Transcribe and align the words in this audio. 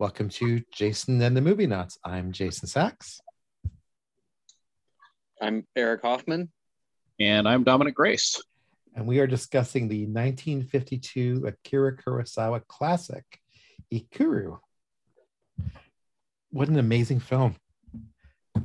Welcome 0.00 0.30
to 0.30 0.62
Jason 0.72 1.20
and 1.20 1.36
the 1.36 1.42
Movie 1.42 1.66
Nuts. 1.66 1.98
I'm 2.02 2.32
Jason 2.32 2.66
Sachs. 2.66 3.20
I'm 5.42 5.66
Eric 5.76 6.00
Hoffman. 6.00 6.48
And 7.20 7.46
I'm 7.46 7.64
Dominic 7.64 7.96
Grace. 7.96 8.42
And 8.94 9.06
we 9.06 9.18
are 9.18 9.26
discussing 9.26 9.88
the 9.88 10.06
1952 10.06 11.44
Akira 11.46 11.98
Kurosawa 11.98 12.66
classic, 12.66 13.26
Ikiru. 13.92 14.60
What 16.50 16.68
an 16.68 16.78
amazing 16.78 17.20
film. 17.20 17.56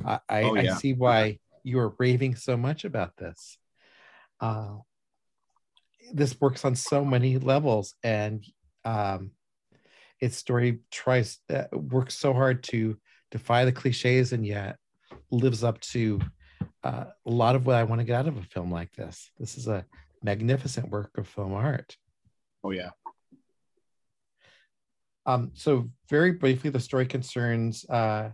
I, 0.05 0.19
I, 0.29 0.43
oh, 0.43 0.55
yeah. 0.55 0.75
I 0.75 0.77
see 0.77 0.93
why 0.93 1.39
you 1.63 1.79
are 1.79 1.93
raving 1.99 2.37
so 2.37 2.55
much 2.55 2.85
about 2.85 3.11
this. 3.17 3.57
Uh, 4.39 4.75
this 6.13 6.39
works 6.39 6.63
on 6.63 6.77
so 6.77 7.03
many 7.03 7.39
levels, 7.39 7.93
and 8.03 8.41
um, 8.85 9.31
its 10.21 10.37
story 10.37 10.79
tries 10.91 11.39
uh, 11.53 11.63
works 11.73 12.15
so 12.15 12.33
hard 12.33 12.63
to 12.63 12.97
defy 13.31 13.65
the 13.65 13.71
cliches 13.71 14.33
and 14.33 14.45
yet 14.45 14.77
lives 15.31 15.63
up 15.63 15.79
to 15.81 16.19
uh, 16.83 17.05
a 17.25 17.29
lot 17.29 17.55
of 17.55 17.65
what 17.65 17.75
I 17.75 17.83
want 17.83 17.99
to 17.99 18.05
get 18.05 18.19
out 18.19 18.27
of 18.27 18.37
a 18.37 18.43
film 18.43 18.71
like 18.71 18.91
this. 18.93 19.31
This 19.39 19.57
is 19.57 19.67
a 19.67 19.85
magnificent 20.23 20.89
work 20.89 21.17
of 21.17 21.27
film 21.27 21.53
art. 21.53 21.95
Oh 22.63 22.71
yeah. 22.71 22.91
Um, 25.25 25.51
so 25.53 25.89
very 26.09 26.33
briefly, 26.33 26.69
the 26.69 26.79
story 26.79 27.07
concerns 27.07 27.85
uh, 27.89 28.29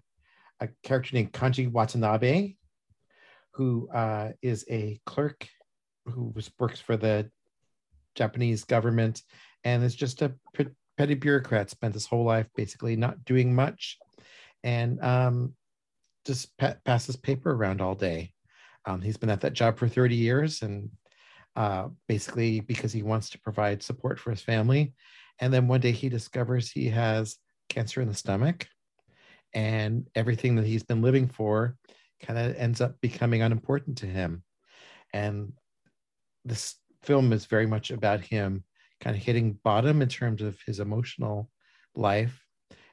a 0.59 0.69
character 0.83 1.15
named 1.15 1.31
Kanji 1.31 1.71
Watanabe, 1.71 2.55
who 3.53 3.89
uh, 3.89 4.31
is 4.41 4.65
a 4.69 4.99
clerk 5.05 5.47
who 6.05 6.31
was, 6.35 6.51
works 6.59 6.79
for 6.79 6.97
the 6.97 7.29
Japanese 8.15 8.65
government 8.65 9.21
and 9.63 9.83
is 9.83 9.95
just 9.95 10.21
a 10.21 10.33
petty 11.01 11.15
bureaucrat. 11.15 11.67
Spent 11.67 11.95
his 11.95 12.05
whole 12.05 12.23
life 12.23 12.47
basically 12.55 12.95
not 12.95 13.25
doing 13.25 13.55
much, 13.55 13.97
and 14.63 15.03
um, 15.03 15.55
just 16.27 16.55
pa- 16.59 16.75
passes 16.85 17.15
paper 17.15 17.51
around 17.51 17.81
all 17.81 17.95
day. 17.95 18.33
Um, 18.85 19.01
he's 19.01 19.17
been 19.17 19.31
at 19.31 19.41
that 19.41 19.53
job 19.53 19.79
for 19.79 19.87
30 19.87 20.15
years, 20.15 20.61
and 20.61 20.91
uh, 21.55 21.87
basically 22.07 22.59
because 22.59 22.93
he 22.93 23.01
wants 23.01 23.31
to 23.31 23.39
provide 23.39 23.81
support 23.81 24.19
for 24.19 24.29
his 24.29 24.43
family. 24.43 24.93
And 25.39 25.51
then 25.51 25.67
one 25.67 25.79
day 25.79 25.91
he 25.91 26.07
discovers 26.07 26.69
he 26.69 26.89
has 26.89 27.37
cancer 27.67 27.99
in 27.99 28.07
the 28.07 28.13
stomach, 28.13 28.67
and 29.55 30.07
everything 30.13 30.55
that 30.57 30.67
he's 30.67 30.83
been 30.83 31.01
living 31.01 31.27
for 31.27 31.77
kind 32.21 32.37
of 32.37 32.55
ends 32.57 32.79
up 32.79 33.01
becoming 33.01 33.41
unimportant 33.41 33.97
to 33.97 34.05
him. 34.05 34.43
And 35.13 35.53
this 36.45 36.75
film 37.01 37.33
is 37.33 37.47
very 37.47 37.65
much 37.65 37.89
about 37.89 38.21
him 38.21 38.65
kind 39.01 39.15
of 39.15 39.21
hitting 39.21 39.57
bottom 39.63 40.01
in 40.01 40.07
terms 40.07 40.41
of 40.41 40.57
his 40.65 40.79
emotional 40.79 41.49
life 41.95 42.45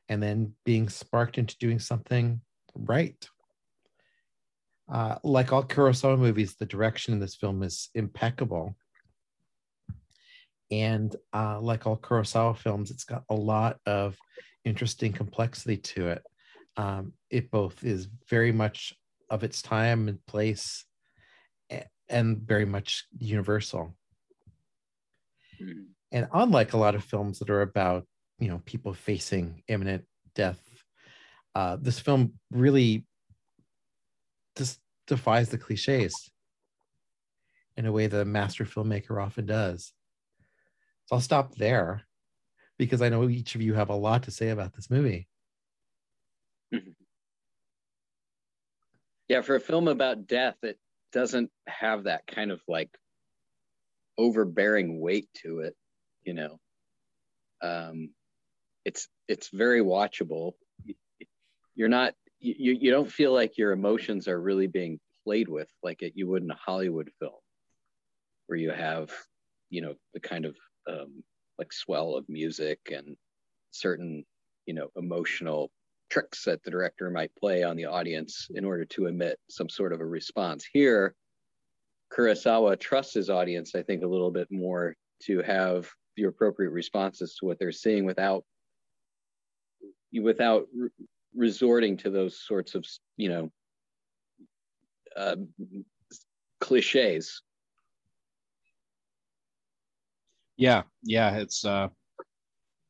and 0.09 0.23
then 0.23 0.55
being 0.65 0.89
sparked 0.89 1.39
into 1.39 1.57
doing 1.59 1.79
something 1.79 2.41
right. 2.75 3.29
Uh, 4.91 5.17
like 5.23 5.53
all 5.53 5.63
Kurosawa 5.63 6.19
movies, 6.19 6.57
the 6.57 6.65
direction 6.67 7.13
in 7.13 7.21
this 7.21 7.37
film 7.37 7.63
is 7.63 7.91
impeccable. 7.95 8.75
And 10.71 11.15
uh, 11.33 11.61
like 11.61 11.87
all 11.87 11.99
Kurosawa 11.99 12.57
films, 12.57 12.91
it's 12.91 13.05
got 13.05 13.25
a 13.29 13.35
lot 13.35 13.77
of 13.85 14.17
interesting 14.65 15.13
complexity 15.13 15.77
to 15.77 16.09
it. 16.09 16.23
Um, 16.77 17.13
it 17.31 17.51
both 17.51 17.85
is 17.85 18.09
very 18.31 18.53
much 18.53 18.95
of 19.29 19.45
its 19.45 19.61
time 19.61 20.09
and 20.09 20.25
place 20.27 20.85
and 22.09 22.39
very 22.39 22.65
much 22.65 23.05
universal. 23.19 23.95
Mm-hmm. 25.61 25.83
And 26.11 26.29
unlike 26.33 26.73
a 26.73 26.79
lot 26.79 26.95
of 26.95 27.05
films 27.05 27.39
that 27.39 27.51
are 27.51 27.63
about, 27.63 28.07
you 28.39 28.49
know, 28.49 28.63
people 28.65 28.95
facing 28.95 29.63
imminent 29.69 30.05
death, 30.35 30.61
uh, 31.55 31.77
this 31.81 31.99
film 31.99 32.35
really 32.51 33.05
just 34.57 34.81
defies 35.07 35.49
the 35.49 35.59
cliches 35.59 36.31
in 37.77 37.87
a 37.87 37.93
way 37.93 38.07
that 38.07 38.21
a 38.21 38.25
master 38.25 38.65
filmmaker 38.65 39.23
often 39.23 39.47
does. 39.47 39.93
So 41.07 41.17
I'll 41.17 41.21
stop 41.21 41.55
there 41.55 42.03
because 42.79 43.03
I 43.03 43.09
know 43.09 43.29
each 43.29 43.55
of 43.55 43.63
you 43.63 43.75
have 43.75 43.91
a 43.91 43.95
lot 43.95 44.25
to 44.25 44.31
say 44.31 44.51
about 44.51 44.75
this 44.75 44.91
movie. 44.91 45.29
Mm-hmm. 46.75 46.91
Yeah, 49.29 49.43
for 49.43 49.57
a 49.57 49.61
film 49.61 49.89
about 49.89 50.27
death, 50.27 50.57
it 50.63 50.79
doesn't 51.13 51.51
have 51.67 52.05
that 52.05 52.27
kind 52.27 52.51
of 52.51 52.61
like 52.67 52.91
overbearing 54.17 55.01
weight 55.01 55.29
to 55.43 55.61
it 55.61 55.77
you 56.25 56.35
know 56.35 56.59
um 57.63 58.11
it's 58.89 59.09
it's 59.29 59.51
very 59.51 59.83
watchable. 59.83 60.53
You're 61.75 61.89
not 61.89 62.15
you 62.41 62.73
you 62.73 62.91
don't 62.91 63.11
feel 63.11 63.33
like 63.33 63.59
your 63.59 63.73
emotions 63.73 64.29
are 64.29 64.41
really 64.41 64.67
being 64.67 64.99
played 65.25 65.49
with 65.49 65.69
like 65.83 66.03
it, 66.03 66.13
you 66.17 66.27
would 66.27 66.43
in 66.43 66.51
a 66.51 66.57
hollywood 66.65 67.11
film 67.19 67.41
where 68.47 68.59
you 68.59 68.71
have 68.71 69.13
you 69.69 69.83
know 69.83 69.95
the 70.15 70.21
kind 70.21 70.47
of 70.47 70.57
um 70.89 71.23
like 71.59 71.73
swell 71.73 72.15
of 72.15 72.27
music 72.29 72.79
and 72.95 73.17
certain 73.73 74.25
you 74.65 74.73
know 74.73 74.89
emotional 74.97 75.71
tricks 76.09 76.45
that 76.45 76.63
the 76.63 76.71
director 76.71 77.11
might 77.11 77.35
play 77.37 77.63
on 77.63 77.77
the 77.77 77.85
audience 77.85 78.49
in 78.55 78.65
order 78.65 78.87
to 78.87 79.07
emit 79.07 79.39
some 79.51 79.69
sort 79.69 79.93
of 79.93 80.01
a 80.01 80.07
response. 80.07 80.67
Here 80.73 81.15
kurosawa 82.11 82.81
trusts 82.81 83.13
his 83.13 83.29
audience 83.29 83.75
i 83.75 83.83
think 83.83 84.03
a 84.03 84.07
little 84.07 84.31
bit 84.31 84.49
more 84.51 84.97
to 85.21 85.43
have 85.43 85.91
the 86.19 86.29
appropriate 86.29 86.71
responses 86.71 87.37
to 87.37 87.47
what 87.47 87.59
they're 87.59 87.73
seeing 87.73 88.05
without 88.05 88.45
without 90.21 90.67
re- 90.75 90.89
resorting 91.35 91.97
to 91.97 92.11
those 92.11 92.41
sorts 92.41 92.75
of 92.75 92.85
you 93.17 93.29
know 93.29 93.51
uh, 95.17 95.37
cliches. 96.61 97.43
Yeah 100.57 100.83
yeah 101.05 101.37
it's 101.37 101.65
uh 101.65 101.89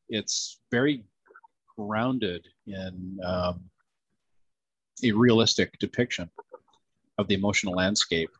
it's 0.09 0.59
very 0.71 1.03
grounded 1.77 2.47
in 2.65 3.19
um, 3.23 3.61
a 5.03 5.11
realistic 5.11 5.77
depiction 5.79 6.27
of 7.19 7.27
the 7.27 7.35
emotional 7.35 7.73
landscape 7.73 8.31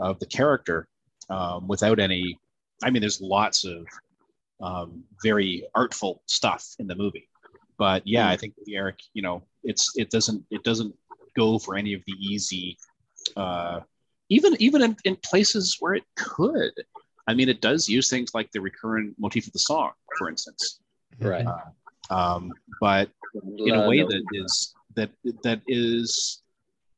of 0.00 0.18
the 0.18 0.26
character 0.26 0.88
um, 1.28 1.68
without 1.68 2.00
any 2.00 2.38
i 2.82 2.90
mean 2.90 3.00
there's 3.00 3.20
lots 3.20 3.64
of 3.64 3.86
um, 4.60 5.04
very 5.22 5.66
artful 5.74 6.22
stuff 6.26 6.66
in 6.78 6.86
the 6.86 6.94
movie. 6.94 7.28
But 7.78 8.06
yeah, 8.06 8.28
I 8.28 8.36
think 8.36 8.54
Eric, 8.68 9.00
you 9.14 9.22
know, 9.22 9.42
it's 9.64 9.92
it 9.96 10.10
doesn't 10.10 10.44
it 10.50 10.62
doesn't 10.62 10.94
go 11.36 11.58
for 11.58 11.76
any 11.76 11.94
of 11.94 12.02
the 12.06 12.12
easy, 12.12 12.78
uh, 13.36 13.80
even 14.28 14.56
even 14.60 14.82
in, 14.82 14.96
in 15.04 15.16
places 15.16 15.76
where 15.80 15.94
it 15.94 16.04
could. 16.16 16.72
I 17.26 17.34
mean, 17.34 17.48
it 17.48 17.60
does 17.60 17.88
use 17.88 18.10
things 18.10 18.34
like 18.34 18.50
the 18.52 18.60
recurrent 18.60 19.14
motif 19.18 19.46
of 19.46 19.52
the 19.52 19.58
song, 19.58 19.92
for 20.18 20.28
instance. 20.28 20.80
Right. 21.18 21.46
Uh, 21.46 22.14
um, 22.14 22.52
but 22.80 23.08
in 23.58 23.74
a 23.74 23.88
way 23.88 24.02
that 24.02 24.22
is 24.32 24.74
that 24.94 25.10
that 25.42 25.62
is 25.66 26.42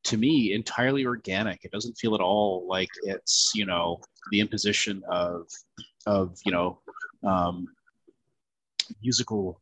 to 0.03 0.17
me 0.17 0.53
entirely 0.53 1.05
organic. 1.05 1.63
It 1.63 1.71
doesn't 1.71 1.97
feel 1.97 2.15
at 2.15 2.21
all 2.21 2.65
like 2.67 2.89
it's 3.03 3.51
you 3.55 3.65
know 3.65 3.99
the 4.31 4.39
imposition 4.39 5.03
of 5.09 5.47
of 6.05 6.37
you 6.45 6.51
know 6.51 6.79
um, 7.25 7.67
musical 9.01 9.61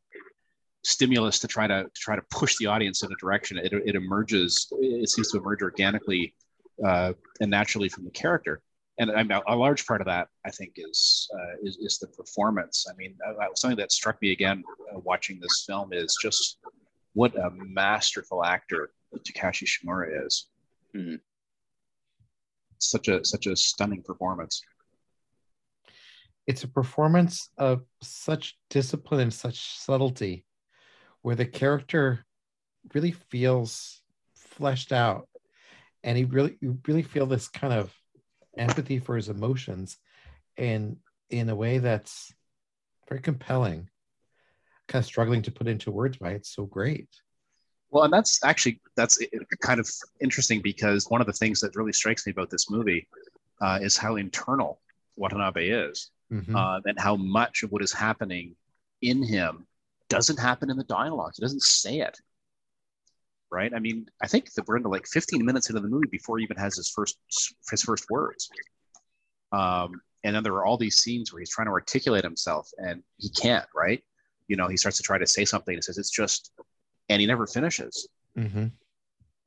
stimulus 0.84 1.40
to 1.40 1.47
try 1.47 1.66
to, 1.66 1.84
to, 1.84 1.90
try 1.96 2.16
to 2.16 2.22
push 2.29 2.57
the 2.57 2.68
audience 2.68 3.01
in 3.01 3.12
a 3.12 3.16
direction. 3.16 3.57
It, 3.57 3.73
it 3.73 3.96
emerges. 3.96 4.68
It 4.79 5.09
seems 5.09 5.31
to 5.31 5.40
emerge 5.40 5.62
organically 5.62 6.35
uh, 6.85 7.13
and 7.41 7.50
naturally 7.50 7.90
from 7.90 8.06
the 8.06 8.12
character. 8.12 8.62
And 8.97 9.12
I 9.12 9.23
mean, 9.23 9.38
a 9.47 9.56
large 9.56 9.85
part 9.85 10.00
of 10.00 10.07
that, 10.07 10.29
I 10.46 10.51
think, 10.51 10.73
is 10.78 11.29
uh, 11.34 11.57
is, 11.63 11.78
is, 11.78 12.00
the 12.00 12.07
performance. 12.07 12.85
I 12.90 12.96
mean, 12.96 13.17
uh, 13.28 13.46
something 13.56 13.78
that 13.78 13.91
struck 13.91 14.22
me 14.22 14.31
again 14.31 14.63
uh, 14.94 15.00
watching 15.00 15.38
this 15.41 15.66
film 15.67 15.91
is 15.91 16.17
just 16.22 16.59
what 17.14 17.35
a 17.35 17.49
masterful 17.52 18.46
actor 18.46 18.91
Takashi 19.17 19.67
Shimura 19.67 20.26
is. 20.26 20.47
Mm-hmm. 20.96 21.16
Such 22.78 23.09
a 23.09 23.26
such 23.26 23.47
a 23.47 23.55
stunning 23.55 24.02
performance 24.02 24.61
it's 26.47 26.64
a 26.64 26.68
performance 26.68 27.50
of 27.58 27.82
such 28.02 28.58
discipline 28.70 29.22
and 29.22 29.34
such 29.34 29.78
subtlety 29.78 30.46
where 31.22 31.36
the 31.36 31.46
character 31.46 32.26
really 32.94 33.12
feels 33.12 34.02
fleshed 34.36 34.92
out 34.92 35.28
and 36.03 36.18
he 36.18 36.24
really 36.24 36.58
you 36.62 36.80
really 36.88 37.02
feel 37.02 37.26
this 37.26 37.47
kind 37.47 37.74
of 37.74 37.94
empathy 38.58 39.00
for 39.00 39.16
his 39.16 39.28
emotions 39.28 39.97
and 40.58 40.97
in 41.30 41.50
a 41.50 41.56
way 41.56 41.80
that's 41.80 42.32
very 43.09 43.22
compelling 43.22 43.90
kind 44.88 45.02
of 45.02 45.06
struggling 45.06 45.41
to 45.41 45.52
put 45.52 45.68
into 45.68 45.91
words 45.91 46.20
why 46.20 46.32
it's 46.32 46.53
so 46.53 46.66
great. 46.66 47.09
Well 47.90 48.03
and 48.03 48.14
that's 48.14 48.44
actually 48.44 48.82
that's 48.96 49.18
kind 49.62 49.80
of 49.80 49.90
interesting 50.22 50.62
because 50.62 51.09
one 51.09 51.22
of 51.22 51.28
the 51.28 51.34
things 51.34 51.59
that 51.62 51.76
really 51.76 51.94
strikes 51.94 52.26
me 52.26 52.32
about 52.32 52.50
this 52.50 52.70
movie 52.70 53.08
uh, 53.62 53.80
is 53.82 53.98
how 53.98 54.18
internal 54.18 54.80
watanabe 55.16 55.70
is 55.70 56.12
mm-hmm. 56.35 56.55
uh, 56.55 56.79
and 56.85 56.99
how 56.99 57.16
much 57.16 57.64
of 57.64 57.72
what 57.72 57.82
is 57.82 57.93
happening 57.93 58.55
in 59.02 59.23
him 59.23 59.66
doesn't 60.09 60.40
happen 60.40 60.70
in 60.70 60.78
the 60.78 60.84
dialogue. 60.84 61.34
It 61.37 61.41
doesn't 61.41 61.64
say 61.64 61.99
it. 61.99 62.17
Right. 63.52 63.72
I 63.73 63.79
mean, 63.79 64.08
I 64.22 64.28
think 64.28 64.52
that 64.53 64.67
we're 64.67 64.78
into 64.78 64.90
like 64.90 65.08
15 65.08 65.46
minutes 65.46 65.70
into 65.70 65.82
the 65.82 65.87
movie 65.87 66.08
before 66.11 66.37
he 66.37 66.43
even 66.43 66.58
has 66.58 66.76
his 66.76 66.90
first 66.90 67.17
his 67.70 67.84
first 67.84 68.09
words. 68.09 68.49
Um, 69.52 70.02
and 70.23 70.35
then 70.35 70.43
there 70.43 70.53
are 70.53 70.66
all 70.66 70.78
these 70.78 70.97
scenes 70.97 71.32
where 71.32 71.40
he's 71.40 71.52
trying 71.52 71.67
to 71.67 71.72
articulate 71.72 72.23
himself 72.23 72.70
and 72.78 73.02
he 73.17 73.29
can't. 73.29 73.67
Right. 73.73 74.03
You 74.47 74.58
know, 74.58 74.67
he 74.67 74.78
starts 74.78 74.97
to 74.97 75.03
try 75.03 75.17
to 75.17 75.28
say 75.28 75.46
something 75.46 75.73
and 75.73 75.84
says 75.84 75.97
it's 75.97 76.09
just, 76.09 76.52
and 77.09 77.22
he 77.22 77.28
never 77.28 77.47
finishes. 77.47 78.09
Mm-hmm. 78.38 78.67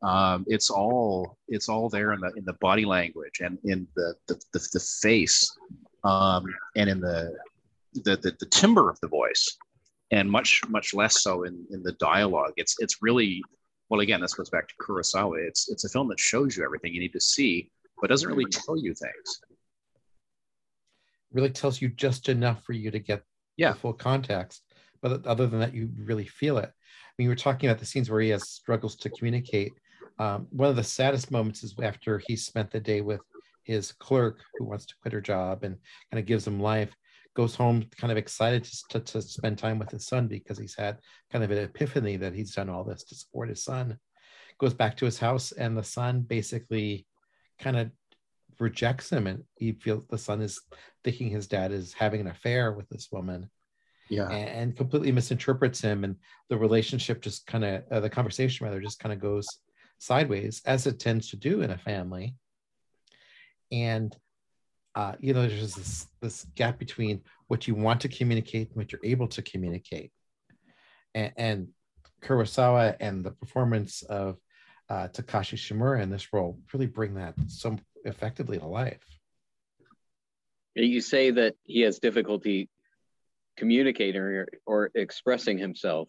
Um, 0.09 0.45
it's 0.47 0.71
all 0.71 1.37
it's 1.49 1.69
all 1.69 1.89
there 1.89 2.13
in 2.13 2.21
the 2.21 2.33
in 2.37 2.45
the 2.45 2.53
body 2.55 2.85
language 2.85 3.41
and 3.41 3.59
in 3.65 3.89
the 3.97 4.15
the, 4.29 4.35
the, 4.53 4.69
the 4.75 4.81
face 4.81 5.53
um, 6.05 6.45
and 6.77 6.89
in 6.89 7.01
the, 7.01 7.35
the 7.95 8.17
the 8.17 8.37
the 8.39 8.47
timbre 8.47 8.91
of 8.91 8.99
the 9.01 9.09
voice 9.09 9.57
and 10.11 10.31
much 10.31 10.63
much 10.69 10.95
less 10.95 11.23
so 11.23 11.45
in 11.45 11.67
in 11.71 11.83
the 11.83 11.93
dialogue. 11.93 12.53
It's 12.57 12.77
it's 12.79 13.03
really 13.03 13.43
well 13.89 14.01
again 14.01 14.21
this 14.21 14.35
goes 14.35 14.51
back 14.51 14.69
to 14.69 14.75
kurosawa. 14.81 15.47
It's 15.47 15.69
it's 15.69 15.85
a 15.85 15.89
film 15.89 16.09
that 16.09 16.21
shows 16.21 16.57
you 16.57 16.65
everything 16.65 16.95
you 16.95 17.01
need 17.01 17.13
to 17.13 17.21
see 17.21 17.71
but 18.01 18.11
doesn't 18.11 18.29
really 18.29 18.49
tell 18.51 18.77
you 18.77 18.95
things. 18.95 19.41
Really 21.33 21.51
tells 21.51 21.83
you 21.83 21.89
just 21.89 22.29
enough 22.29 22.63
for 22.63 22.73
you 22.73 22.91
to 22.91 22.99
get 22.99 23.23
yeah. 23.57 23.73
full 23.73 23.93
context 23.93 24.63
but 25.01 25.25
other 25.27 25.47
than 25.47 25.61
that 25.61 25.75
you 25.75 25.91
really 25.97 26.27
feel 26.27 26.59
it. 26.59 26.71
I 26.71 27.13
mean 27.19 27.29
we 27.29 27.33
were 27.33 27.37
talking 27.37 27.69
about 27.69 27.79
the 27.79 27.87
scenes 27.87 28.11
where 28.11 28.21
he 28.21 28.31
has 28.31 28.49
struggles 28.49 28.97
to 28.97 29.11
communicate. 29.11 29.73
Um, 30.19 30.49
one 30.51 30.69
of 30.69 30.77
the 30.77 30.83
saddest 30.83 31.31
moments 31.31 31.63
is 31.63 31.75
after 31.81 32.19
he 32.27 32.35
spent 32.35 32.71
the 32.71 32.81
day 32.81 33.01
with 33.01 33.21
his 33.69 33.93
clerk 33.93 34.41
who 34.57 34.65
wants 34.65 34.87
to 34.87 34.95
quit 35.03 35.13
her 35.13 35.21
job 35.21 35.63
and 35.63 35.77
kind 36.11 36.19
of 36.19 36.27
gives 36.27 36.47
him 36.47 36.59
life 36.59 36.91
goes 37.37 37.55
home 37.55 37.85
kind 38.01 38.11
of 38.11 38.17
excited 38.17 38.65
to, 38.65 38.99
to, 38.99 39.01
to, 39.01 39.23
spend 39.23 39.59
time 39.59 39.79
with 39.79 39.91
his 39.91 40.07
son 40.07 40.27
because 40.27 40.59
he's 40.59 40.75
had 40.75 40.99
kind 41.31 41.45
of 41.45 41.51
an 41.51 41.59
epiphany 41.59 42.17
that 42.17 42.35
he's 42.35 42.55
done 42.55 42.71
all 42.71 42.83
this 42.83 43.05
to 43.05 43.15
support 43.15 43.51
his 43.51 43.63
son. 43.63 43.97
Goes 44.59 44.75
back 44.75 44.97
to 44.97 45.05
his 45.05 45.19
house 45.19 45.53
and 45.53 45.77
the 45.77 45.85
son 45.85 46.23
basically 46.23 47.07
kind 47.61 47.77
of 47.77 47.91
rejects 48.59 49.11
him 49.11 49.27
and 49.27 49.45
he 49.57 49.73
feels 49.73 50.05
the 50.09 50.19
son 50.19 50.41
is 50.41 50.61
thinking 51.05 51.29
his 51.29 51.47
dad 51.47 51.71
is 51.71 51.93
having 51.93 52.23
an 52.23 52.27
affair 52.27 52.73
with 52.73 52.89
this 52.89 53.09
woman 53.13 53.49
yeah. 54.09 54.29
and, 54.31 54.49
and 54.49 54.77
completely 54.77 55.13
misinterprets 55.13 55.81
him 55.81 56.03
and 56.03 56.17
the 56.49 56.57
relationship 56.57 57.21
just 57.21 57.47
kind 57.47 57.65
of 57.65 57.83
uh, 57.93 58.01
the 58.01 58.11
conversation 58.11 58.67
rather 58.67 58.81
just 58.81 58.99
kind 58.99 59.13
of 59.13 59.21
goes 59.21 59.47
sideways 59.99 60.61
as 60.65 60.89
it 60.89 60.99
tends 60.99 61.31
to 61.31 61.37
do 61.37 61.61
in 61.61 61.71
a 61.71 61.79
family 61.79 62.35
and 63.71 64.17
uh, 64.95 65.15
you 65.21 65.33
know, 65.33 65.43
there's 65.43 65.77
this 65.77 66.07
this 66.21 66.47
gap 66.57 66.79
between 66.79 67.23
what 67.47 67.69
you 67.69 67.75
want 67.75 68.01
to 68.01 68.09
communicate 68.09 68.69
and 68.69 68.77
what 68.77 68.91
you're 68.91 69.05
able 69.05 69.29
to 69.29 69.43
communicate. 69.43 70.11
And, 71.15 71.33
and 71.37 71.69
Kurosawa 72.23 72.97
and 72.99 73.25
the 73.25 73.31
performance 73.31 74.03
of 74.03 74.39
uh, 74.89 75.07
Takashi 75.09 75.57
Shimura 75.57 76.03
in 76.03 76.11
this 76.11 76.33
role 76.33 76.59
really 76.73 76.87
bring 76.87 77.15
that 77.15 77.35
so 77.47 77.77
effectively 78.05 78.59
to 78.59 78.67
life. 78.67 79.05
You 80.75 81.01
say 81.01 81.31
that 81.31 81.55
he 81.65 81.83
has 81.83 81.99
difficulty 81.99 82.69
communicating 83.57 84.21
or, 84.21 84.49
or 84.67 84.91
expressing 84.95 85.59
himself, 85.59 86.09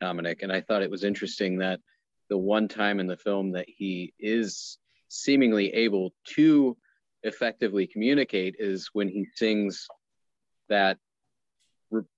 Dominic, 0.00 0.42
and 0.42 0.52
I 0.52 0.60
thought 0.60 0.82
it 0.82 0.90
was 0.90 1.04
interesting 1.04 1.58
that 1.58 1.80
the 2.28 2.38
one 2.38 2.68
time 2.68 3.00
in 3.00 3.06
the 3.06 3.16
film 3.16 3.52
that 3.52 3.66
he 3.68 4.14
is 4.18 4.78
seemingly 5.08 5.74
able 5.74 6.14
to 6.36 6.76
effectively 7.22 7.86
communicate 7.86 8.56
is 8.58 8.90
when 8.92 9.08
he 9.08 9.26
sings 9.34 9.86
that 10.68 10.98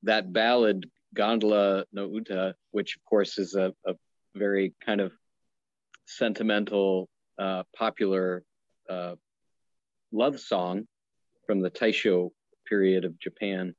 that 0.03 0.33
ballad 0.33 0.91
Gondola 1.15 1.85
no 1.93 2.09
Uta, 2.09 2.55
which 2.71 2.97
of 2.97 3.05
course 3.05 3.39
is 3.39 3.55
a, 3.55 3.75
a 3.87 3.95
very 4.35 4.75
kind 4.85 5.01
of 5.01 5.13
sentimental, 6.07 7.09
uh, 7.39 7.65
popular 7.77 8.45
uh, 8.89 9.15
love 10.11 10.41
song 10.41 10.87
from 11.47 11.61
the 11.61 11.71
Taisho 11.71 12.31
period 12.67 13.05
of 13.05 13.19
Japan, 13.19 13.75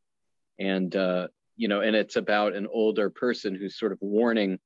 and 0.59 0.95
uh, 0.95 1.27
you 1.55 1.67
know, 1.67 1.81
and 1.81 1.95
it's 1.95 2.15
about 2.15 2.53
an 2.53 2.67
older 2.71 3.09
person 3.09 3.55
who's 3.55 3.77
sort 3.77 3.91
of 3.91 3.99
warning 4.01 4.59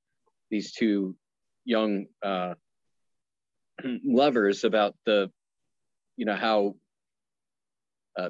these 0.50 0.72
two 0.74 1.16
young 1.66 2.08
uh, 2.24 2.54
lovers 4.04 4.64
about 4.64 4.96
the 5.06 5.32
you 6.18 6.26
know 6.26 6.36
how 6.36 6.76
uh, 8.18 8.30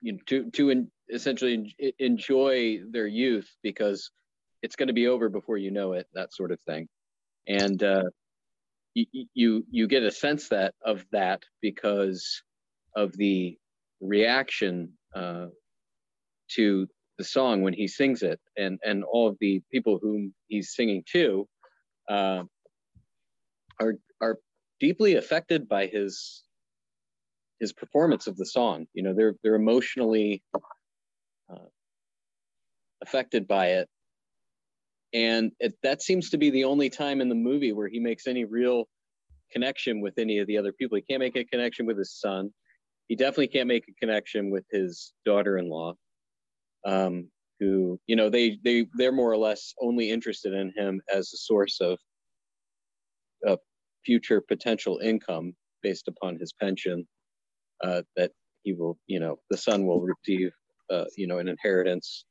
you 0.00 0.12
know, 0.12 0.18
to 0.26 0.50
to 0.52 0.70
in, 0.70 0.90
essentially 1.10 1.74
enjoy 1.98 2.80
their 2.90 3.06
youth 3.06 3.50
because 3.62 4.10
it's 4.62 4.76
going 4.76 4.88
to 4.88 4.94
be 4.94 5.06
over 5.06 5.28
before 5.28 5.56
you 5.56 5.70
know 5.70 5.92
it 5.92 6.06
that 6.14 6.32
sort 6.32 6.50
of 6.50 6.60
thing. 6.62 6.88
And 7.46 7.82
uh, 7.82 8.04
you, 8.94 9.26
you 9.34 9.64
you 9.70 9.86
get 9.86 10.02
a 10.02 10.10
sense 10.10 10.48
that 10.48 10.74
of 10.84 11.04
that 11.12 11.42
because 11.60 12.42
of 12.94 13.12
the 13.16 13.58
reaction 14.00 14.92
uh, 15.14 15.46
to 16.52 16.86
the 17.18 17.24
song 17.24 17.62
when 17.62 17.74
he 17.74 17.88
sings 17.88 18.22
it. 18.22 18.40
And 18.56 18.78
and 18.84 19.04
all 19.04 19.28
of 19.28 19.36
the 19.40 19.62
people 19.70 19.98
whom 20.00 20.34
he's 20.48 20.74
singing 20.74 21.04
to 21.12 21.46
uh, 22.08 22.44
are 23.80 23.94
are 24.20 24.38
deeply 24.80 25.16
affected 25.16 25.68
by 25.68 25.86
his 25.86 26.42
his 27.60 27.72
performance 27.72 28.26
of 28.26 28.36
the 28.36 28.46
song. 28.46 28.86
You 28.94 29.02
know, 29.02 29.14
they're 29.14 29.34
they're 29.42 29.54
emotionally 29.54 30.42
uh, 30.54 31.56
affected 33.02 33.46
by 33.46 33.68
it, 33.68 33.88
and 35.12 35.52
it, 35.60 35.74
that 35.82 36.02
seems 36.02 36.30
to 36.30 36.38
be 36.38 36.50
the 36.50 36.64
only 36.64 36.90
time 36.90 37.20
in 37.20 37.28
the 37.28 37.34
movie 37.34 37.72
where 37.72 37.88
he 37.88 38.00
makes 38.00 38.26
any 38.26 38.44
real 38.44 38.84
connection 39.52 40.00
with 40.00 40.18
any 40.18 40.38
of 40.38 40.46
the 40.46 40.58
other 40.58 40.72
people. 40.72 40.96
He 40.96 41.02
can't 41.02 41.20
make 41.20 41.36
a 41.36 41.44
connection 41.44 41.86
with 41.86 41.98
his 41.98 42.18
son. 42.18 42.50
He 43.08 43.16
definitely 43.16 43.48
can't 43.48 43.68
make 43.68 43.84
a 43.88 43.94
connection 44.00 44.50
with 44.50 44.64
his 44.70 45.12
daughter-in-law, 45.24 45.94
um, 46.84 47.30
who 47.60 47.98
you 48.06 48.16
know 48.16 48.28
they 48.30 48.58
they 48.64 48.86
they're 48.94 49.12
more 49.12 49.30
or 49.30 49.38
less 49.38 49.72
only 49.80 50.10
interested 50.10 50.52
in 50.52 50.72
him 50.76 51.00
as 51.12 51.32
a 51.32 51.36
source 51.36 51.80
of 51.80 51.98
future 54.06 54.40
potential 54.40 55.00
income 55.02 55.54
based 55.82 56.08
upon 56.08 56.38
his 56.38 56.52
pension 56.52 57.06
uh, 57.82 58.02
that 58.16 58.32
he 58.62 58.72
will, 58.72 58.98
you 59.06 59.20
know, 59.20 59.38
the 59.50 59.56
son 59.56 59.86
will 59.86 60.00
receive, 60.00 60.52
uh, 60.90 61.04
you 61.16 61.26
know, 61.26 61.38
an 61.38 61.48
inheritance, 61.48 62.24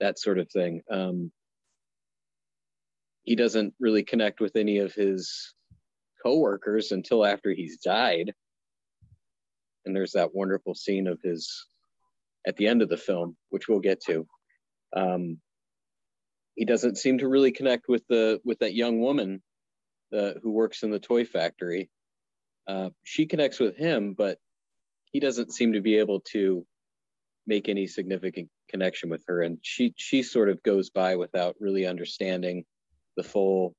that 0.00 0.18
sort 0.18 0.38
of 0.38 0.50
thing. 0.50 0.82
Um, 0.90 1.32
he 3.22 3.36
doesn't 3.36 3.74
really 3.78 4.02
connect 4.02 4.40
with 4.40 4.56
any 4.56 4.78
of 4.78 4.92
his 4.92 5.54
coworkers 6.22 6.92
until 6.92 7.24
after 7.24 7.52
he's 7.52 7.78
died. 7.78 8.32
And 9.84 9.96
there's 9.96 10.12
that 10.12 10.34
wonderful 10.34 10.74
scene 10.74 11.06
of 11.06 11.20
his 11.22 11.66
at 12.46 12.56
the 12.56 12.66
end 12.66 12.82
of 12.82 12.88
the 12.88 12.96
film, 12.96 13.36
which 13.50 13.68
we'll 13.68 13.80
get 13.80 14.02
to. 14.06 14.26
Um, 14.94 15.38
he 16.54 16.64
doesn't 16.64 16.98
seem 16.98 17.18
to 17.18 17.28
really 17.28 17.52
connect 17.52 17.88
with 17.88 18.02
the 18.08 18.40
with 18.44 18.58
that 18.58 18.74
young 18.74 19.00
woman 19.00 19.42
uh, 20.14 20.32
who 20.42 20.50
works 20.50 20.82
in 20.82 20.90
the 20.90 20.98
toy 20.98 21.24
factory 21.24 21.88
uh, 22.70 22.90
she 23.02 23.26
connects 23.26 23.58
with 23.58 23.76
him, 23.76 24.14
but 24.16 24.38
he 25.10 25.18
doesn't 25.18 25.52
seem 25.52 25.72
to 25.72 25.80
be 25.80 25.96
able 25.96 26.20
to 26.20 26.64
make 27.44 27.68
any 27.68 27.88
significant 27.88 28.48
connection 28.68 29.10
with 29.10 29.24
her, 29.26 29.42
and 29.42 29.58
she 29.60 29.92
she 29.96 30.22
sort 30.22 30.48
of 30.48 30.62
goes 30.62 30.90
by 30.90 31.16
without 31.16 31.56
really 31.58 31.84
understanding 31.86 32.64
the 33.16 33.24
full. 33.24 33.74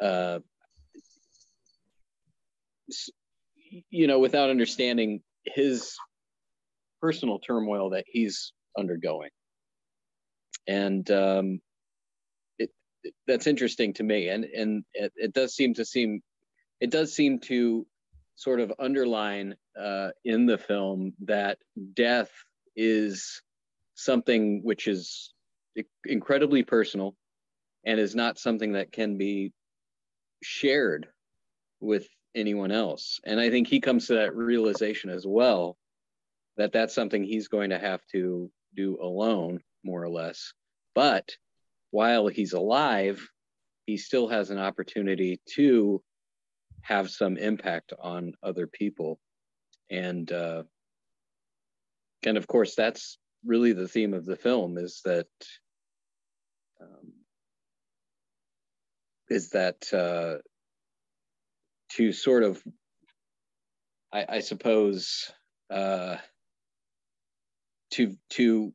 Uh, 0.00 0.40
you 3.90 4.06
know, 4.06 4.18
without 4.18 4.50
understanding 4.50 5.22
his 5.46 5.96
personal 7.00 7.38
turmoil 7.38 7.90
that 7.90 8.04
he's 8.06 8.52
undergoing, 8.78 9.30
and 10.68 11.10
um, 11.10 11.60
it, 12.58 12.70
it 13.02 13.14
that's 13.26 13.46
interesting 13.46 13.94
to 13.94 14.02
me, 14.02 14.28
and 14.28 14.44
and 14.44 14.84
it, 14.92 15.12
it 15.16 15.32
does 15.32 15.54
seem 15.54 15.72
to 15.74 15.84
seem 15.86 16.20
it 16.80 16.90
does 16.90 17.14
seem 17.14 17.38
to 17.40 17.86
sort 18.36 18.60
of 18.60 18.72
underline 18.78 19.56
uh, 19.80 20.10
in 20.24 20.46
the 20.46 20.58
film 20.58 21.14
that 21.24 21.58
death 21.94 22.30
is 22.74 23.42
something 23.94 24.60
which 24.62 24.86
is 24.86 25.32
incredibly 26.04 26.62
personal 26.62 27.16
and 27.84 27.98
is 27.98 28.14
not 28.14 28.38
something 28.38 28.72
that 28.72 28.92
can 28.92 29.16
be 29.16 29.52
shared 30.42 31.08
with 31.80 32.06
anyone 32.34 32.70
else. 32.70 33.20
And 33.24 33.40
I 33.40 33.50
think 33.50 33.68
he 33.68 33.80
comes 33.80 34.06
to 34.06 34.14
that 34.14 34.36
realization 34.36 35.10
as 35.10 35.26
well 35.26 35.76
that 36.56 36.72
that's 36.72 36.94
something 36.94 37.24
he's 37.24 37.48
going 37.48 37.70
to 37.70 37.78
have 37.78 38.00
to 38.12 38.50
do 38.74 38.98
alone, 39.00 39.60
more 39.84 40.02
or 40.02 40.08
less. 40.08 40.52
But 40.94 41.36
while 41.90 42.28
he's 42.28 42.52
alive, 42.52 43.26
he 43.86 43.96
still 43.96 44.28
has 44.28 44.50
an 44.50 44.58
opportunity 44.58 45.40
to 45.54 46.02
have 46.86 47.10
some 47.10 47.36
impact 47.36 47.92
on 48.00 48.34
other 48.42 48.66
people. 48.66 49.18
And 49.90 50.30
uh, 50.30 50.64
and 52.24 52.36
of 52.36 52.46
course 52.46 52.74
that's 52.74 53.18
really 53.44 53.72
the 53.72 53.88
theme 53.88 54.14
of 54.14 54.24
the 54.24 54.36
film 54.36 54.78
is 54.78 55.00
that 55.04 55.26
um, 56.80 57.12
is 59.28 59.50
that 59.50 59.92
uh, 59.92 60.42
to 61.92 62.12
sort 62.12 62.42
of 62.42 62.62
I, 64.12 64.26
I 64.28 64.40
suppose 64.40 65.30
uh, 65.70 66.16
to 67.92 68.16
to 68.30 68.72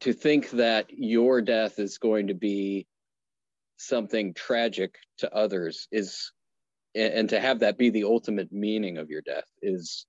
to 0.00 0.12
think 0.12 0.50
that 0.50 0.90
your 0.90 1.40
death 1.40 1.78
is 1.78 1.98
going 1.98 2.28
to 2.28 2.34
be 2.34 2.86
something 3.78 4.34
tragic 4.34 4.96
to 5.18 5.32
others 5.34 5.88
is 5.90 6.32
and 6.96 7.28
to 7.30 7.40
have 7.40 7.60
that 7.60 7.78
be 7.78 7.90
the 7.90 8.04
ultimate 8.04 8.52
meaning 8.52 8.98
of 8.98 9.10
your 9.10 9.22
death 9.22 9.48
is 9.62 10.06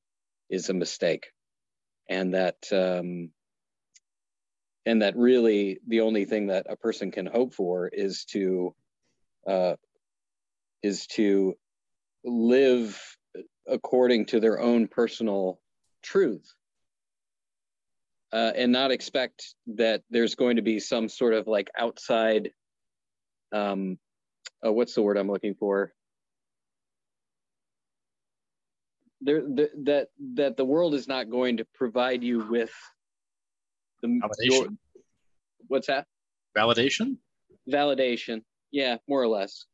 is 0.49 0.69
a 0.69 0.73
mistake. 0.73 1.27
And 2.09 2.33
that 2.33 2.57
um 2.71 3.31
and 4.85 5.01
that 5.01 5.17
really 5.17 5.79
the 5.85 6.01
only 6.01 6.25
thing 6.25 6.47
that 6.47 6.65
a 6.69 6.77
person 6.77 7.11
can 7.11 7.25
hope 7.25 7.53
for 7.53 7.87
is 7.87 8.23
to 8.25 8.73
uh 9.45 9.75
is 10.81 11.07
to 11.07 11.55
live 12.23 12.99
according 13.67 14.27
to 14.27 14.39
their 14.39 14.59
own 14.59 14.87
personal 14.87 15.59
truth 16.01 16.53
uh, 18.31 18.51
and 18.55 18.71
not 18.71 18.91
expect 18.91 19.55
that 19.67 20.03
there's 20.09 20.35
going 20.35 20.57
to 20.57 20.61
be 20.61 20.79
some 20.79 21.09
sort 21.09 21.33
of 21.33 21.47
like 21.47 21.69
outside 21.77 22.51
um 23.51 23.97
uh, 24.65 24.71
what's 24.71 24.93
the 24.95 25.01
word 25.01 25.17
i'm 25.17 25.31
looking 25.31 25.55
for 25.55 25.93
there 29.21 29.41
the, 29.41 29.69
that 29.85 30.07
that 30.35 30.57
the 30.57 30.65
world 30.65 30.93
is 30.93 31.07
not 31.07 31.29
going 31.29 31.57
to 31.57 31.65
provide 31.73 32.23
you 32.23 32.45
with 32.49 32.71
the 34.01 34.07
Validation. 34.07 34.41
your- 34.43 34.67
what's 35.67 35.87
that 35.87 36.05
Validation? 36.57 37.17
validation 37.69 38.41
yeah 38.71 38.97
more 39.09 39.21
or 39.21 39.27
less 39.27 39.65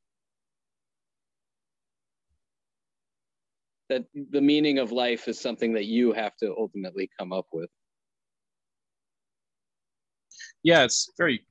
that 3.89 4.03
the 4.31 4.41
meaning 4.41 4.79
of 4.79 4.91
life 4.91 5.27
is 5.27 5.39
something 5.39 5.73
that 5.73 5.85
you 5.85 6.11
have 6.13 6.35
to 6.37 6.55
ultimately 6.57 7.09
come 7.19 7.31
up 7.31 7.45
with 7.53 7.69
Yeah, 10.63 10.83
it's 10.85 11.11
very, 11.17 11.45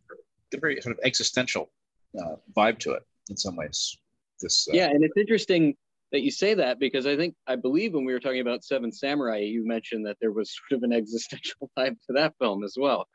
very 0.58 0.80
sort 0.80 0.96
of 0.96 1.04
existential 1.04 1.70
uh, 2.18 2.37
vibe 2.56 2.78
to 2.80 2.92
it 2.92 3.02
in 3.28 3.37
some 3.37 3.56
ways. 3.56 3.96
This, 4.40 4.66
uh, 4.68 4.72
yeah 4.75 4.88
and 4.88 5.04
it's 5.04 5.16
interesting 5.16 5.76
that 6.12 6.21
you 6.23 6.31
say 6.31 6.54
that 6.54 6.78
because 6.78 7.07
i 7.07 7.16
think 7.16 7.35
i 7.47 7.57
believe 7.57 7.95
when 7.95 8.04
we 8.04 8.12
were 8.12 8.21
talking 8.21 8.40
about 8.40 8.62
seven 8.64 8.92
samurai 8.92 9.38
you 9.38 9.66
mentioned 9.66 10.07
that 10.07 10.16
there 10.21 10.33
was 10.33 10.54
sort 10.71 10.78
of 10.78 10.83
an 10.85 10.92
existential 10.92 11.71
vibe 11.78 11.97
to 12.07 12.12
that 12.14 12.35
film 12.38 12.62
as 12.64 12.75
well 12.78 13.07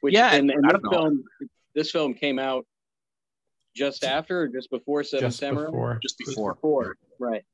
which 0.00 0.14
Yeah, 0.14 0.34
and, 0.34 0.50
and 0.50 0.64
this 0.64 0.80
know. 0.82 0.90
film 0.90 1.24
this 1.74 1.90
film 1.90 2.14
came 2.14 2.38
out 2.38 2.66
just 3.74 4.04
after 4.04 4.42
or 4.42 4.48
just 4.48 4.70
before 4.70 5.02
seven 5.04 5.28
just 5.28 5.38
samurai 5.38 5.66
before. 5.66 5.98
just 6.02 6.18
Just 6.18 6.30
before. 6.30 6.54
before, 6.54 6.96
right 7.18 7.44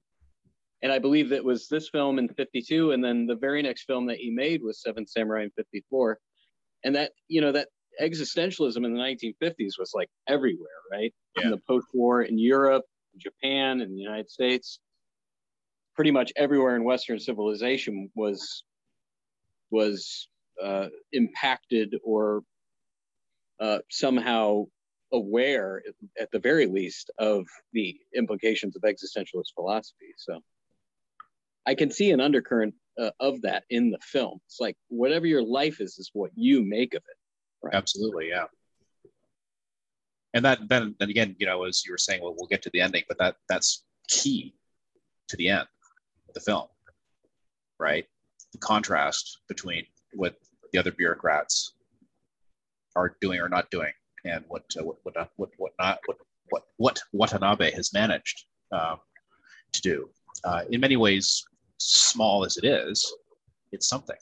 and 0.82 0.90
i 0.92 0.98
believe 0.98 1.28
that 1.30 1.44
was 1.44 1.68
this 1.68 1.88
film 1.90 2.18
in 2.18 2.28
52 2.28 2.92
and 2.92 3.02
then 3.04 3.26
the 3.26 3.36
very 3.36 3.62
next 3.62 3.84
film 3.84 4.06
that 4.06 4.16
he 4.18 4.30
made 4.30 4.62
was 4.62 4.80
seven 4.82 5.06
samurai 5.06 5.42
in 5.44 5.50
54 5.50 6.18
and 6.84 6.94
that 6.96 7.12
you 7.28 7.40
know 7.40 7.52
that 7.52 7.68
existentialism 8.00 8.76
in 8.76 8.94
the 8.94 9.00
1950s 9.00 9.72
was 9.78 9.92
like 9.94 10.08
everywhere 10.28 10.68
right 10.92 11.12
Yeah. 11.36 11.44
in 11.46 11.50
the 11.50 11.60
post-war 11.68 12.22
in 12.22 12.38
europe 12.38 12.84
japan 13.16 13.80
and 13.80 13.92
the 13.92 14.00
united 14.00 14.30
states 14.30 14.80
pretty 15.94 16.10
much 16.10 16.32
everywhere 16.36 16.76
in 16.76 16.84
western 16.84 17.18
civilization 17.18 18.10
was 18.14 18.62
was 19.70 20.28
uh, 20.62 20.88
impacted 21.12 21.96
or 22.04 22.42
uh, 23.60 23.78
somehow 23.90 24.64
aware 25.12 25.82
at 26.20 26.30
the 26.30 26.38
very 26.38 26.66
least 26.66 27.10
of 27.18 27.46
the 27.72 27.96
implications 28.14 28.76
of 28.76 28.82
existentialist 28.82 29.54
philosophy. 29.54 30.12
So 30.16 30.40
i 31.66 31.74
can 31.74 31.90
see 31.90 32.10
an 32.10 32.20
undercurrent 32.20 32.74
uh, 32.98 33.10
of 33.20 33.42
that 33.42 33.64
in 33.70 33.90
the 33.90 33.98
film. 34.00 34.40
It's 34.46 34.60
like 34.60 34.76
whatever 34.88 35.26
your 35.26 35.42
life 35.42 35.80
is 35.80 35.98
is 35.98 36.10
what 36.12 36.30
you 36.34 36.64
make 36.64 36.94
of 36.94 37.02
it. 37.02 37.74
Absolutely, 37.74 38.28
yeah. 38.30 38.46
And 40.38 40.44
that 40.44 40.68
then, 40.68 40.94
then 41.00 41.10
again, 41.10 41.34
you 41.40 41.46
know, 41.46 41.64
as 41.64 41.82
you 41.84 41.90
were 41.90 41.98
saying, 41.98 42.22
well, 42.22 42.32
we'll 42.38 42.46
get 42.46 42.62
to 42.62 42.70
the 42.72 42.80
ending, 42.80 43.02
but 43.08 43.18
that 43.18 43.34
that's 43.48 43.82
key 44.06 44.54
to 45.26 45.36
the 45.36 45.48
end 45.48 45.66
of 46.28 46.34
the 46.34 46.38
film, 46.38 46.68
right? 47.80 48.06
The 48.52 48.58
contrast 48.58 49.40
between 49.48 49.84
what 50.14 50.36
the 50.72 50.78
other 50.78 50.92
bureaucrats 50.92 51.72
are 52.94 53.16
doing 53.20 53.40
or 53.40 53.48
not 53.48 53.68
doing, 53.72 53.90
and 54.24 54.44
what 54.46 54.62
uh, 54.78 54.84
what 54.84 54.98
what 55.02 55.16
not, 55.16 55.30
what 55.34 55.50
what 55.56 55.72
not 55.80 55.98
what 56.06 56.18
what 56.50 56.62
what 56.76 57.00
Watanabe 57.12 57.72
has 57.72 57.92
managed 57.92 58.44
um, 58.70 58.98
to 59.72 59.82
do. 59.82 60.08
Uh, 60.44 60.62
in 60.70 60.80
many 60.80 60.94
ways, 60.94 61.44
small 61.78 62.44
as 62.44 62.56
it 62.58 62.64
is, 62.64 63.12
it's 63.72 63.88
something. 63.88 64.16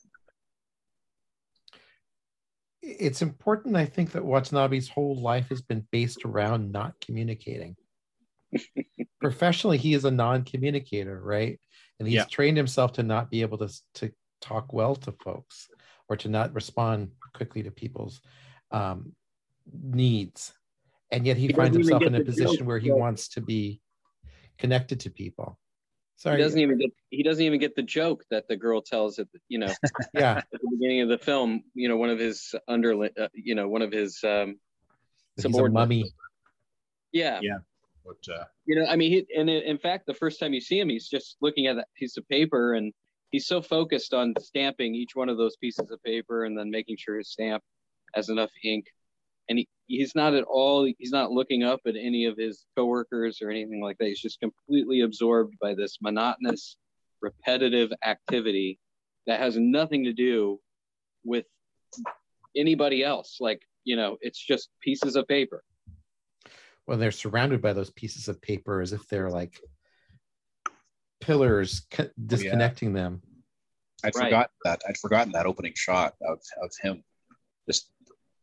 It's 2.88 3.20
important, 3.20 3.76
I 3.76 3.84
think, 3.84 4.12
that 4.12 4.24
Watanabe's 4.24 4.88
whole 4.88 5.20
life 5.20 5.48
has 5.48 5.60
been 5.60 5.86
based 5.90 6.24
around 6.24 6.70
not 6.70 6.94
communicating. 7.00 7.74
Professionally, 9.20 9.76
he 9.76 9.92
is 9.94 10.04
a 10.04 10.10
non-communicator, 10.10 11.20
right? 11.20 11.58
And 11.98 12.06
he's 12.06 12.16
Yeah. 12.16 12.24
trained 12.26 12.56
himself 12.56 12.92
to 12.94 13.02
not 13.02 13.28
be 13.30 13.42
able 13.42 13.58
to 13.58 13.68
to 13.94 14.12
talk 14.40 14.72
well 14.72 14.94
to 14.94 15.12
folks 15.12 15.68
or 16.08 16.16
to 16.18 16.28
not 16.28 16.54
respond 16.54 17.10
quickly 17.34 17.64
to 17.64 17.70
people's 17.72 18.20
um, 18.70 19.12
needs. 19.72 20.52
And 21.10 21.26
yet 21.26 21.36
he, 21.36 21.48
He 21.48 21.52
finds 21.52 21.76
himself 21.76 22.02
in 22.02 22.14
a 22.14 22.20
position 22.20 22.58
joke, 22.58 22.66
where 22.68 22.78
he 22.78 22.88
so- 22.88 22.96
wants 22.96 23.28
to 23.30 23.40
be 23.40 23.80
connected 24.58 25.00
to 25.00 25.10
people. 25.10 25.58
Sorry. 26.18 26.38
he 26.38 26.42
doesn't 26.42 26.58
even 26.60 26.78
get 26.78 26.90
he 27.10 27.22
doesn't 27.22 27.44
even 27.44 27.60
get 27.60 27.76
the 27.76 27.82
joke 27.82 28.24
that 28.30 28.48
the 28.48 28.56
girl 28.56 28.80
tells 28.80 29.18
at 29.18 29.30
the, 29.32 29.38
you 29.48 29.58
know 29.58 29.72
yeah. 30.14 30.38
at 30.38 30.46
the 30.50 30.58
beginning 30.70 31.02
of 31.02 31.08
the 31.10 31.18
film 31.18 31.62
you 31.74 31.88
know 31.88 31.96
one 31.98 32.08
of 32.08 32.18
his 32.18 32.54
under 32.68 33.04
uh, 33.04 33.28
you 33.34 33.54
know 33.54 33.68
one 33.68 33.82
of 33.82 33.92
his 33.92 34.24
um 34.24 34.56
He's 35.36 35.42
subordinates. 35.42 35.74
mummy. 35.74 36.04
yeah 37.12 37.38
Yeah. 37.42 37.58
But 38.04 38.34
uh, 38.34 38.44
you 38.64 38.76
know 38.76 38.86
i 38.86 38.96
mean 38.96 39.10
he, 39.12 39.26
and 39.38 39.50
in 39.50 39.62
in 39.62 39.78
fact 39.78 40.06
the 40.06 40.14
first 40.14 40.40
time 40.40 40.54
you 40.54 40.60
see 40.60 40.80
him 40.80 40.88
he's 40.88 41.08
just 41.08 41.36
looking 41.42 41.66
at 41.66 41.76
that 41.76 41.88
piece 41.94 42.16
of 42.16 42.26
paper 42.28 42.74
and 42.74 42.92
he's 43.30 43.46
so 43.46 43.60
focused 43.60 44.14
on 44.14 44.32
stamping 44.40 44.94
each 44.94 45.14
one 45.14 45.28
of 45.28 45.36
those 45.36 45.56
pieces 45.56 45.90
of 45.90 46.02
paper 46.02 46.44
and 46.46 46.56
then 46.56 46.70
making 46.70 46.96
sure 46.96 47.18
his 47.18 47.28
stamp 47.30 47.62
has 48.14 48.30
enough 48.30 48.50
ink 48.64 48.86
and 49.48 49.58
he, 49.58 49.68
he's 49.86 50.14
not 50.14 50.34
at 50.34 50.44
all 50.44 50.84
he's 50.98 51.10
not 51.10 51.30
looking 51.30 51.62
up 51.62 51.80
at 51.86 51.94
any 51.96 52.24
of 52.26 52.36
his 52.36 52.66
coworkers 52.76 53.40
or 53.42 53.50
anything 53.50 53.82
like 53.82 53.96
that 53.98 54.08
he's 54.08 54.20
just 54.20 54.40
completely 54.40 55.00
absorbed 55.00 55.54
by 55.60 55.74
this 55.74 55.98
monotonous 56.00 56.76
repetitive 57.22 57.92
activity 58.04 58.78
that 59.26 59.40
has 59.40 59.56
nothing 59.56 60.04
to 60.04 60.12
do 60.12 60.58
with 61.24 61.46
anybody 62.56 63.02
else 63.04 63.38
like 63.40 63.62
you 63.84 63.96
know 63.96 64.16
it's 64.20 64.38
just 64.38 64.68
pieces 64.80 65.16
of 65.16 65.26
paper 65.28 65.62
when 66.86 67.00
they're 67.00 67.10
surrounded 67.10 67.60
by 67.60 67.72
those 67.72 67.90
pieces 67.90 68.28
of 68.28 68.40
paper 68.40 68.80
as 68.80 68.92
if 68.92 69.06
they're 69.08 69.30
like 69.30 69.60
pillars 71.20 71.86
co- 71.90 72.10
disconnecting 72.26 72.90
oh, 72.90 73.00
them. 73.00 73.22
I'd 74.04 74.14
Right. 74.14 74.24
forgotten 74.24 74.54
that. 74.64 74.82
I'd 74.88 74.98
forgotten 74.98 75.32
that 75.32 75.46
opening 75.46 75.74
shot 75.74 76.14
of, 76.22 76.40
of 76.62 76.70
him 76.80 77.02
just 77.68 77.90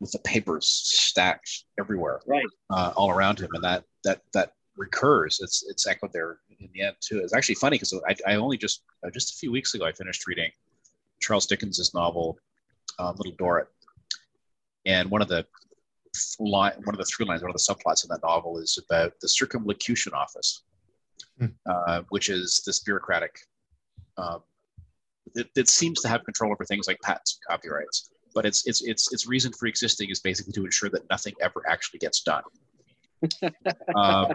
with 0.04 0.12
the 0.12 0.20
papers 0.20 0.68
stacked 0.68 1.66
everywhere, 1.80 2.22
right 2.28 2.46
uh, 2.70 2.94
all 2.96 3.10
around 3.10 3.40
him, 3.40 3.50
and 3.54 3.64
that 3.64 3.84
that 4.04 4.22
that 4.34 4.54
recurs. 4.78 5.40
It's 5.42 5.64
it's 5.68 5.88
echoed 5.88 6.14
there 6.14 6.38
in 6.60 6.70
the 6.74 6.82
end 6.84 6.96
too. 7.00 7.20
It's 7.20 7.34
actually 7.34 7.56
funny 7.56 7.76
because 7.76 7.94
I, 8.08 8.16
I 8.32 8.36
only 8.36 8.58
just 8.58 8.84
uh, 9.06 9.10
just 9.10 9.34
a 9.34 9.38
few 9.38 9.52
weeks 9.52 9.74
ago 9.74 9.86
I 9.86 9.92
finished 9.92 10.28
reading 10.28 10.52
Charles 11.20 11.48
Dickens's 11.48 11.94
novel 11.94 12.38
uh, 13.00 13.14
Little 13.18 13.34
Dorrit, 13.34 13.68
and 14.86 15.10
one 15.10 15.22
of 15.22 15.28
the 15.30 15.46
line, 16.40 16.74
one 16.84 16.94
of 16.94 17.00
the 17.00 17.06
through 17.06 17.26
lines, 17.26 17.42
one 17.42 17.50
of 17.50 17.58
the 17.58 17.74
subplots 17.74 18.04
in 18.04 18.10
that 18.10 18.22
novel 18.24 18.60
is 18.60 18.78
about 18.88 19.14
the 19.22 19.30
Circumlocution 19.30 20.14
Office, 20.14 20.64
Hmm. 21.40 21.48
uh, 21.66 22.04
which 22.10 22.30
is 22.30 22.62
this 22.66 22.80
bureaucratic. 22.80 23.40
Um, 24.18 24.44
that, 25.36 25.48
that 25.56 25.70
seems 25.70 26.00
to 26.02 26.08
have 26.10 26.24
control 26.26 26.52
over 26.52 26.64
things 26.66 26.88
like 26.88 27.00
patents 27.02 27.40
and 27.40 27.52
copyrights, 27.52 28.12
but 28.34 28.46
its 28.46 28.66
its 28.68 28.82
its 28.84 29.12
its 29.14 29.28
reason 29.28 29.52
for 29.54 29.68
existing 29.68 30.10
is 30.10 30.20
basically 30.20 30.54
to 30.54 30.66
ensure 30.66 30.90
that 30.90 31.08
nothing 31.10 31.34
ever 31.42 31.62
actually 31.68 32.00
gets 32.00 32.22
done. 32.24 32.44
um, 33.96 34.28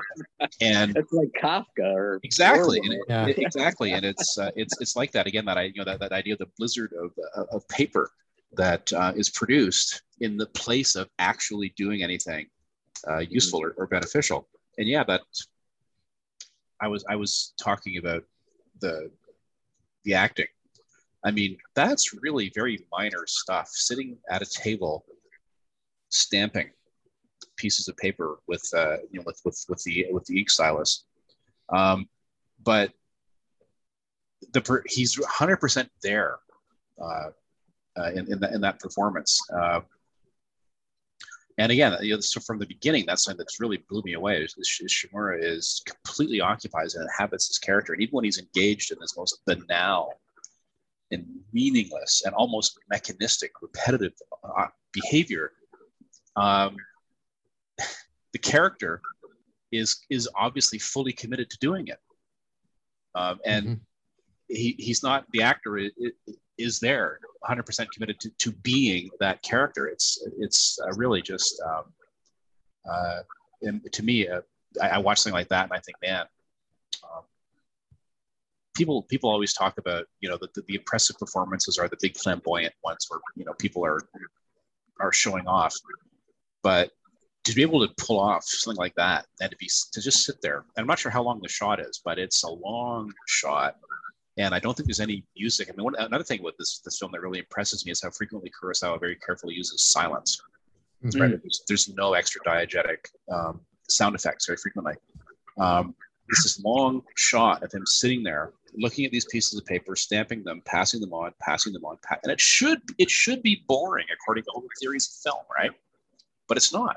and 0.63 0.97
it's 0.97 1.13
like 1.13 1.29
kafka 1.39 1.95
or 1.95 2.21
exactly, 2.23 2.79
and 2.83 2.95
it- 2.95 3.01
Yeah. 3.09 3.27
it- 3.27 3.39
exactly, 3.39 3.93
and 3.93 4.05
it's 4.05 4.39
uh, 4.39 4.51
it's 4.57 4.81
it's 4.81 4.97
like 4.97 5.13
that 5.13 5.27
again. 5.27 5.45
That 5.45 5.59
I 5.59 5.65
you 5.65 5.75
know 5.77 5.85
that, 5.85 6.01
that 6.01 6.13
idea 6.13 6.35
of 6.35 6.39
the 6.39 6.49
blizzard 6.59 6.93
of 6.95 7.11
uh, 7.37 7.45
of 7.53 7.69
paper 7.69 8.11
that 8.55 8.91
uh, 8.95 9.13
is 9.15 9.29
produced 9.29 10.03
in 10.21 10.37
the 10.39 10.47
place 10.47 10.97
of 10.97 11.09
actually 11.19 11.75
doing 11.77 12.03
anything 12.03 12.47
uh, 13.07 13.19
useful 13.19 13.61
or, 13.63 13.75
or 13.77 13.87
beneficial. 13.87 14.49
And 14.79 14.89
yeah, 14.89 15.05
that 15.05 15.21
I 16.81 16.89
was 16.89 17.05
I 17.09 17.17
was 17.17 17.53
talking 17.61 17.99
about 17.99 18.25
the 18.81 19.11
the 20.05 20.15
acting 20.15 20.47
I 21.25 21.31
mean, 21.31 21.59
that's 21.75 22.15
really 22.23 22.51
very 22.55 22.85
minor 22.93 23.25
stuff. 23.27 23.69
Sitting 23.71 24.17
at 24.31 24.43
a 24.43 24.47
table, 24.47 25.05
stamping 26.11 26.71
pieces 27.57 27.89
of 27.89 27.97
paper 27.97 28.39
with 28.47 28.63
uh, 28.75 28.99
you 29.11 29.19
know 29.19 29.25
with 29.27 29.41
with 29.45 29.65
with 29.69 29.83
the 29.85 30.07
with 30.11 30.25
the 30.27 30.39
ink 30.39 30.51
stylus, 30.51 31.05
um, 31.71 32.09
but 32.63 32.93
the 34.53 34.61
per, 34.61 34.83
he's 34.87 35.17
100% 35.17 35.89
there 36.03 36.39
uh, 37.03 37.31
uh, 37.99 38.11
in 38.15 38.33
in, 38.33 38.41
the, 38.41 38.55
in, 38.55 38.61
that 38.61 38.79
performance. 38.79 39.41
Uh, 39.53 39.81
and 41.59 41.73
again, 41.73 41.97
you 42.03 42.15
know, 42.15 42.21
so 42.21 42.41
from 42.41 42.61
the 42.61 42.67
beginning, 42.67 43.05
that's 43.05 43.25
something 43.25 43.39
that's 43.39 43.59
really 43.59 43.83
blew 43.91 44.01
me 44.05 44.13
away. 44.13 44.43
Is, 44.43 44.55
is 44.57 44.89
Shimura 44.89 45.43
is 45.43 45.83
completely 45.85 46.41
occupies 46.41 46.95
and 46.95 47.03
inhabits 47.03 47.49
his 47.49 47.59
character, 47.59 47.93
and 47.93 48.01
even 48.01 48.13
when 48.13 48.25
he's 48.25 48.39
engaged 48.39 48.93
in 48.93 48.99
this 49.01 49.17
most 49.17 49.41
banal 49.45 50.21
and 51.11 51.27
meaningless 51.53 52.23
and 52.25 52.35
almost 52.35 52.79
mechanistic, 52.91 53.53
repetitive 53.63 54.13
uh, 54.45 54.67
behavior, 54.93 55.53
um, 56.37 56.77
the 58.33 58.39
character 58.39 59.01
is 59.73 60.05
is 60.11 60.29
obviously 60.35 60.79
fully 60.79 61.13
committed 61.13 61.51
to 61.51 61.59
doing 61.59 61.89
it, 61.89 61.99
um, 63.15 63.39
and 63.45 63.67
mm-hmm. 63.67 63.75
he, 64.49 64.75
he's 64.79 65.03
not 65.03 65.25
the 65.33 65.43
actor 65.43 65.77
is, 65.79 65.93
is 66.57 66.81
there 66.81 67.21
100% 67.49 67.87
committed 67.93 68.19
to, 68.21 68.31
to 68.39 68.53
being 68.63 69.09
that 69.21 69.43
character. 69.43 69.87
It's 69.87 70.23
it's 70.39 70.79
uh, 70.85 70.93
really 70.97 71.23
just 71.23 71.61
um, 71.67 71.85
uh, 72.91 73.21
to 73.93 74.03
me, 74.03 74.29
uh, 74.29 74.41
I, 74.81 74.89
I, 74.89 74.99
watch 74.99 75.19
something 75.19 75.35
like 75.35 75.49
that 75.49 75.65
and 75.65 75.73
I 75.73 75.81
think, 75.81 75.97
man, 76.03 76.25
um, 77.05 77.23
people 78.79 79.03
people 79.03 79.29
always 79.29 79.53
talk 79.53 79.77
about 79.77 80.07
you 80.21 80.29
know 80.29 80.39
the, 80.41 80.49
the, 80.55 80.63
the, 80.69 80.77
impressive 80.77 81.19
performances 81.19 81.77
are 81.77 81.89
the 81.89 81.99
big 82.01 82.17
flamboyant 82.17 82.73
ones 82.83 83.07
where 83.09 83.21
you 83.37 83.45
know 83.45 83.53
people 83.59 83.85
are 83.85 84.01
are 85.01 85.13
showing 85.13 85.47
off, 85.47 85.75
but 86.63 86.91
to 87.45 87.55
be 87.55 87.63
able 87.63 87.87
to 87.87 87.93
pull 87.97 88.21
off 88.21 88.45
something 88.45 88.79
like 88.79 88.95
that 88.95 89.27
and 89.41 89.51
to 89.51 89.57
be 89.57 89.69
to 89.93 90.01
just 90.01 90.25
sit 90.25 90.37
there 90.43 90.65
and 90.77 90.83
i'm 90.83 90.87
not 90.87 90.99
sure 90.99 91.11
how 91.11 91.23
long 91.23 91.41
the 91.41 91.49
shot 91.49 91.81
is 91.81 92.01
but 92.05 92.19
it's 92.19 92.45
a 92.45 92.51
long 92.51 93.13
shot. 93.27 93.77
And 94.37 94.55
i 94.55 94.61
don't 94.61 94.77
think 94.77 94.87
there's 94.87 95.01
any 95.01 95.25
music. 95.37 95.69
I 95.69 95.73
mean 95.77 95.85
one, 95.85 95.97
another 95.99 96.25
thing 96.25 96.43
with 96.43 96.57
this 96.59 96.81
this 96.85 96.99
film 96.99 97.11
that 97.13 97.21
really 97.21 97.41
impresses 97.41 97.85
me 97.85 97.91
is 97.91 98.01
how 98.03 98.11
frequently 98.11 98.51
kurosawa 98.51 99.01
very 99.01 99.17
carefully 99.17 99.55
uses 99.55 99.91
silence. 99.91 100.41
Mm-hmm. 101.05 101.21
right? 101.21 101.31
There's, 101.43 101.63
there's, 101.69 101.89
no 101.89 102.15
extra 102.15 102.41
diegetic 102.43 102.99
um, 103.33 103.61
sound 103.89 104.17
effects 104.17 104.47
very 104.47 104.57
frequently. 104.57 104.95
Um, 105.57 105.95
it's 106.29 106.43
this 106.43 106.61
long 106.65 107.03
shot 107.17 107.63
of 107.63 107.73
him 107.73 107.85
sitting 107.87 108.23
there 108.23 108.53
looking 108.75 109.05
at 109.05 109.11
these 109.11 109.25
pieces 109.27 109.59
of 109.59 109.65
paper 109.65 109.97
stamping 109.97 110.45
them 110.45 110.63
passing 110.65 111.01
them 111.01 111.13
on 111.13 111.33
passing 111.41 111.73
them 111.73 111.85
on 111.85 111.97
and 112.23 112.33
it 112.33 112.41
should 112.41 112.81
it 112.99 113.11
should 113.11 113.43
be 113.43 113.65
boring 113.67 114.07
according 114.13 114.45
to 114.45 114.51
all 114.51 114.61
the 114.61 114.69
theories 114.81 115.09
of 115.09 115.33
film 115.33 115.45
right 115.57 115.73
but 116.49 116.57
it's 116.57 116.73
not 116.73 116.97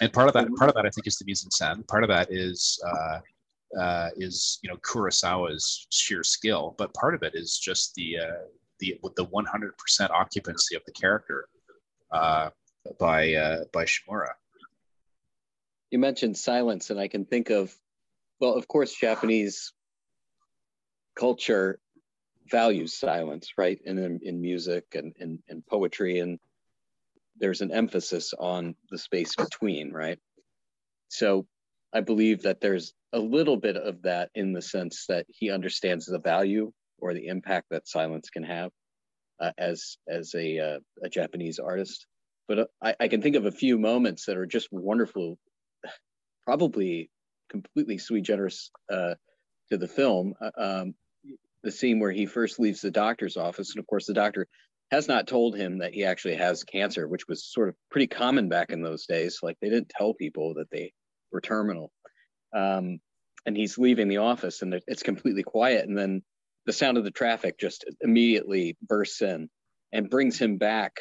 and 0.00 0.12
part 0.12 0.28
of 0.28 0.34
that 0.34 0.48
part 0.56 0.70
of 0.70 0.74
that 0.74 0.86
I 0.86 0.90
think 0.90 1.06
is 1.06 1.16
the 1.18 1.24
mise 1.26 1.44
en 1.44 1.50
scène. 1.50 1.86
Part 1.86 2.02
of 2.02 2.08
that 2.08 2.28
is 2.30 2.82
uh, 2.86 3.20
uh, 3.78 4.08
is 4.16 4.58
you 4.62 4.70
know 4.70 4.76
Kurosawa's 4.76 5.86
sheer 5.90 6.24
skill, 6.24 6.74
but 6.78 6.92
part 6.94 7.14
of 7.14 7.22
it 7.22 7.34
is 7.34 7.58
just 7.58 7.94
the 7.94 8.18
uh, 8.18 8.46
the 8.80 8.98
the 9.16 9.26
100% 9.26 10.10
occupancy 10.10 10.74
of 10.74 10.82
the 10.86 10.92
character 10.92 11.46
uh, 12.12 12.50
by 12.98 13.34
uh, 13.34 13.64
by 13.72 13.84
Shimura. 13.84 14.30
You 15.90 15.98
mentioned 15.98 16.36
silence, 16.36 16.90
and 16.90 17.00
I 17.00 17.08
can 17.08 17.24
think 17.24 17.50
of 17.50 17.74
well, 18.40 18.54
of 18.54 18.66
course, 18.66 18.94
Japanese 18.94 19.72
culture 21.14 21.78
values 22.50 22.98
silence, 22.98 23.52
right? 23.58 23.78
And 23.86 23.98
in, 23.98 24.20
in 24.22 24.40
music 24.40 24.86
and 24.94 25.14
in, 25.18 25.42
in 25.48 25.62
poetry 25.68 26.20
and 26.20 26.38
there's 27.38 27.60
an 27.60 27.70
emphasis 27.70 28.32
on 28.38 28.74
the 28.90 28.98
space 28.98 29.34
between, 29.36 29.92
right? 29.92 30.18
So 31.08 31.46
I 31.92 32.00
believe 32.00 32.42
that 32.42 32.60
there's 32.60 32.92
a 33.12 33.18
little 33.18 33.56
bit 33.56 33.76
of 33.76 34.02
that 34.02 34.30
in 34.34 34.52
the 34.52 34.62
sense 34.62 35.06
that 35.08 35.26
he 35.28 35.50
understands 35.50 36.06
the 36.06 36.18
value 36.18 36.72
or 36.98 37.14
the 37.14 37.26
impact 37.26 37.66
that 37.70 37.88
silence 37.88 38.30
can 38.30 38.44
have 38.44 38.70
uh, 39.40 39.52
as 39.58 39.96
as 40.08 40.34
a 40.34 40.58
uh, 40.58 40.78
a 41.02 41.08
Japanese 41.08 41.58
artist. 41.58 42.06
But 42.46 42.58
uh, 42.58 42.66
I, 42.82 42.94
I 43.00 43.08
can 43.08 43.22
think 43.22 43.36
of 43.36 43.46
a 43.46 43.52
few 43.52 43.78
moments 43.78 44.26
that 44.26 44.36
are 44.36 44.46
just 44.46 44.68
wonderful, 44.70 45.38
probably 46.50 47.08
completely 47.48 47.96
sui 47.96 48.20
generis 48.20 48.72
uh, 48.92 49.14
to 49.70 49.78
the 49.78 49.86
film. 49.86 50.34
Uh, 50.40 50.50
um, 50.58 50.94
the 51.62 51.70
scene 51.70 52.00
where 52.00 52.10
he 52.10 52.26
first 52.26 52.58
leaves 52.58 52.80
the 52.80 52.90
doctor's 52.90 53.36
office, 53.36 53.70
and 53.70 53.78
of 53.78 53.86
course 53.86 54.06
the 54.06 54.14
doctor 54.14 54.48
has 54.90 55.06
not 55.06 55.28
told 55.28 55.56
him 55.56 55.78
that 55.78 55.94
he 55.94 56.04
actually 56.04 56.34
has 56.34 56.64
cancer, 56.64 57.06
which 57.06 57.28
was 57.28 57.44
sort 57.44 57.68
of 57.68 57.76
pretty 57.92 58.08
common 58.08 58.48
back 58.48 58.70
in 58.70 58.82
those 58.82 59.06
days. 59.06 59.38
Like 59.44 59.58
they 59.60 59.68
didn't 59.68 59.92
tell 59.96 60.12
people 60.12 60.54
that 60.54 60.68
they 60.72 60.92
were 61.30 61.40
terminal. 61.40 61.92
Um, 62.52 62.98
and 63.46 63.56
he's 63.56 63.78
leaving 63.78 64.08
the 64.08 64.16
office 64.16 64.62
and 64.62 64.74
it's 64.88 65.04
completely 65.04 65.44
quiet. 65.44 65.86
And 65.86 65.96
then 65.96 66.22
the 66.66 66.72
sound 66.72 66.98
of 66.98 67.04
the 67.04 67.12
traffic 67.12 67.60
just 67.60 67.84
immediately 68.00 68.76
bursts 68.82 69.22
in 69.22 69.48
and 69.92 70.10
brings 70.10 70.36
him 70.36 70.58
back 70.58 70.96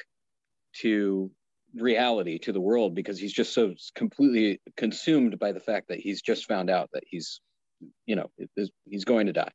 to 0.82 1.32
reality, 1.76 2.40
to 2.40 2.52
the 2.52 2.62
world, 2.62 2.96
because 2.96 3.20
he's 3.20 3.34
just 3.34 3.54
so 3.54 3.74
completely 3.96 4.62
consumed 4.78 5.40
by 5.40 5.52
the 5.52 5.60
fact 5.60 5.90
that 5.90 6.00
he's 6.00 6.22
just 6.22 6.46
found 6.46 6.70
out 6.70 6.90
that 6.94 7.04
he's, 7.06 7.42
you 8.06 8.16
know, 8.16 8.30
he's 8.86 9.06
going 9.06 9.28
to 9.28 9.34
die. 9.34 9.52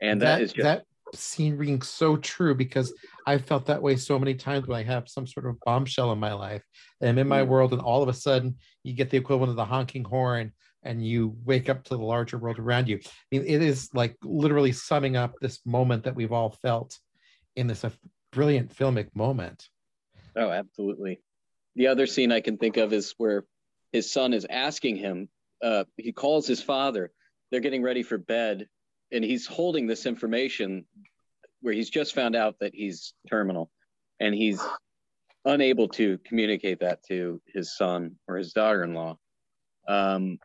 And 0.00 0.22
that, 0.22 0.36
that 0.36 0.42
is 0.42 0.52
just. 0.52 0.64
That- 0.64 0.84
scene 1.14 1.56
rings 1.56 1.88
so 1.88 2.16
true 2.16 2.54
because 2.54 2.92
I 3.26 3.38
felt 3.38 3.66
that 3.66 3.82
way 3.82 3.96
so 3.96 4.18
many 4.18 4.34
times 4.34 4.66
when 4.66 4.78
I 4.78 4.82
have 4.82 5.08
some 5.08 5.26
sort 5.26 5.46
of 5.46 5.56
bombshell 5.64 6.12
in 6.12 6.18
my 6.18 6.32
life. 6.32 6.62
And 7.00 7.08
I'm 7.08 7.18
in 7.18 7.28
my 7.28 7.42
mm. 7.42 7.48
world, 7.48 7.72
and 7.72 7.82
all 7.82 8.02
of 8.02 8.08
a 8.08 8.14
sudden 8.14 8.56
you 8.82 8.94
get 8.94 9.10
the 9.10 9.16
equivalent 9.16 9.50
of 9.50 9.56
the 9.56 9.64
honking 9.64 10.04
horn 10.04 10.52
and 10.82 11.04
you 11.04 11.36
wake 11.44 11.68
up 11.68 11.84
to 11.84 11.96
the 11.96 12.02
larger 12.02 12.38
world 12.38 12.58
around 12.58 12.88
you. 12.88 12.98
I 13.02 13.08
mean, 13.32 13.44
it 13.46 13.62
is 13.62 13.90
like 13.94 14.16
literally 14.22 14.72
summing 14.72 15.16
up 15.16 15.34
this 15.40 15.60
moment 15.66 16.04
that 16.04 16.14
we've 16.14 16.32
all 16.32 16.50
felt 16.50 16.98
in 17.56 17.66
this 17.66 17.84
uh, 17.84 17.90
brilliant 18.32 18.74
filmic 18.74 19.08
moment. 19.14 19.68
Oh, 20.38 20.50
absolutely. 20.50 21.20
The 21.74 21.88
other 21.88 22.06
scene 22.06 22.30
I 22.30 22.40
can 22.40 22.58
think 22.58 22.76
of 22.76 22.92
is 22.92 23.14
where 23.18 23.44
his 23.92 24.12
son 24.12 24.32
is 24.32 24.46
asking 24.48 24.96
him, 24.96 25.28
uh, 25.62 25.84
he 25.96 26.12
calls 26.12 26.46
his 26.46 26.62
father, 26.62 27.10
they're 27.50 27.60
getting 27.60 27.82
ready 27.82 28.04
for 28.04 28.18
bed 28.18 28.68
and 29.10 29.24
he's 29.24 29.46
holding 29.46 29.86
this 29.86 30.06
information 30.06 30.84
where 31.60 31.74
he's 31.74 31.90
just 31.90 32.14
found 32.14 32.36
out 32.36 32.56
that 32.60 32.74
he's 32.74 33.14
terminal 33.28 33.70
and 34.20 34.34
he's 34.34 34.62
unable 35.44 35.88
to 35.88 36.18
communicate 36.18 36.80
that 36.80 37.02
to 37.04 37.40
his 37.46 37.76
son 37.76 38.16
or 38.28 38.36
his 38.36 38.52
daughter-in-law. 38.52 39.16
Um, 39.88 40.38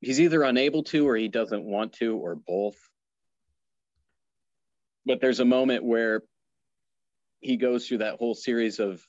he's 0.00 0.20
either 0.20 0.42
unable 0.42 0.82
to 0.84 1.08
or 1.08 1.16
he 1.16 1.28
doesn't 1.28 1.64
want 1.64 1.94
to 1.94 2.16
or 2.16 2.34
both. 2.34 2.76
But 5.06 5.20
there's 5.20 5.40
a 5.40 5.44
moment 5.44 5.84
where 5.84 6.22
he 7.42 7.56
goes 7.56 7.86
through 7.86 7.98
that 7.98 8.16
whole 8.16 8.34
series 8.34 8.78
of 8.78 9.02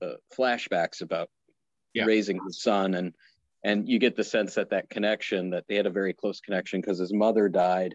uh, 0.00 0.14
flashbacks 0.36 1.02
about 1.02 1.28
yeah. 1.92 2.04
raising 2.04 2.40
his 2.46 2.62
son 2.62 2.94
and 2.94 3.12
and 3.64 3.88
you 3.88 4.00
get 4.00 4.16
the 4.16 4.24
sense 4.24 4.54
that 4.54 4.70
that 4.70 4.90
connection 4.90 5.50
that 5.50 5.64
they 5.68 5.76
had 5.76 5.86
a 5.86 5.90
very 5.90 6.12
close 6.12 6.40
connection 6.40 6.80
because 6.80 6.98
his 6.98 7.12
mother 7.12 7.48
died 7.48 7.94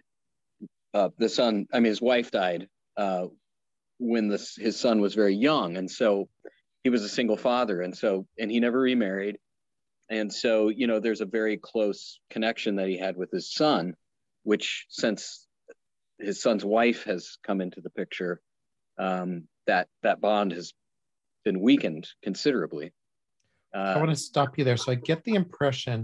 uh, 0.93 1.09
the 1.17 1.29
son 1.29 1.65
i 1.73 1.79
mean 1.79 1.89
his 1.89 2.01
wife 2.01 2.31
died 2.31 2.67
uh, 2.97 3.25
when 3.99 4.27
this 4.27 4.55
his 4.55 4.79
son 4.79 5.01
was 5.01 5.15
very 5.15 5.35
young 5.35 5.77
and 5.77 5.89
so 5.89 6.29
he 6.83 6.89
was 6.89 7.03
a 7.03 7.09
single 7.09 7.37
father 7.37 7.81
and 7.81 7.97
so 7.97 8.27
and 8.37 8.51
he 8.51 8.59
never 8.59 8.79
remarried 8.79 9.37
and 10.09 10.31
so 10.31 10.69
you 10.69 10.87
know 10.87 10.99
there's 10.99 11.21
a 11.21 11.25
very 11.25 11.57
close 11.57 12.19
connection 12.29 12.75
that 12.75 12.87
he 12.87 12.97
had 12.97 13.17
with 13.17 13.31
his 13.31 13.51
son 13.51 13.95
which 14.43 14.85
since 14.89 15.47
his 16.19 16.41
son's 16.41 16.63
wife 16.63 17.03
has 17.03 17.37
come 17.43 17.61
into 17.61 17.81
the 17.81 17.89
picture 17.89 18.39
um, 18.97 19.47
that 19.67 19.87
that 20.03 20.19
bond 20.19 20.51
has 20.51 20.73
been 21.43 21.59
weakened 21.59 22.07
considerably 22.23 22.91
uh, 23.75 23.93
I 23.95 23.97
want 23.97 24.09
to 24.09 24.15
stop 24.15 24.57
you 24.57 24.63
there. 24.63 24.77
So 24.77 24.91
I 24.91 24.95
get 24.95 25.23
the 25.23 25.35
impression 25.35 26.03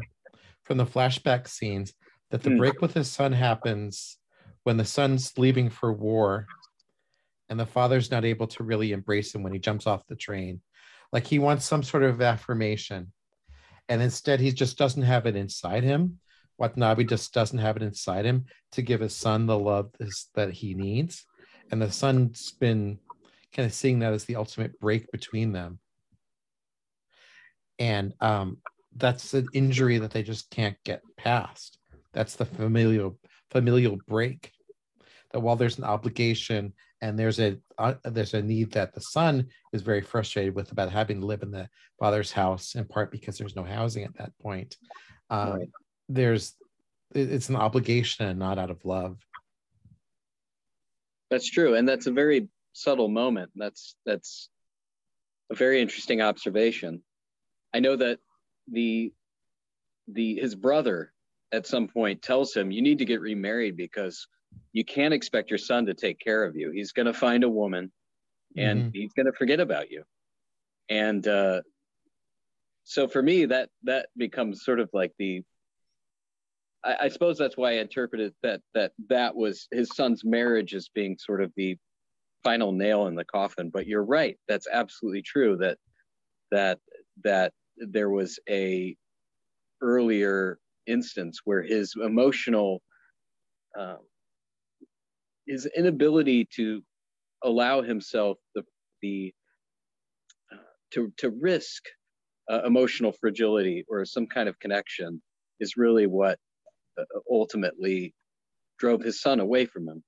from 0.63 0.77
the 0.77 0.85
flashback 0.85 1.47
scenes 1.47 1.93
that 2.31 2.43
the 2.43 2.51
hmm. 2.51 2.57
break 2.57 2.81
with 2.81 2.93
his 2.93 3.09
son 3.09 3.31
happens 3.31 4.17
when 4.63 4.77
the 4.77 4.85
son's 4.85 5.37
leaving 5.37 5.69
for 5.69 5.91
war 5.91 6.45
and 7.49 7.59
the 7.59 7.65
father's 7.65 8.11
not 8.11 8.25
able 8.25 8.47
to 8.47 8.63
really 8.63 8.91
embrace 8.91 9.33
him 9.33 9.43
when 9.43 9.53
he 9.53 9.59
jumps 9.59 9.87
off 9.87 10.07
the 10.07 10.15
train. 10.15 10.61
Like 11.11 11.27
he 11.27 11.39
wants 11.39 11.65
some 11.65 11.83
sort 11.83 12.03
of 12.03 12.21
affirmation. 12.21 13.11
And 13.89 14.01
instead, 14.01 14.39
he 14.39 14.51
just 14.51 14.77
doesn't 14.77 15.03
have 15.03 15.25
it 15.25 15.35
inside 15.35 15.83
him. 15.83 16.19
Watanabe 16.57 17.03
just 17.03 17.33
doesn't 17.33 17.59
have 17.59 17.75
it 17.75 17.83
inside 17.83 18.25
him 18.25 18.45
to 18.71 18.81
give 18.81 19.01
his 19.01 19.15
son 19.15 19.45
the 19.45 19.57
love 19.57 19.91
that 20.35 20.51
he 20.51 20.73
needs. 20.73 21.25
And 21.71 21.81
the 21.81 21.91
son's 21.91 22.51
been 22.51 22.99
kind 23.53 23.65
of 23.65 23.73
seeing 23.73 23.99
that 23.99 24.13
as 24.13 24.25
the 24.25 24.35
ultimate 24.35 24.79
break 24.79 25.11
between 25.11 25.51
them 25.51 25.79
and 27.79 28.13
um, 28.21 28.57
that's 28.95 29.33
an 29.33 29.47
injury 29.53 29.97
that 29.97 30.11
they 30.11 30.23
just 30.23 30.49
can't 30.51 30.77
get 30.85 31.01
past. 31.17 31.79
That's 32.13 32.35
the 32.35 32.45
familial 32.45 33.17
familial 33.51 33.97
break. 34.07 34.51
that 35.31 35.39
while 35.39 35.55
there's 35.55 35.77
an 35.77 35.83
obligation 35.83 36.73
and 37.01 37.17
there's 37.17 37.39
a 37.39 37.57
uh, 37.77 37.95
there's 38.05 38.33
a 38.33 38.41
need 38.41 38.71
that 38.71 38.93
the 38.93 39.01
son 39.01 39.47
is 39.73 39.81
very 39.81 40.01
frustrated 40.01 40.55
with 40.55 40.71
about 40.71 40.91
having 40.91 41.19
to 41.19 41.25
live 41.25 41.43
in 41.43 41.51
the 41.51 41.67
father's 41.99 42.31
house 42.31 42.75
in 42.75 42.85
part 42.85 43.11
because 43.11 43.37
there's 43.37 43.55
no 43.55 43.63
housing 43.63 44.03
at 44.03 44.15
that 44.17 44.31
point 44.41 44.77
um, 45.29 45.59
right. 45.59 45.69
there's 46.09 46.55
it's 47.13 47.49
an 47.49 47.55
obligation 47.55 48.25
and 48.25 48.39
not 48.39 48.57
out 48.57 48.71
of 48.71 48.83
love 48.85 49.17
that's 51.29 51.49
true 51.49 51.75
and 51.75 51.87
that's 51.87 52.07
a 52.07 52.11
very 52.11 52.47
subtle 52.73 53.07
moment 53.07 53.51
that's 53.55 53.95
that's 54.05 54.49
a 55.51 55.55
very 55.55 55.81
interesting 55.81 56.21
observation. 56.21 57.01
I 57.73 57.79
know 57.79 57.95
that 57.95 58.19
the 58.71 59.13
the 60.07 60.35
his 60.35 60.55
brother 60.55 61.11
at 61.51 61.67
some 61.67 61.87
point 61.87 62.21
tells 62.21 62.53
him 62.53 62.71
you 62.71 62.81
need 62.81 62.99
to 62.99 63.05
get 63.05 63.21
remarried 63.21 63.77
because 63.77 64.27
you 64.71 64.83
can't 64.83 65.13
expect 65.13 65.49
your 65.49 65.57
son 65.57 65.85
to 65.85 65.93
take 65.93 66.19
care 66.19 66.43
of 66.43 66.55
you. 66.55 66.71
He's 66.71 66.91
going 66.91 67.05
to 67.05 67.13
find 67.13 67.43
a 67.43 67.49
woman 67.49 67.91
and 68.57 68.81
mm-hmm. 68.81 68.89
he's 68.93 69.13
going 69.13 69.25
to 69.27 69.31
forget 69.33 69.59
about 69.59 69.91
you. 69.91 70.03
And 70.89 71.27
uh, 71.27 71.61
so 72.83 73.07
for 73.07 73.21
me 73.21 73.45
that 73.45 73.69
that 73.83 74.09
becomes 74.17 74.63
sort 74.63 74.79
of 74.79 74.89
like 74.93 75.13
the 75.17 75.43
I, 76.83 76.97
I, 77.03 77.07
suppose 77.07 77.37
that's 77.37 77.57
why 77.57 77.71
i 77.71 77.75
interpreted 77.75 78.33
that 78.43 78.61
that 78.73 78.91
that 79.09 79.35
was 79.35 79.67
his 79.71 79.89
son's 79.95 80.23
marriage 80.23 80.73
as 80.73 80.89
being 80.89 81.17
sort 81.17 81.41
of 81.41 81.51
the 81.55 81.77
final 82.43 82.71
nail 82.71 83.07
in 83.07 83.15
the 83.15 83.25
coffin. 83.25 83.69
But 83.69 83.87
you're 83.87 84.03
right. 84.05 84.37
That's 84.47 84.67
absolutely 84.71 85.21
true 85.21 85.57
that 85.57 85.77
that 86.51 86.79
that 87.23 87.53
there 87.77 88.09
was 88.09 88.39
a 88.49 88.95
earlier 89.81 90.59
instance 90.87 91.41
where 91.45 91.61
his 91.61 91.93
emotional 92.01 92.81
um, 93.77 93.99
his 95.47 95.67
inability 95.75 96.47
to 96.55 96.81
allow 97.43 97.81
himself 97.81 98.37
the 98.55 98.63
the 99.01 99.33
to 100.91 101.11
to 101.17 101.31
risk 101.41 101.83
uh, 102.49 102.61
emotional 102.65 103.11
fragility 103.11 103.83
or 103.89 104.05
some 104.05 104.27
kind 104.27 104.47
of 104.47 104.59
connection 104.59 105.21
is 105.59 105.77
really 105.77 106.07
what 106.07 106.37
uh, 106.99 107.03
ultimately 107.31 108.13
drove 108.77 109.01
his 109.01 109.21
son 109.21 109.39
away 109.39 109.65
from 109.65 109.87
him 109.87 110.03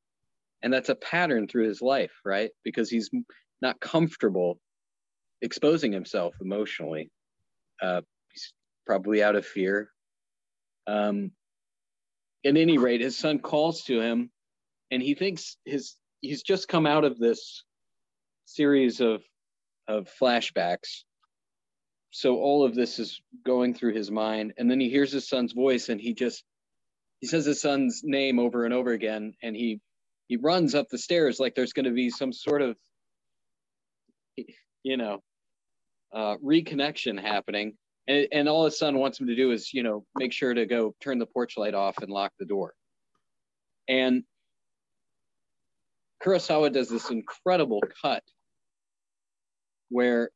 and 0.64 0.74
that's 0.74 0.90
a 0.90 0.96
pattern 0.96 1.48
through 1.48 1.68
his 1.68 1.82
life 1.82 2.12
right? 2.26 2.52
Because 2.64 2.90
he's 2.90 3.10
not 3.62 3.80
comfortable 3.80 4.60
exposing 5.42 5.92
himself 5.92 6.36
emotionally. 6.42 7.10
Uh, 7.82 8.02
he's 8.32 8.54
probably 8.86 9.24
out 9.24 9.36
of 9.36 9.46
fear. 9.46 9.90
Um, 10.88 11.32
at 12.46 12.58
any 12.58 12.78
rate, 12.78 13.02
his 13.02 13.18
son 13.18 13.40
calls 13.40 13.84
to 13.84 14.00
him, 14.00 14.30
and 14.92 15.02
he 15.02 15.16
thinks 15.16 15.58
his 15.66 15.96
he's 16.22 16.44
just 16.44 16.68
come 16.68 16.86
out 16.86 17.04
of 17.04 17.18
this 17.18 17.64
series 18.46 19.02
of 19.02 19.24
of 19.88 20.10
flashbacks. 20.22 21.04
So 22.12 22.38
all 22.38 22.64
of 22.64 22.76
this 22.76 23.00
is 23.00 23.20
going 23.46 23.74
through 23.74 23.94
his 23.94 24.12
mind, 24.12 24.54
and 24.58 24.70
then 24.70 24.80
he 24.80 24.90
hears 24.90 25.12
his 25.12 25.28
son's 25.28 25.54
voice, 25.54 25.90
and 25.90 26.00
he 26.00 26.14
just 26.14 26.44
he 27.20 27.28
says 27.28 27.46
his 27.46 27.62
son's 27.62 28.02
name 28.04 28.40
over 28.40 28.66
and 28.66 28.74
over 28.74 28.92
again, 28.92 29.34
and 29.42 29.56
he 29.56 29.82
he 30.28 30.38
runs 30.38 30.74
up 30.76 30.88
the 30.90 30.98
stairs 30.98 31.40
like 31.40 31.56
there's 31.56 31.74
going 31.74 31.86
to 31.86 31.92
be 31.92 32.10
some 32.10 32.34
sort 32.34 32.62
of 32.62 32.76
you 34.84 34.98
know 34.98 35.20
uh, 36.14 36.36
reconnection 36.44 37.20
happening. 37.20 37.74
And, 38.08 38.28
and 38.32 38.50
all 38.50 38.66
his 38.66 38.78
son 38.78 39.00
wants 39.00 39.20
him 39.20 39.28
to 39.28 39.36
do 39.36 39.52
is 39.52 39.74
you 39.74 39.84
know 39.84 40.06
make 40.16 40.34
sure 40.34 40.54
to 40.54 40.66
go 40.66 40.96
turn 41.02 41.20
the 41.20 41.26
porch 41.26 41.58
light 41.58 41.74
off 41.74 41.98
and 42.02 42.12
lock 42.12 42.32
the 42.40 42.46
door. 42.46 42.74
And 43.88 44.24
kurosawa 46.24 46.74
does 46.74 46.90
this 46.90 47.12
incredible 47.12 47.82
cut 48.02 48.24
where 49.90 50.30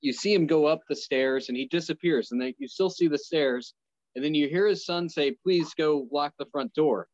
you 0.00 0.12
see 0.12 0.34
him 0.34 0.46
go 0.46 0.66
up 0.66 0.80
the 0.88 0.96
stairs 0.96 1.48
and 1.48 1.56
he 1.56 1.66
disappears 1.66 2.32
and 2.32 2.40
then 2.40 2.52
you 2.58 2.66
still 2.68 2.90
see 2.90 3.08
the 3.08 3.18
stairs. 3.18 3.74
And 4.14 4.24
then 4.24 4.34
you 4.34 4.48
hear 4.48 4.66
his 4.66 4.84
son 4.84 5.08
say 5.08 5.36
please 5.42 5.74
go 5.74 6.08
lock 6.10 6.32
the 6.38 6.46
front 6.46 6.72
door 6.74 7.06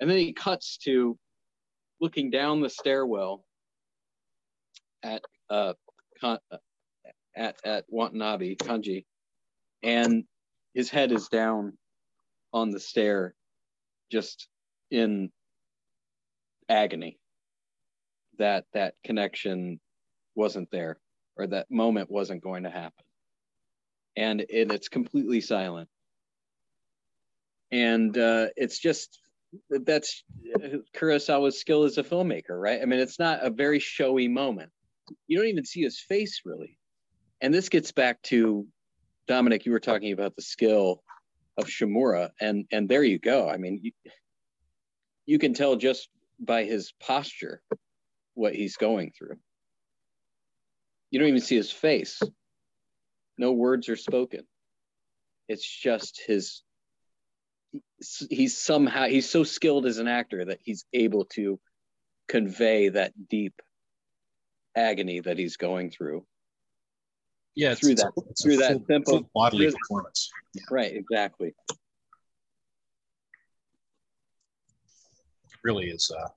and 0.00 0.08
then 0.08 0.18
he 0.18 0.32
cuts 0.32 0.78
to 0.78 1.18
looking 2.00 2.30
down 2.30 2.60
the 2.60 2.70
stairwell 2.70 3.44
at 5.02 5.22
uh, 5.50 5.74
at 7.36 7.56
at 7.64 7.84
Watanabe 7.88 8.56
Kanji, 8.56 9.04
and 9.82 10.24
his 10.74 10.90
head 10.90 11.12
is 11.12 11.28
down 11.28 11.76
on 12.52 12.70
the 12.70 12.80
stair, 12.80 13.34
just 14.10 14.48
in 14.90 15.30
agony. 16.68 17.18
That 18.38 18.66
that 18.72 18.94
connection 19.04 19.80
wasn't 20.34 20.70
there, 20.70 20.98
or 21.36 21.48
that 21.48 21.70
moment 21.70 22.10
wasn't 22.10 22.42
going 22.42 22.64
to 22.64 22.70
happen, 22.70 23.04
and 24.16 24.40
it, 24.42 24.70
it's 24.72 24.88
completely 24.88 25.40
silent. 25.40 25.88
And 27.70 28.16
uh, 28.16 28.46
it's 28.56 28.78
just 28.78 29.20
that's 29.70 30.24
Kurosawa's 30.94 31.58
skill 31.58 31.84
as 31.84 31.98
a 31.98 32.02
filmmaker, 32.02 32.60
right? 32.60 32.80
I 32.82 32.84
mean, 32.84 33.00
it's 33.00 33.18
not 33.18 33.44
a 33.44 33.50
very 33.50 33.78
showy 33.78 34.28
moment. 34.28 34.70
You 35.26 35.38
don't 35.38 35.48
even 35.48 35.64
see 35.64 35.82
his 35.82 35.98
face 35.98 36.42
really 36.44 36.78
and 37.40 37.54
this 37.54 37.68
gets 37.68 37.92
back 37.92 38.20
to 38.22 38.66
Dominic. 39.26 39.66
You 39.66 39.72
were 39.72 39.80
talking 39.80 40.12
about 40.12 40.36
the 40.36 40.42
skill 40.42 41.02
of 41.56 41.66
Shimura, 41.66 42.30
and 42.40 42.66
and 42.70 42.88
there 42.88 43.04
you 43.04 43.18
go. 43.18 43.48
I 43.48 43.56
mean, 43.56 43.80
you, 43.82 43.92
you 45.26 45.38
can 45.38 45.54
tell 45.54 45.76
just 45.76 46.08
by 46.40 46.64
his 46.64 46.92
posture 47.00 47.62
what 48.34 48.54
he's 48.54 48.76
going 48.76 49.12
through. 49.16 49.36
You 51.10 51.18
don't 51.18 51.28
even 51.28 51.40
see 51.40 51.56
his 51.56 51.72
face. 51.72 52.20
No 53.38 53.52
words 53.52 53.88
are 53.88 53.96
spoken. 53.96 54.44
It's 55.48 55.66
just 55.66 56.20
his. 56.26 56.62
He's 58.30 58.56
somehow 58.56 59.06
he's 59.06 59.28
so 59.28 59.44
skilled 59.44 59.86
as 59.86 59.98
an 59.98 60.08
actor 60.08 60.44
that 60.44 60.60
he's 60.62 60.84
able 60.92 61.24
to 61.26 61.58
convey 62.28 62.90
that 62.90 63.12
deep 63.28 63.60
agony 64.76 65.20
that 65.20 65.38
he's 65.38 65.56
going 65.56 65.90
through 65.90 66.24
yeah, 67.58 67.74
through 67.74 67.96
that 67.96 68.12
a, 68.16 68.22
through 68.40 68.56
that 68.58 68.72
full, 68.72 68.84
simple 68.88 69.12
full 69.14 69.30
bodily 69.34 69.66
through, 69.66 69.78
performance. 69.78 70.30
Yeah. 70.54 70.62
Right, 70.70 70.94
exactly. 70.94 71.54
Really 75.64 75.86
is 75.86 76.08
uh, 76.16 76.28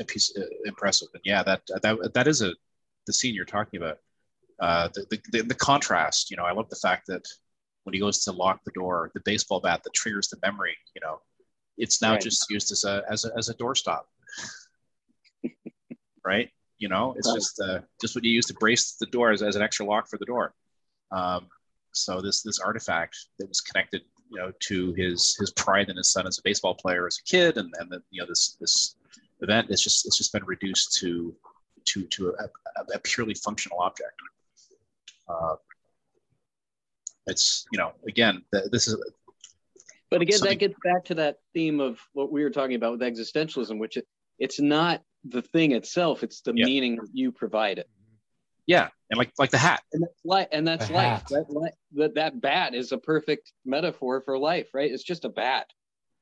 a 0.00 0.04
piece 0.04 0.32
uh, 0.34 0.46
impressive, 0.64 1.08
and 1.12 1.20
yeah, 1.26 1.42
that 1.42 1.60
that 1.82 2.14
that 2.14 2.26
is 2.26 2.40
a 2.40 2.54
the 3.06 3.12
scene 3.12 3.34
you're 3.34 3.44
talking 3.44 3.82
about. 3.82 3.98
Uh, 4.60 4.88
the, 4.94 5.20
the 5.32 5.42
the 5.42 5.54
contrast, 5.54 6.30
you 6.30 6.38
know, 6.38 6.44
I 6.44 6.52
love 6.52 6.70
the 6.70 6.76
fact 6.76 7.06
that 7.08 7.26
when 7.84 7.94
he 7.94 8.00
goes 8.00 8.24
to 8.24 8.32
lock 8.32 8.60
the 8.64 8.70
door, 8.72 9.10
the 9.14 9.20
baseball 9.24 9.60
bat 9.60 9.82
that 9.84 9.94
triggers 9.94 10.28
the 10.28 10.38
memory, 10.42 10.76
you 10.94 11.00
know, 11.02 11.20
it's 11.78 12.02
now 12.02 12.12
right. 12.12 12.20
just 12.20 12.46
used 12.50 12.70
as 12.72 12.84
a 12.84 13.02
as 13.10 13.24
a 13.24 13.30
as 13.36 13.48
a 13.48 13.54
doorstop, 13.54 14.02
right? 16.24 16.50
You 16.78 16.88
know, 16.88 17.14
it's 17.16 17.32
just 17.32 17.60
uh, 17.60 17.80
just 18.00 18.14
what 18.14 18.24
you 18.24 18.32
use 18.32 18.46
to 18.46 18.54
brace 18.54 18.96
the 18.98 19.06
door 19.06 19.30
as, 19.30 19.42
as 19.42 19.56
an 19.56 19.62
extra 19.62 19.86
lock 19.86 20.08
for 20.08 20.18
the 20.18 20.26
door. 20.26 20.54
Um, 21.10 21.46
so 21.92 22.20
this 22.20 22.42
this 22.42 22.58
artifact 22.58 23.16
that 23.38 23.48
was 23.48 23.60
connected, 23.60 24.02
you 24.30 24.38
know, 24.38 24.52
to 24.60 24.92
his 24.94 25.36
his 25.38 25.52
pride 25.52 25.88
in 25.88 25.96
his 25.96 26.10
son 26.10 26.26
as 26.26 26.38
a 26.38 26.42
baseball 26.42 26.74
player 26.74 27.06
as 27.06 27.18
a 27.18 27.30
kid, 27.30 27.56
and 27.56 27.72
and 27.78 27.90
then 27.90 28.02
you 28.10 28.20
know 28.20 28.26
this 28.26 28.56
this 28.60 28.96
event 29.40 29.68
it's 29.70 29.82
just 29.82 30.06
it's 30.06 30.16
just 30.16 30.32
been 30.32 30.44
reduced 30.44 30.92
to 31.00 31.34
to 31.84 32.04
to 32.04 32.34
a, 32.38 32.94
a 32.94 32.98
purely 33.00 33.34
functional 33.34 33.80
object. 33.80 34.14
Uh, 35.28 35.54
it's 37.26 37.64
you 37.72 37.78
know 37.78 37.92
again 38.08 38.42
this 38.70 38.88
is. 38.88 38.96
But 40.10 40.20
again, 40.20 40.40
that 40.42 40.58
gets 40.58 40.74
back 40.84 41.06
to 41.06 41.14
that 41.14 41.38
theme 41.54 41.80
of 41.80 41.98
what 42.12 42.30
we 42.30 42.44
were 42.44 42.50
talking 42.50 42.76
about 42.76 42.92
with 42.92 43.00
existentialism, 43.00 43.78
which 43.78 43.96
it, 43.96 44.06
it's 44.38 44.60
not 44.60 45.02
the 45.24 45.40
thing 45.40 45.72
itself; 45.72 46.22
it's 46.22 46.42
the 46.42 46.52
yeah. 46.54 46.66
meaning 46.66 46.98
you 47.14 47.32
provide 47.32 47.78
it. 47.78 47.88
Yeah, 48.66 48.88
and 49.10 49.18
like 49.18 49.32
like 49.38 49.50
the 49.50 49.58
hat. 49.58 49.82
And 49.92 50.02
that's 50.02 50.24
life. 50.24 50.48
And 50.52 50.66
that's 50.66 50.90
life. 50.90 51.24
That, 51.30 51.72
that 51.94 52.14
that 52.14 52.40
bat 52.40 52.74
is 52.74 52.92
a 52.92 52.98
perfect 52.98 53.52
metaphor 53.64 54.20
for 54.20 54.38
life, 54.38 54.68
right? 54.74 54.90
It's 54.90 55.02
just 55.02 55.24
a 55.24 55.28
bat. 55.28 55.66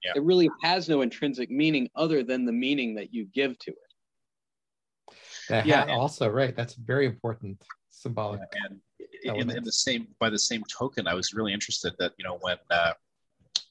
Yeah. 0.05 0.13
It 0.17 0.23
really 0.23 0.49
has 0.63 0.89
no 0.89 1.03
intrinsic 1.03 1.51
meaning 1.51 1.91
other 1.95 2.23
than 2.23 2.47
the 2.47 2.53
meaning 2.53 2.95
that 2.95 3.13
you 3.13 3.27
give 3.27 3.59
to 3.59 3.71
it. 3.73 5.15
The 5.49 5.63
yeah, 5.67 5.81
hat 5.87 5.91
also 5.91 6.29
right. 6.29 6.57
That's 6.57 6.75
very 6.75 7.07
important 7.07 7.63
symbolic. 7.91 8.41
Yeah, 8.41 8.61
and 8.71 8.81
in, 9.25 9.51
in, 9.51 9.65
the 9.65 9.73
same 9.73 10.09
by 10.19 10.31
the 10.31 10.39
same 10.39 10.63
token, 10.65 11.07
I 11.07 11.15
was 11.15 11.35
really 11.35 11.53
interested 11.53 11.93
that 11.99 12.13
you 12.19 12.25
know 12.25 12.39
when 12.41 12.57
uh, 12.71 12.93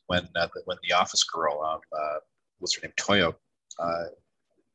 when 0.08 0.28
uh, 0.36 0.48
when 0.66 0.78
the 0.88 0.94
office 0.94 1.24
girl, 1.24 1.62
um, 1.62 1.80
uh, 1.98 2.20
what's 2.60 2.76
her 2.76 2.82
name, 2.82 2.94
Toyo, 2.98 3.36
uh, 3.80 4.06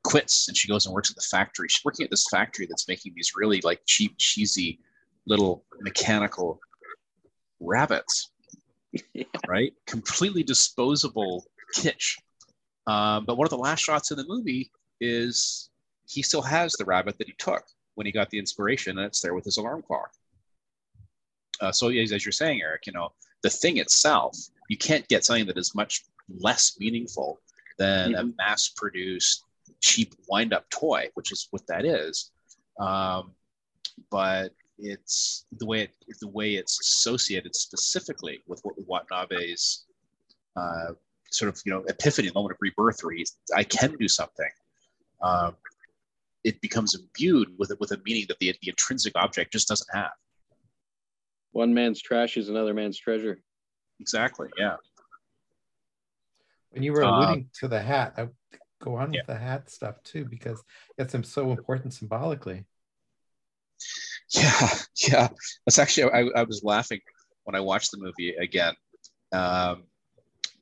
quits 0.05 0.49
and 0.49 0.57
she 0.57 0.69
goes 0.69 0.87
and 0.87 0.95
works 0.95 1.11
at 1.11 1.17
the 1.17 1.27
factory. 1.31 1.69
She's 1.69 1.85
working 1.85 2.05
at 2.05 2.11
this 2.11 2.27
factory 2.31 2.67
that's 2.67 2.87
making 2.87 3.15
these 3.17 3.33
really 3.35 3.61
like 3.63 3.81
cheap, 3.87 4.15
cheesy 4.19 4.79
little 5.27 5.65
mechanical 5.81 6.61
rabbits, 7.61 8.31
yeah. 9.13 9.25
right? 9.49 9.73
Completely 9.87 10.43
disposable 10.43 11.45
kitsch. 11.75 12.19
Um, 12.87 13.25
but 13.25 13.37
one 13.37 13.47
of 13.47 13.51
the 13.51 13.59
last 13.59 13.81
shots 13.81 14.11
in 14.11 14.19
the 14.19 14.27
movie 14.29 14.71
is 15.01 15.71
he 16.07 16.23
still 16.23 16.43
has 16.43 16.75
the 16.75 16.85
rabbit 16.85 17.19
that 17.19 17.27
he 17.27 17.35
took 17.39 17.65
when 17.95 18.07
he 18.07 18.13
got 18.13 18.29
the 18.31 18.39
inspiration, 18.39 18.99
and 18.99 19.07
it's 19.07 19.21
there 19.21 19.35
with 19.35 19.45
his 19.45 19.57
alarm 19.57 19.83
clock. 19.83 20.11
Uh, 21.64 21.72
so 21.72 21.88
as, 21.88 22.12
as 22.12 22.24
you're 22.24 22.33
saying, 22.33 22.61
Eric, 22.62 22.87
you 22.87 22.92
know, 22.92 23.12
the 23.42 23.50
thing 23.50 23.79
itself, 23.79 24.37
you 24.68 24.77
can't 24.77 25.07
get 25.09 25.24
something 25.24 25.46
that 25.46 25.59
is 25.59 25.74
much 25.74 26.05
less 26.40 26.77
meaningful 26.79 27.40
than 27.79 28.12
mm-hmm. 28.12 28.29
a 28.29 28.33
mass-produced 28.37 29.44
cheap 29.81 30.14
wind-up 30.29 30.68
toy, 30.70 31.09
which 31.14 31.33
is 31.33 31.48
what 31.50 31.66
that 31.66 31.85
is. 31.85 32.31
Um, 32.79 33.33
but 34.11 34.53
it's 34.79 35.46
the 35.59 35.66
way 35.66 35.83
it, 35.83 35.90
the 36.20 36.29
way 36.29 36.55
it's 36.55 36.81
associated 36.81 37.55
specifically 37.55 38.40
with 38.46 38.61
what 38.64 38.74
Watanabe's 38.87 39.85
uh, 40.57 40.92
sort 41.31 41.48
of 41.48 41.61
you 41.64 41.72
know 41.72 41.85
epiphany, 41.88 42.31
moment 42.35 42.53
of 42.53 42.59
rebirth, 42.61 43.00
where 43.03 43.14
he's 43.14 43.37
I 43.55 43.64
can 43.64 43.94
do 43.98 44.09
something. 44.09 44.50
Um, 45.22 45.57
it 46.42 46.61
becomes 46.61 46.94
imbued 46.94 47.48
with 47.59 47.72
with 47.79 47.92
a 47.92 48.00
meaning 48.05 48.27
that 48.29 48.38
the, 48.38 48.55
the 48.62 48.68
intrinsic 48.68 49.12
object 49.16 49.53
just 49.53 49.68
doesn't 49.68 49.88
have. 49.92 50.12
One 51.55 51.73
man's 51.73 52.03
trash 52.03 52.37
is 52.37 52.49
another 52.49 52.75
man's 52.75 52.99
treasure. 52.99 53.38
Exactly. 54.01 54.49
Yeah. 54.59 54.75
When 56.71 56.83
you 56.83 56.93
were 56.93 57.03
alluding 57.03 57.45
uh, 57.45 57.59
to 57.61 57.69
the 57.69 57.81
hat, 57.81 58.14
I 58.19 58.27
go 58.83 58.97
on 58.97 59.12
yeah. 59.12 59.21
with 59.21 59.29
the 59.29 59.37
hat 59.37 59.71
stuff 59.71 60.03
too 60.03 60.25
because 60.25 60.61
it's 60.99 61.14
so 61.31 61.53
important 61.53 61.95
symbolically. 61.95 62.64
Yeah, 64.31 64.69
yeah. 65.09 65.29
That's 65.64 65.79
actually 65.79 66.11
I, 66.11 66.40
I 66.40 66.43
was 66.43 66.64
laughing 66.64 67.01
when 67.45 67.55
I 67.55 67.61
watched 67.61 67.93
the 67.93 67.99
movie 67.99 68.35
again, 68.35 68.75
um, 69.31 69.85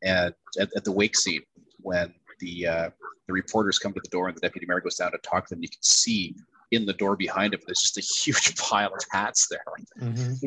and 0.03 0.35
at, 0.61 0.69
at, 0.77 0.85
the 0.85 0.93
wake 0.93 1.17
scene 1.17 1.41
when 1.81 2.13
the 2.41 2.67
uh, 2.67 2.91
the 3.29 3.33
reporters 3.33 3.79
come 3.79 3.95
to 3.95 4.01
the 4.05 4.11
door 4.11 4.29
and 4.29 4.37
the 4.37 4.43
deputy 4.43 4.67
mayor 4.67 4.81
goes 4.81 4.97
down 4.97 5.13
to 5.13 5.19
talk 5.23 5.47
to 5.47 5.55
them. 5.55 5.63
You 5.63 5.71
can 5.71 5.83
see 5.83 6.37
in 6.73 6.87
the 6.87 6.93
door 6.95 7.17
behind 7.17 7.53
him 7.55 7.61
there's 7.67 7.83
just 7.83 7.99
a 7.99 8.01
huge 8.01 8.57
pile 8.69 8.93
of 8.93 9.01
hats 9.11 9.47
there. 9.49 9.63
Mm-hmm. 10.01 10.47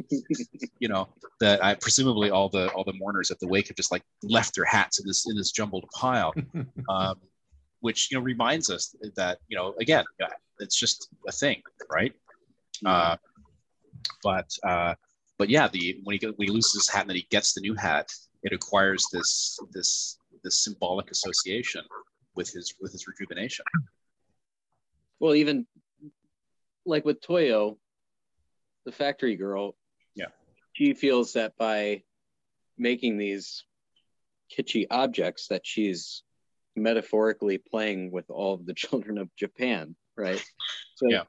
you 0.79 0.87
know 0.87 1.07
that 1.39 1.63
I 1.63 1.75
presumably 1.75 2.31
all 2.31 2.49
the 2.49 2.69
all 2.71 2.83
the 2.83 2.93
mourners 2.93 3.31
at 3.31 3.39
the 3.39 3.47
wake 3.47 3.67
have 3.69 3.77
just 3.77 3.91
like 3.91 4.03
left 4.23 4.55
their 4.55 4.65
hats 4.65 4.99
in 4.99 5.07
this 5.07 5.25
in 5.29 5.37
this 5.37 5.51
jumbled 5.51 5.85
pile, 5.93 6.33
um, 6.89 7.15
which 7.79 8.11
you 8.11 8.17
know 8.17 8.23
reminds 8.23 8.69
us 8.69 8.95
that 9.15 9.39
you 9.47 9.55
know 9.55 9.73
again 9.79 10.03
it's 10.59 10.77
just 10.77 11.09
a 11.27 11.31
thing, 11.31 11.61
right? 11.91 12.13
Uh, 12.85 13.15
but 14.23 14.49
uh, 14.67 14.95
but 15.37 15.49
yeah, 15.49 15.67
the 15.67 15.99
when 16.03 16.17
he 16.19 16.25
when 16.25 16.47
he 16.47 16.53
loses 16.53 16.73
his 16.73 16.89
hat 16.89 17.01
and 17.01 17.09
then 17.09 17.17
he 17.17 17.27
gets 17.29 17.53
the 17.53 17.61
new 17.61 17.75
hat, 17.75 18.09
it 18.43 18.53
acquires 18.53 19.05
this 19.11 19.59
this 19.71 20.17
this 20.43 20.63
symbolic 20.63 21.11
association 21.11 21.83
with 22.35 22.51
his 22.51 22.73
with 22.81 22.91
his 22.91 23.07
rejuvenation. 23.07 23.65
Well, 25.19 25.35
even 25.35 25.65
like 26.85 27.05
with 27.05 27.21
Toyo, 27.21 27.77
the 28.85 28.91
factory 28.91 29.35
girl, 29.35 29.75
yeah, 30.15 30.27
she 30.73 30.93
feels 30.93 31.33
that 31.33 31.57
by 31.57 32.03
making 32.77 33.17
these 33.17 33.63
kitschy 34.55 34.85
objects 34.91 35.47
that 35.47 35.65
she's 35.65 36.23
metaphorically 36.75 37.57
playing 37.57 38.11
with 38.11 38.29
all 38.29 38.53
of 38.53 38.65
the 38.65 38.73
children 38.75 39.17
of 39.17 39.33
Japan, 39.35 39.95
right? 40.17 40.43
So 40.95 41.07
yeah. 41.09 41.23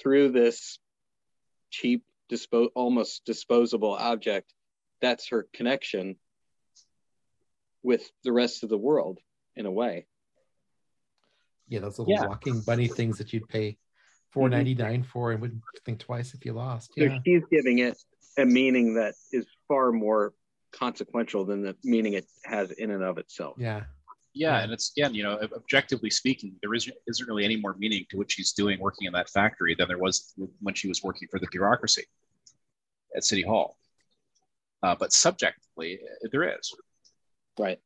through 0.00 0.30
this 0.30 0.78
cheap, 1.70 2.04
dispo- 2.30 2.70
almost 2.74 3.24
disposable 3.24 3.94
object, 3.94 4.52
that's 5.00 5.28
her 5.28 5.46
connection 5.52 6.16
with 7.82 8.08
the 8.22 8.32
rest 8.32 8.62
of 8.62 8.68
the 8.68 8.78
world 8.78 9.18
in 9.56 9.66
a 9.66 9.70
way. 9.70 10.06
Yeah, 11.68 11.80
those 11.80 11.98
little 11.98 12.12
yeah. 12.12 12.26
walking 12.26 12.60
bunny 12.60 12.86
things 12.86 13.18
that 13.18 13.32
you'd 13.32 13.48
pay 13.48 13.78
four 14.32 14.48
ninety 14.48 14.74
nine 14.74 15.00
mm-hmm. 15.00 15.10
for 15.10 15.32
and 15.32 15.40
wouldn't 15.40 15.62
think 15.84 15.98
twice 15.98 16.34
if 16.34 16.44
you 16.44 16.52
lost. 16.52 16.92
Yeah. 16.96 17.08
So 17.08 17.18
she's 17.24 17.42
giving 17.50 17.78
it 17.80 17.98
a 18.38 18.44
meaning 18.44 18.94
that 18.94 19.14
is 19.30 19.46
far 19.68 19.92
more 19.92 20.32
consequential 20.72 21.44
than 21.44 21.62
the 21.62 21.76
meaning 21.84 22.14
it 22.14 22.26
has 22.44 22.70
in 22.72 22.90
and 22.90 23.02
of 23.02 23.18
itself. 23.18 23.56
Yeah. 23.58 23.82
Yeah, 24.34 24.62
and 24.62 24.72
it's 24.72 24.92
again, 24.96 25.14
you 25.14 25.22
know, 25.22 25.38
objectively 25.54 26.08
speaking, 26.08 26.54
there 26.62 26.72
isn't 26.72 26.96
isn't 27.06 27.26
really 27.26 27.44
any 27.44 27.56
more 27.56 27.76
meaning 27.78 28.06
to 28.08 28.16
what 28.16 28.30
she's 28.30 28.52
doing 28.52 28.80
working 28.80 29.06
in 29.06 29.12
that 29.12 29.28
factory 29.28 29.74
than 29.78 29.88
there 29.88 29.98
was 29.98 30.32
when 30.60 30.74
she 30.74 30.88
was 30.88 31.02
working 31.02 31.28
for 31.30 31.38
the 31.38 31.46
bureaucracy 31.52 32.04
at 33.14 33.24
City 33.24 33.42
Hall. 33.42 33.76
Uh, 34.82 34.96
but 34.98 35.12
subjectively, 35.12 36.00
there 36.30 36.44
is. 36.44 36.74
Right. 37.58 37.78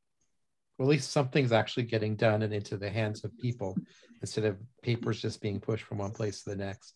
Well, 0.79 0.89
at 0.89 0.91
least 0.93 1.11
something's 1.11 1.51
actually 1.51 1.85
getting 1.85 2.15
done 2.15 2.43
and 2.43 2.53
into 2.53 2.77
the 2.77 2.91
hands 2.91 3.25
of 3.25 3.37
people 3.39 3.77
instead 4.27 4.45
of 4.45 4.57
papers 4.83 5.23
just 5.23 5.41
being 5.41 5.61
pushed 5.61 5.85
from 5.85 5.99
one 5.99 6.11
place 6.11 6.43
to 6.43 6.51
the 6.51 6.57
next. 6.57 6.95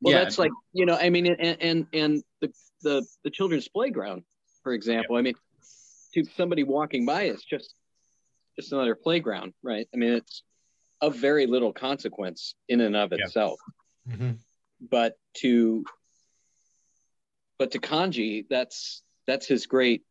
Well, 0.00 0.14
yeah. 0.14 0.24
that's 0.24 0.38
like 0.38 0.52
you 0.72 0.86
know, 0.86 0.96
I 0.96 1.10
mean, 1.10 1.26
and 1.26 1.62
and 1.62 1.86
and 1.92 2.22
the 2.40 2.52
the 2.82 3.06
the 3.24 3.30
children's 3.30 3.68
playground, 3.68 4.24
for 4.62 4.72
example. 4.72 5.16
Yeah. 5.16 5.20
I 5.20 5.22
mean, 5.22 5.34
to 6.16 6.24
somebody 6.34 6.62
walking 6.62 7.04
by 7.04 7.22
it's 7.22 7.44
just 7.44 7.74
just 8.58 8.72
another 8.72 8.94
playground 8.94 9.52
right 9.62 9.86
i 9.92 9.96
mean 9.98 10.14
it's 10.14 10.42
of 11.02 11.14
very 11.14 11.46
little 11.46 11.72
consequence 11.72 12.54
in 12.68 12.80
and 12.80 12.96
of 12.96 13.12
yeah. 13.12 13.24
itself 13.24 13.60
mm-hmm. 14.08 14.32
but 14.90 15.14
to 15.34 15.84
but 17.58 17.72
to 17.72 17.78
kanji 17.78 18.46
that's 18.48 19.02
that's 19.26 19.46
his 19.46 19.66
great 19.66 20.04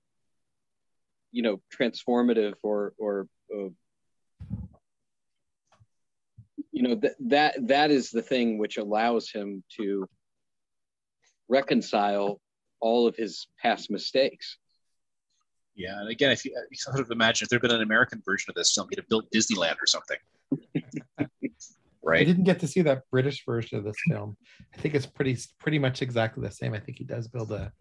you 1.31 1.41
know 1.41 1.60
transformative 1.75 2.53
or 2.62 2.93
or 2.99 3.27
uh, 3.51 3.69
you 6.71 6.74
know 6.87 6.95
that 6.95 7.15
that 7.19 7.67
that 7.67 7.91
is 7.91 8.09
the 8.09 8.21
thing 8.21 8.57
which 8.57 8.77
allows 8.77 9.29
him 9.29 9.63
to 9.77 10.07
reconcile 11.47 12.39
all 12.79 13.07
of 13.07 13.15
his 13.15 13.47
past 13.61 13.89
mistakes 13.91 14.57
yeah, 15.75 15.99
and 15.99 16.09
again, 16.09 16.31
if 16.31 16.45
you, 16.45 16.57
you 16.71 16.77
sort 16.77 16.99
of 16.99 17.11
imagine 17.11 17.45
if 17.45 17.49
there'd 17.49 17.61
been 17.61 17.71
an 17.71 17.81
American 17.81 18.21
version 18.25 18.49
of 18.49 18.55
this 18.55 18.73
film, 18.73 18.87
he'd 18.89 18.99
have 18.99 19.09
built 19.09 19.29
Disneyland 19.31 19.75
or 19.81 19.85
something. 19.85 20.17
right. 22.03 22.21
I 22.21 22.23
didn't 22.23 22.45
get 22.45 22.61
to 22.61 22.67
see 22.67 22.81
that 22.83 23.03
British 23.11 23.43
version 23.45 23.77
of 23.77 23.83
this 23.83 23.97
film. 24.07 24.37
I 24.73 24.77
think 24.77 24.95
it's 24.95 25.05
pretty 25.05 25.37
pretty 25.59 25.77
much 25.77 26.01
exactly 26.01 26.41
the 26.41 26.51
same. 26.51 26.73
I 26.73 26.79
think 26.79 26.97
he 26.97 27.03
does 27.03 27.27
build 27.27 27.51
a 27.51 27.73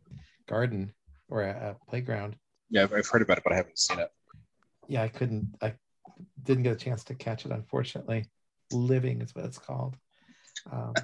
garden 0.48 0.92
or 1.28 1.42
a, 1.42 1.76
a 1.76 1.88
playground. 1.88 2.34
Yeah, 2.68 2.82
I've, 2.82 2.92
I've 2.92 3.08
heard 3.08 3.22
about 3.22 3.38
it, 3.38 3.44
but 3.44 3.52
I 3.52 3.56
haven't 3.56 3.78
seen 3.78 4.00
it. 4.00 4.10
Yeah, 4.88 5.02
I 5.02 5.08
couldn't. 5.08 5.54
I 5.62 5.74
didn't 6.42 6.64
get 6.64 6.72
a 6.72 6.84
chance 6.84 7.04
to 7.04 7.14
catch 7.14 7.46
it, 7.46 7.52
unfortunately. 7.52 8.28
Living 8.72 9.22
is 9.22 9.34
what 9.34 9.44
it's 9.44 9.58
called. 9.58 9.96
Um, 10.70 10.94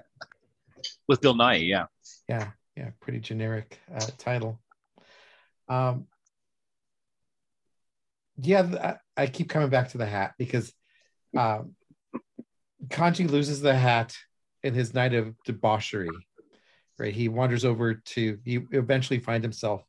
With 1.08 1.20
Bill 1.20 1.34
Nighy, 1.34 1.68
yeah. 1.68 1.86
Yeah, 2.28 2.50
yeah, 2.76 2.90
pretty 3.00 3.20
generic 3.20 3.78
uh, 3.94 4.06
title. 4.18 4.60
Um, 5.68 6.06
yeah, 8.42 8.96
I, 9.16 9.26
keep 9.26 9.48
coming 9.48 9.68
back 9.68 9.90
to 9.90 9.98
the 9.98 10.06
hat 10.06 10.34
because 10.38 10.72
um, 11.36 11.74
Kanji 12.88 13.28
loses 13.28 13.60
the 13.60 13.74
hat 13.74 14.16
in 14.62 14.74
his 14.74 14.94
night 14.94 15.14
of 15.14 15.34
debauchery. 15.44 16.08
Right, 16.98 17.14
he 17.14 17.28
wanders 17.28 17.64
over 17.64 17.94
to. 17.94 18.38
He 18.44 18.60
eventually 18.72 19.20
finds 19.20 19.44
himself 19.44 19.82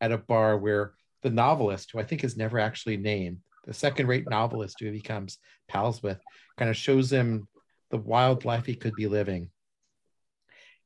at 0.00 0.12
a 0.12 0.18
bar 0.18 0.58
where 0.58 0.94
the 1.22 1.30
novelist, 1.30 1.90
who 1.92 2.00
I 2.00 2.04
think 2.04 2.24
is 2.24 2.36
never 2.36 2.58
actually 2.58 2.96
named, 2.96 3.38
the 3.66 3.74
second-rate 3.74 4.28
novelist 4.28 4.76
who 4.78 4.86
he 4.86 4.92
becomes 4.92 5.38
pals 5.68 6.02
with, 6.02 6.20
kind 6.56 6.70
of 6.70 6.76
shows 6.76 7.12
him 7.12 7.48
the 7.90 7.98
wild 7.98 8.44
life 8.44 8.66
he 8.66 8.74
could 8.74 8.94
be 8.94 9.06
living. 9.06 9.50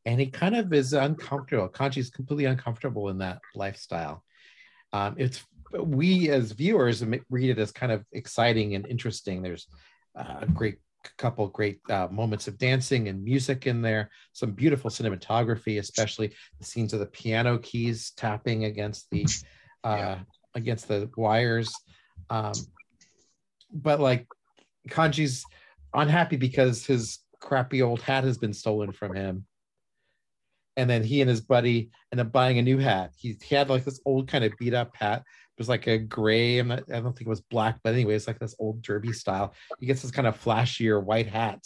And 0.06 0.18
he 0.18 0.26
kind 0.26 0.56
of 0.56 0.72
is 0.72 0.92
uncomfortable. 0.92 1.68
Kanji's 1.68 2.10
completely 2.10 2.46
uncomfortable 2.46 3.10
in 3.10 3.18
that 3.18 3.40
lifestyle. 3.54 4.24
Um, 4.92 5.16
it's 5.18 5.44
we 5.72 6.30
as 6.30 6.52
viewers 6.52 7.04
read 7.28 7.50
it 7.50 7.58
as 7.58 7.70
kind 7.70 7.92
of 7.92 8.04
exciting 8.12 8.74
and 8.74 8.86
interesting. 8.86 9.42
There's 9.42 9.66
a 10.14 10.46
great 10.46 10.78
couple 11.16 11.48
great 11.48 11.80
uh, 11.88 12.08
moments 12.10 12.48
of 12.48 12.58
dancing 12.58 13.08
and 13.08 13.22
music 13.22 13.66
in 13.66 13.82
there. 13.82 14.10
Some 14.32 14.52
beautiful 14.52 14.90
cinematography, 14.90 15.78
especially 15.78 16.32
the 16.58 16.64
scenes 16.64 16.92
of 16.92 17.00
the 17.00 17.06
piano 17.06 17.58
keys 17.58 18.12
tapping 18.16 18.64
against 18.64 19.08
the 19.10 19.26
uh, 19.84 19.96
yeah. 19.98 20.18
against 20.54 20.88
the 20.88 21.10
wires. 21.16 21.72
Um, 22.30 22.52
but 23.72 24.00
like 24.00 24.26
Kanji's 24.88 25.44
unhappy 25.92 26.36
because 26.36 26.86
his 26.86 27.18
crappy 27.40 27.82
old 27.82 28.00
hat 28.00 28.24
has 28.24 28.38
been 28.38 28.52
stolen 28.52 28.92
from 28.92 29.14
him 29.14 29.46
and 30.76 30.88
then 30.88 31.02
he 31.02 31.20
and 31.20 31.28
his 31.28 31.40
buddy 31.40 31.90
end 32.12 32.20
up 32.20 32.32
buying 32.32 32.58
a 32.58 32.62
new 32.62 32.78
hat. 32.78 33.12
He, 33.16 33.36
he 33.42 33.54
had 33.54 33.68
like 33.68 33.84
this 33.84 34.00
old 34.06 34.28
kind 34.28 34.44
of 34.44 34.52
beat 34.58 34.74
up 34.74 34.96
hat. 34.96 35.18
It 35.18 35.60
was 35.60 35.68
like 35.68 35.86
a 35.86 35.98
gray. 35.98 36.62
Not, 36.62 36.84
I 36.90 37.00
don't 37.00 37.12
think 37.12 37.26
it 37.26 37.28
was 37.28 37.42
black, 37.42 37.80
but 37.82 37.92
anyway, 37.92 38.14
it's 38.14 38.26
like 38.26 38.38
this 38.38 38.56
old 38.58 38.82
derby 38.82 39.12
style. 39.12 39.52
He 39.78 39.86
gets 39.86 40.02
this 40.02 40.10
kind 40.10 40.26
of 40.26 40.42
flashier 40.42 41.02
white 41.02 41.26
hat 41.26 41.62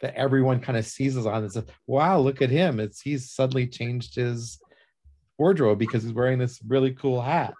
that 0.00 0.14
everyone 0.14 0.60
kind 0.60 0.78
of 0.78 0.86
seizes 0.86 1.26
on 1.26 1.42
and 1.42 1.52
says, 1.52 1.64
"Wow, 1.86 2.20
look 2.20 2.42
at 2.42 2.50
him! 2.50 2.78
It's 2.78 3.00
he's 3.00 3.32
suddenly 3.32 3.66
changed 3.66 4.14
his 4.14 4.60
wardrobe 5.38 5.78
because 5.78 6.04
he's 6.04 6.12
wearing 6.12 6.38
this 6.38 6.60
really 6.66 6.92
cool 6.92 7.20
hat." 7.20 7.54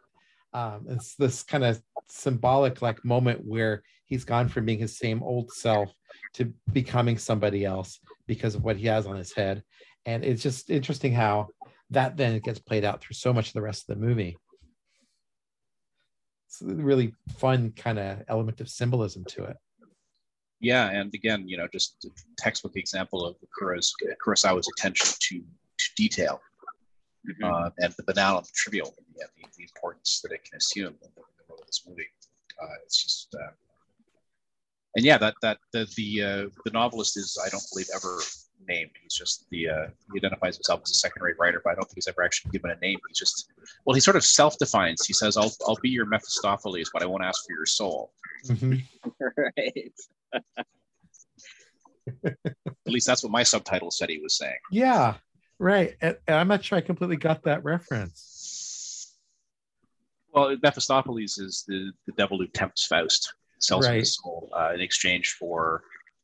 Um, 0.54 0.86
it's 0.88 1.14
this 1.16 1.42
kind 1.42 1.64
of 1.64 1.80
symbolic 2.08 2.82
like 2.82 3.04
moment 3.04 3.40
where 3.44 3.82
he's 4.04 4.24
gone 4.24 4.48
from 4.48 4.66
being 4.66 4.78
his 4.78 4.98
same 4.98 5.22
old 5.22 5.50
self 5.52 5.92
to 6.34 6.52
becoming 6.72 7.16
somebody 7.18 7.64
else 7.64 7.98
because 8.26 8.54
of 8.54 8.62
what 8.62 8.76
he 8.76 8.86
has 8.86 9.06
on 9.06 9.16
his 9.16 9.32
head. 9.32 9.62
And 10.04 10.24
it's 10.24 10.42
just 10.42 10.70
interesting 10.70 11.12
how 11.12 11.48
that 11.90 12.16
then 12.16 12.38
gets 12.40 12.58
played 12.58 12.84
out 12.84 13.00
through 13.00 13.14
so 13.14 13.32
much 13.32 13.48
of 13.48 13.54
the 13.54 13.62
rest 13.62 13.88
of 13.88 13.98
the 13.98 14.04
movie. 14.04 14.36
It's 16.46 16.60
a 16.60 16.66
really 16.66 17.14
fun 17.38 17.72
kind 17.74 17.98
of 17.98 18.22
element 18.28 18.60
of 18.60 18.68
symbolism 18.68 19.24
to 19.28 19.44
it. 19.44 19.56
Yeah, 20.60 20.90
and 20.90 21.12
again, 21.14 21.48
you 21.48 21.56
know, 21.56 21.66
just 21.72 22.04
a 22.04 22.10
textbook 22.36 22.76
example 22.76 23.24
of 23.24 23.36
Kurosawa's 23.58 24.68
attention 24.76 25.08
to, 25.20 25.38
to 25.40 25.88
detail 25.96 26.40
mm-hmm. 27.28 27.44
uh, 27.44 27.70
and 27.78 27.92
the 27.96 28.02
banal 28.04 28.38
and 28.38 28.46
the 28.46 28.52
trivial, 28.54 28.94
and 28.98 29.06
the, 29.16 29.48
the, 29.56 29.62
importance 29.64 30.20
that 30.22 30.32
it 30.32 30.44
can 30.44 30.56
assume 30.56 30.94
in 31.02 31.10
the, 31.14 31.22
in 31.22 31.34
the 31.38 31.44
world 31.48 31.60
of 31.60 31.66
this 31.66 31.82
movie. 31.86 32.08
Uh, 32.62 32.74
it's 32.84 33.02
just, 33.02 33.34
uh, 33.34 33.52
and 34.96 35.04
yeah, 35.04 35.18
that 35.18 35.34
that 35.42 35.58
the 35.72 35.88
the, 35.96 36.22
uh, 36.22 36.48
the 36.64 36.70
novelist 36.72 37.16
is, 37.16 37.38
I 37.44 37.48
don't 37.48 37.64
believe, 37.72 37.88
ever 37.94 38.20
named. 38.68 38.90
He's 39.02 39.14
just 39.14 39.48
the 39.50 39.68
uh, 39.68 39.86
he 40.12 40.18
identifies 40.18 40.56
himself 40.56 40.80
as 40.84 40.90
a 40.90 40.94
second-rate 40.94 41.36
writer, 41.38 41.60
but 41.64 41.70
I 41.70 41.74
don't 41.74 41.84
think 41.84 41.96
he's 41.96 42.08
ever 42.08 42.22
actually 42.22 42.50
given 42.50 42.70
a 42.70 42.76
name. 42.76 42.98
He's 43.08 43.18
just 43.18 43.50
well, 43.84 43.94
he 43.94 44.00
sort 44.00 44.16
of 44.16 44.24
self-defines. 44.24 45.06
He 45.06 45.12
says, 45.12 45.36
"I'll 45.36 45.52
I'll 45.66 45.78
be 45.82 45.90
your 45.90 46.06
Mephistopheles, 46.06 46.90
but 46.92 47.02
I 47.02 47.06
won't 47.06 47.24
ask 47.24 47.44
for 47.46 47.52
your 47.52 47.66
soul." 47.66 48.12
Mm-hmm. 48.46 48.74
right. 49.36 49.92
At 52.24 52.92
least 52.92 53.06
that's 53.06 53.22
what 53.22 53.32
my 53.32 53.42
subtitle 53.42 53.90
said 53.90 54.10
he 54.10 54.18
was 54.18 54.36
saying. 54.36 54.58
Yeah, 54.70 55.14
right. 55.58 55.94
And 56.00 56.16
I'm 56.28 56.48
not 56.48 56.64
sure 56.64 56.78
I 56.78 56.80
completely 56.80 57.16
got 57.16 57.42
that 57.44 57.64
reference. 57.64 59.14
Well, 60.32 60.56
Mephistopheles 60.62 61.38
is 61.38 61.64
the, 61.68 61.92
the 62.06 62.12
devil 62.12 62.38
who 62.38 62.46
tempts 62.46 62.86
Faust, 62.86 63.32
sells 63.58 63.86
right. 63.86 64.00
his 64.00 64.16
soul 64.16 64.50
uh, 64.56 64.72
in 64.74 64.80
exchange 64.80 65.36
for 65.38 65.82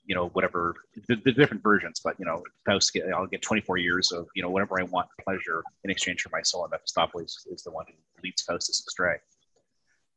you 0.08 0.14
know 0.14 0.28
whatever 0.30 0.74
the, 1.06 1.16
the, 1.16 1.30
different 1.30 1.62
versions 1.62 2.00
but 2.02 2.16
you 2.18 2.24
know 2.24 2.42
faust 2.66 2.92
get 2.92 3.04
i'll 3.14 3.26
get 3.26 3.42
24 3.42 3.76
years 3.76 4.10
of 4.10 4.26
you 4.34 4.42
know 4.42 4.48
whatever 4.48 4.80
i 4.80 4.82
want 4.84 5.06
pleasure 5.22 5.62
in 5.84 5.90
exchange 5.90 6.22
for 6.22 6.30
my 6.32 6.40
soul 6.42 6.64
and 6.64 6.70
mephistopheles 6.70 7.46
is 7.52 7.62
the 7.62 7.70
one 7.70 7.84
who 7.86 7.94
leads 8.24 8.42
faustus 8.42 8.82
astray 8.88 9.16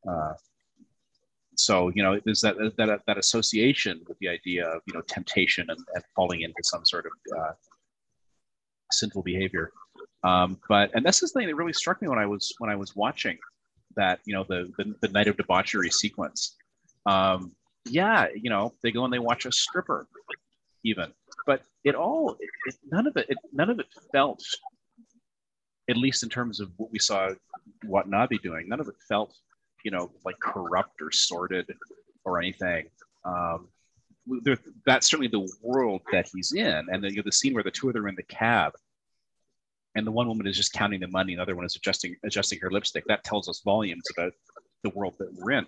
uh, 0.10 0.34
so 1.56 1.92
you 1.94 2.02
know 2.02 2.20
there's 2.26 2.42
that, 2.42 2.56
that 2.78 3.02
that 3.06 3.18
association 3.18 4.02
with 4.08 4.18
the 4.20 4.30
idea 4.30 4.66
of 4.66 4.82
you 4.88 4.94
know 4.94 5.02
temptation 5.02 5.70
and, 5.70 5.80
and 5.94 6.04
falling 6.16 6.42
into 6.42 6.64
some 6.64 6.86
sort 6.86 7.06
of 7.06 7.12
uh, 7.38 7.52
sinful 8.94 9.24
behavior 9.24 9.72
um, 10.24 10.60
but 10.70 10.92
and 10.94 11.06
this 11.06 11.24
is 11.24 11.32
the 11.32 11.40
thing 11.40 11.48
that 11.48 11.56
really 11.56 11.74
struck 11.74 12.02
me 12.02 12.08
when 12.08 12.20
i 12.20 12.26
was 12.26 12.54
when 12.60 12.70
i 12.70 12.76
was 12.76 12.96
watching 12.96 13.38
that 13.96 14.20
you 14.26 14.34
know 14.34 14.46
the 14.48 14.72
the, 14.78 14.96
the 15.02 15.08
night 15.10 15.28
of 15.28 15.36
debauchery 15.38 15.90
sequence 15.90 16.56
um, 17.06 17.52
yeah, 17.86 18.28
you 18.36 18.50
know, 18.50 18.74
they 18.84 18.92
go 18.92 19.04
and 19.04 19.14
they 19.14 19.20
watch 19.20 19.46
a 19.46 19.52
stripper, 19.52 20.08
even. 20.84 21.12
But 21.46 21.64
it 21.84 21.96
all, 21.96 22.38
it, 22.40 22.76
none 22.92 23.08
of 23.08 23.18
it, 23.18 23.28
it, 23.30 23.38
none 23.52 23.70
of 23.70 23.80
it 23.80 23.88
felt, 24.12 24.44
at 25.90 25.98
least 25.98 26.24
in 26.24 26.30
terms 26.30 26.60
of 26.60 26.72
what 26.78 26.92
we 26.92 27.00
saw 27.00 27.30
Watanabe 27.86 28.38
doing, 28.38 28.68
none 28.68 28.80
of 28.80 28.88
it 28.88 28.96
felt, 29.08 29.34
you 29.84 29.92
know, 29.92 30.12
like 30.26 30.36
corrupt 30.40 31.02
or 31.02 31.12
sordid 31.12 31.74
or 32.24 32.40
anything. 32.40 32.88
Um, 33.26 33.70
that's 34.86 35.10
certainly 35.10 35.28
the 35.28 35.48
world 35.62 36.02
that 36.12 36.28
he's 36.34 36.54
in, 36.54 36.86
and 36.92 37.04
the, 37.04 37.10
you 37.10 37.18
know, 37.18 37.24
the 37.26 37.32
scene 37.32 37.54
where 37.54 37.64
the 37.64 37.72
two 37.72 37.88
of 37.88 37.94
them 37.94 38.06
are 38.06 38.10
in 38.10 38.16
the 38.16 38.24
cab, 38.24 38.74
and 39.96 40.06
the 40.06 40.12
one 40.12 40.28
woman 40.28 40.48
is 40.48 40.58
just 40.58 40.74
counting 40.74 41.00
the 41.00 41.08
money, 41.08 41.34
and 41.34 41.40
the 41.40 41.44
other 41.44 41.56
one 41.56 41.66
is 41.66 41.76
adjusting 41.76 42.16
adjusting 42.24 42.60
her 42.60 42.72
lipstick. 42.72 43.06
That 43.08 43.24
tells 43.24 43.48
us 43.50 43.62
volumes 43.64 44.04
about 44.18 44.34
the 44.84 44.90
world 44.90 45.16
that 45.20 45.30
we're 45.34 45.52
in. 45.52 45.66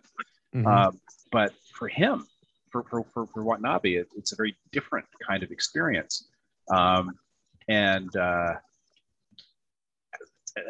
Mm-hmm. 0.56 0.68
Um, 0.68 1.00
but 1.32 1.54
for 1.74 1.88
him, 1.88 2.26
for, 2.72 2.84
for, 2.84 3.04
for, 3.14 3.28
for 3.28 3.44
Watanabe, 3.44 3.96
it, 3.96 4.08
it's 4.16 4.32
a 4.34 4.36
very 4.36 4.56
different 4.72 5.06
kind 5.28 5.44
of 5.44 5.52
experience. 5.52 6.28
Um, 6.72 7.18
and 7.68 8.16
uh, 8.16 8.56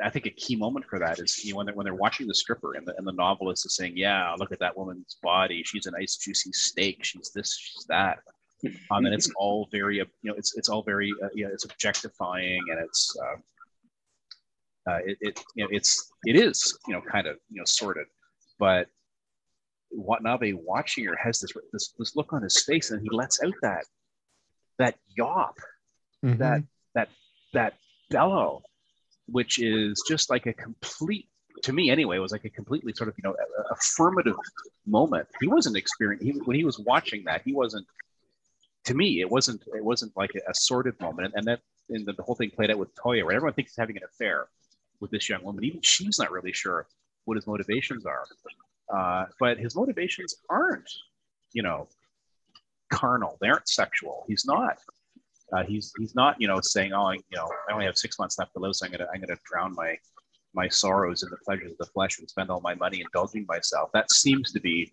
I 0.03 0.09
think 0.09 0.25
a 0.25 0.29
key 0.31 0.55
moment 0.55 0.85
for 0.89 0.99
that 0.99 1.19
is 1.19 1.43
you 1.43 1.51
know, 1.51 1.57
when, 1.57 1.65
they're, 1.65 1.75
when 1.75 1.83
they're 1.85 1.93
watching 1.93 2.27
the 2.27 2.33
stripper 2.33 2.75
and 2.75 2.87
the, 2.87 2.95
and 2.97 3.05
the 3.05 3.11
novelist 3.11 3.65
is 3.65 3.75
saying, 3.75 3.93
yeah, 3.97 4.33
look 4.37 4.51
at 4.51 4.59
that 4.59 4.77
woman's 4.77 5.17
body. 5.21 5.61
She's 5.63 5.85
a 5.87 5.91
nice 5.91 6.15
juicy 6.17 6.51
steak. 6.53 7.03
She's 7.03 7.31
this, 7.35 7.57
she's 7.57 7.85
that. 7.87 8.19
Um, 8.91 9.05
and 9.05 9.13
it's 9.13 9.29
all 9.35 9.67
very, 9.71 9.97
you 9.97 10.05
know, 10.23 10.35
it's, 10.37 10.55
it's 10.55 10.69
all 10.69 10.83
very, 10.83 11.11
uh, 11.21 11.27
you 11.33 11.45
know, 11.45 11.51
it's 11.51 11.65
objectifying 11.65 12.61
and 12.71 12.79
it's, 12.79 13.13
uh, 13.21 14.91
uh, 14.91 14.99
it, 15.05 15.17
it, 15.19 15.43
you 15.55 15.63
know, 15.63 15.69
it's, 15.71 16.11
it 16.25 16.37
is, 16.37 16.77
you 16.87 16.93
know, 16.93 17.01
kind 17.01 17.27
of, 17.27 17.37
you 17.49 17.57
know, 17.57 17.65
sorted, 17.65 18.07
but 18.59 18.87
Watanabe 19.95 20.53
watching 20.53 21.05
her 21.05 21.15
has 21.21 21.39
this, 21.39 21.51
this 21.71 21.93
this 21.97 22.15
look 22.15 22.33
on 22.33 22.41
his 22.41 22.63
face, 22.63 22.91
and 22.91 23.01
he 23.01 23.09
lets 23.11 23.43
out 23.43 23.53
that 23.61 23.85
that 24.79 24.95
yawp, 25.17 25.57
mm-hmm. 26.25 26.37
that 26.39 26.63
that 26.95 27.09
that 27.53 27.73
bellow, 28.09 28.63
which 29.27 29.59
is 29.59 30.01
just 30.07 30.29
like 30.29 30.45
a 30.45 30.53
complete 30.53 31.27
to 31.63 31.73
me 31.73 31.89
anyway, 31.89 32.17
was 32.19 32.31
like 32.31 32.45
a 32.45 32.49
completely 32.49 32.93
sort 32.93 33.09
of 33.09 33.15
you 33.17 33.23
know 33.23 33.35
affirmative 33.71 34.35
moment. 34.85 35.27
He 35.39 35.47
wasn't 35.47 35.77
experiencing 35.77 36.33
he, 36.33 36.39
when 36.41 36.55
he 36.55 36.63
was 36.63 36.79
watching 36.79 37.23
that. 37.25 37.41
He 37.43 37.53
wasn't. 37.53 37.87
To 38.85 38.93
me, 38.93 39.21
it 39.21 39.29
wasn't. 39.29 39.63
It 39.73 39.83
wasn't 39.83 40.15
like 40.17 40.31
a, 40.35 40.49
a 40.49 40.53
sordid 40.53 40.99
moment, 40.99 41.27
and, 41.27 41.35
and 41.35 41.47
that 41.47 41.59
and 41.89 42.05
the, 42.05 42.13
the, 42.13 42.23
whole 42.23 42.35
thing 42.35 42.49
played 42.49 42.71
out 42.71 42.77
with 42.77 42.93
Toyo, 42.95 43.25
where 43.25 43.35
everyone 43.35 43.53
thinks 43.53 43.71
he's 43.71 43.77
having 43.77 43.97
an 43.97 44.03
affair 44.03 44.47
with 44.99 45.11
this 45.11 45.29
young 45.29 45.43
woman. 45.43 45.63
Even 45.63 45.81
she's 45.81 46.19
not 46.19 46.31
really 46.31 46.53
sure 46.53 46.87
what 47.25 47.35
his 47.35 47.47
motivations 47.47 48.05
are. 48.05 48.25
Uh, 48.93 49.25
but 49.39 49.57
his 49.57 49.75
motivations 49.75 50.35
aren't, 50.49 50.89
you 51.53 51.63
know, 51.63 51.87
carnal. 52.91 53.37
They 53.41 53.47
aren't 53.47 53.67
sexual. 53.67 54.25
He's 54.27 54.45
not. 54.45 54.77
Uh, 55.51 55.63
he's 55.63 55.91
he's 55.99 56.15
not, 56.15 56.39
you 56.39 56.47
know, 56.47 56.59
saying, 56.61 56.93
"Oh, 56.93 57.07
I, 57.07 57.13
you 57.13 57.35
know, 57.35 57.49
I 57.69 57.73
only 57.73 57.85
have 57.85 57.97
six 57.97 58.17
months 58.17 58.37
left 58.39 58.53
to 58.53 58.59
live, 58.59 58.75
so 58.75 58.85
I'm 58.85 58.91
gonna 58.91 59.07
I'm 59.13 59.19
gonna 59.19 59.37
drown 59.45 59.73
my 59.75 59.97
my 60.53 60.67
sorrows 60.67 61.23
in 61.23 61.29
the 61.29 61.37
pleasures 61.45 61.71
of 61.71 61.77
the 61.77 61.85
flesh 61.87 62.19
and 62.19 62.29
spend 62.29 62.49
all 62.49 62.61
my 62.61 62.75
money 62.75 63.01
indulging 63.01 63.45
myself." 63.47 63.91
That 63.93 64.11
seems 64.11 64.51
to 64.53 64.59
be 64.59 64.91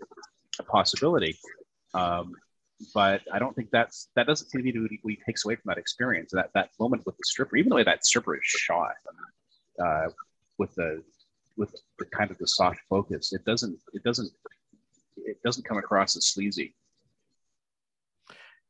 a 0.59 0.63
possibility, 0.63 1.39
um, 1.95 2.35
but 2.95 3.23
I 3.33 3.39
don't 3.39 3.55
think 3.55 3.71
that's 3.71 4.09
that 4.17 4.27
doesn't 4.27 4.51
seem 4.51 4.65
to 4.65 4.73
be 4.73 4.81
what 4.81 4.91
he, 4.91 4.99
what 5.03 5.11
he 5.13 5.21
takes 5.25 5.45
away 5.45 5.57
from 5.57 5.69
that 5.69 5.79
experience. 5.79 6.31
That 6.33 6.51
that 6.55 6.71
moment 6.79 7.07
with 7.07 7.17
the 7.17 7.25
stripper, 7.25 7.57
even 7.57 7.71
the 7.71 7.77
way 7.77 7.85
that 7.85 8.05
stripper 8.05 8.35
is 8.35 8.43
shot, 8.45 8.95
uh, 9.83 10.09
with 10.59 10.75
the 10.75 11.03
with 11.57 11.75
the 11.99 12.07
kind 12.07 12.31
of 12.31 12.39
the 12.39 12.47
soft 12.47 12.81
focus. 12.89 13.33
It 13.33 13.45
doesn't 13.45 13.79
it 13.93 14.03
doesn't 14.03 14.33
it 15.17 15.43
doesn't 15.45 15.65
come 15.65 15.79
across 15.79 16.17
as 16.17 16.27
sleazy. 16.27 16.75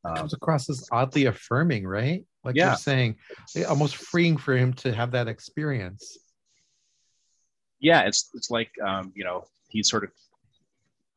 Um, 0.04 0.16
comes 0.16 0.34
across 0.34 0.70
as 0.70 0.88
oddly 0.90 1.26
affirming, 1.26 1.86
right? 1.86 2.24
Like 2.42 2.56
yeah. 2.56 2.68
you're 2.68 2.76
saying, 2.76 3.16
almost 3.68 3.96
freeing 3.96 4.36
for 4.36 4.56
him 4.56 4.72
to 4.74 4.94
have 4.94 5.10
that 5.12 5.28
experience. 5.28 6.18
Yeah, 7.80 8.02
it's 8.02 8.30
it's 8.34 8.50
like 8.50 8.70
um, 8.84 9.12
you 9.14 9.24
know 9.24 9.44
he's 9.68 9.90
sort 9.90 10.04
of 10.04 10.10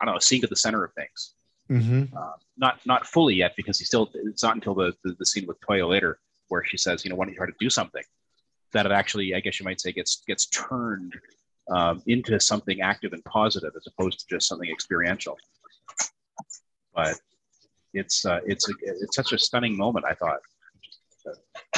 I 0.01 0.05
don't 0.05 0.15
know 0.15 0.19
seeing 0.19 0.41
to 0.41 0.47
the 0.47 0.55
center 0.55 0.83
of 0.83 0.93
things. 0.93 1.35
Mm-hmm. 1.69 2.17
Uh, 2.17 2.31
not 2.57 2.79
not 2.85 3.07
fully 3.07 3.35
yet 3.35 3.53
because 3.55 3.79
he 3.79 3.85
still 3.85 4.09
it's 4.13 4.43
not 4.43 4.55
until 4.55 4.75
the, 4.75 4.93
the, 5.03 5.15
the 5.17 5.25
scene 5.25 5.45
with 5.47 5.57
Toyo 5.61 5.87
later 5.87 6.19
where 6.49 6.63
she 6.65 6.77
says 6.77 7.03
you 7.03 7.09
know 7.09 7.15
why 7.15 7.25
don't 7.25 7.33
you 7.33 7.37
try 7.37 7.47
to 7.47 7.53
do 7.59 7.69
something 7.69 8.03
that 8.73 8.85
it 8.85 8.91
actually 8.91 9.33
I 9.33 9.39
guess 9.39 9.59
you 9.59 9.63
might 9.63 9.79
say 9.79 9.93
gets 9.93 10.23
gets 10.27 10.47
turned 10.47 11.15
um, 11.69 12.01
into 12.07 12.39
something 12.39 12.81
active 12.81 13.13
and 13.13 13.23
positive 13.23 13.71
as 13.77 13.87
opposed 13.87 14.19
to 14.19 14.25
just 14.29 14.47
something 14.47 14.69
experiential. 14.69 15.37
But 16.93 17.15
it's 17.93 18.25
uh, 18.25 18.39
it's 18.45 18.69
a, 18.69 18.73
it's 18.81 19.15
such 19.15 19.33
a 19.33 19.39
stunning 19.39 19.77
moment. 19.77 20.05
I 20.05 20.13
thought. 20.13 20.39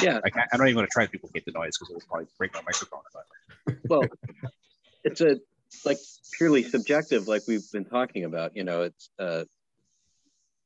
Yeah, 0.02 0.20
I, 0.24 0.44
I 0.52 0.56
don't 0.56 0.66
even 0.66 0.76
want 0.76 0.90
to 0.90 0.92
try 0.92 1.06
to 1.06 1.12
duplicate 1.12 1.44
the 1.46 1.52
noise 1.52 1.78
because 1.78 1.90
it 1.90 1.94
will 1.94 2.02
probably 2.08 2.26
break 2.36 2.52
my 2.54 2.62
microphone. 2.62 3.00
But. 3.12 3.22
Well, 3.88 4.02
it's 5.02 5.20
a 5.20 5.40
like 5.84 5.98
purely 6.38 6.62
subjective, 6.62 7.26
like 7.26 7.42
we've 7.48 7.68
been 7.72 7.84
talking 7.84 8.24
about. 8.24 8.56
You 8.56 8.62
know, 8.62 8.82
it's 8.82 9.10
uh, 9.18 9.44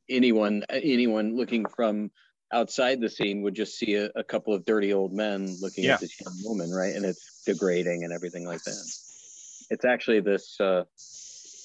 anyone 0.08 0.64
anyone 0.68 1.36
looking 1.36 1.64
from 1.64 2.10
outside 2.52 3.00
the 3.00 3.08
scene 3.08 3.42
would 3.42 3.54
just 3.54 3.78
see 3.78 3.94
a, 3.94 4.10
a 4.16 4.24
couple 4.24 4.52
of 4.52 4.66
dirty 4.66 4.92
old 4.92 5.14
men 5.14 5.56
looking 5.60 5.84
yeah. 5.84 5.94
at 5.94 6.00
this 6.00 6.20
young 6.20 6.34
woman, 6.44 6.70
right? 6.70 6.94
And 6.94 7.06
it's 7.06 7.42
degrading 7.46 8.04
and 8.04 8.12
everything 8.12 8.46
like 8.46 8.62
that 8.64 8.92
it's 9.70 9.84
actually 9.84 10.20
this 10.20 10.60
uh, 10.60 10.84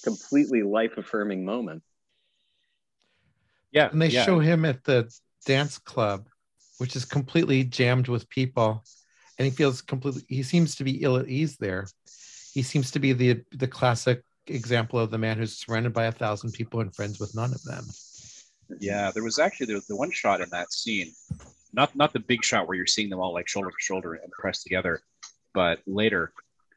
completely 0.03 0.61
life 0.61 0.97
affirming 0.97 1.43
moment. 1.43 1.83
Yeah. 3.75 3.89
And 3.91 4.01
they 4.01 4.07
yeah. 4.07 4.23
show 4.23 4.39
him 4.39 4.63
at 4.65 4.83
the 4.85 5.13
dance 5.45 5.77
club, 5.77 6.27
which 6.77 6.95
is 6.95 7.03
completely 7.03 7.65
jammed 7.65 8.07
with 8.07 8.29
people. 8.29 8.83
And 9.37 9.45
he 9.45 9.51
feels 9.51 9.81
completely, 9.81 10.23
he 10.29 10.43
seems 10.43 10.75
to 10.77 10.85
be 10.85 11.03
ill 11.03 11.17
at 11.17 11.27
ease 11.27 11.57
there. 11.57 11.85
He 12.53 12.63
seems 12.63 12.89
to 12.91 12.99
be 12.99 13.11
the 13.11 13.43
the 13.51 13.67
classic 13.67 14.23
example 14.47 14.97
of 14.97 15.11
the 15.11 15.17
man 15.17 15.37
who's 15.37 15.57
surrounded 15.57 15.91
by 15.91 16.05
a 16.05 16.11
thousand 16.11 16.53
people 16.53 16.79
and 16.79 16.95
friends 16.95 17.19
with 17.19 17.35
none 17.35 17.51
of 17.53 17.61
them. 17.63 17.83
Yeah, 18.79 19.11
there 19.11 19.23
was 19.23 19.39
actually 19.39 19.65
there 19.65 19.75
was 19.75 19.87
the 19.87 19.97
one 19.97 20.09
shot 20.09 20.39
in 20.39 20.49
that 20.51 20.71
scene, 20.71 21.11
not 21.73 21.93
not 21.97 22.13
the 22.13 22.21
big 22.21 22.45
shot 22.45 22.65
where 22.65 22.77
you're 22.77 22.87
seeing 22.87 23.09
them 23.09 23.19
all 23.19 23.33
like 23.33 23.49
shoulder 23.49 23.71
to 23.71 23.75
shoulder 23.79 24.13
and 24.13 24.31
pressed 24.31 24.63
together, 24.63 25.01
but 25.53 25.79
later 25.85 26.31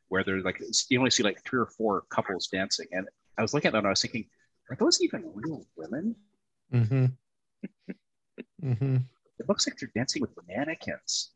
where 0.09 0.25
there's 0.25 0.45
like 0.45 0.61
you 0.89 0.99
only 0.99 1.11
see 1.11 1.23
like 1.23 1.45
three 1.45 1.61
or 1.61 1.67
four 1.67 2.03
couples 2.11 2.49
dancing, 2.49 2.89
and 2.91 3.07
I 3.39 3.43
was 3.43 3.55
looking 3.55 3.69
at 3.69 3.73
that 3.73 3.79
and 3.79 3.87
I 3.87 3.91
was 3.91 4.03
thinking, 4.03 4.27
are 4.69 4.77
those 4.77 5.01
even 5.01 5.31
real 5.33 5.65
women? 5.77 6.17
Mm-hmm. 6.73 7.07
mm-hmm. 8.65 8.97
It 9.39 9.49
looks 9.49 9.67
like 9.67 9.77
they're 9.79 9.91
dancing 9.95 10.21
with 10.21 10.31
mannequins, 10.49 11.31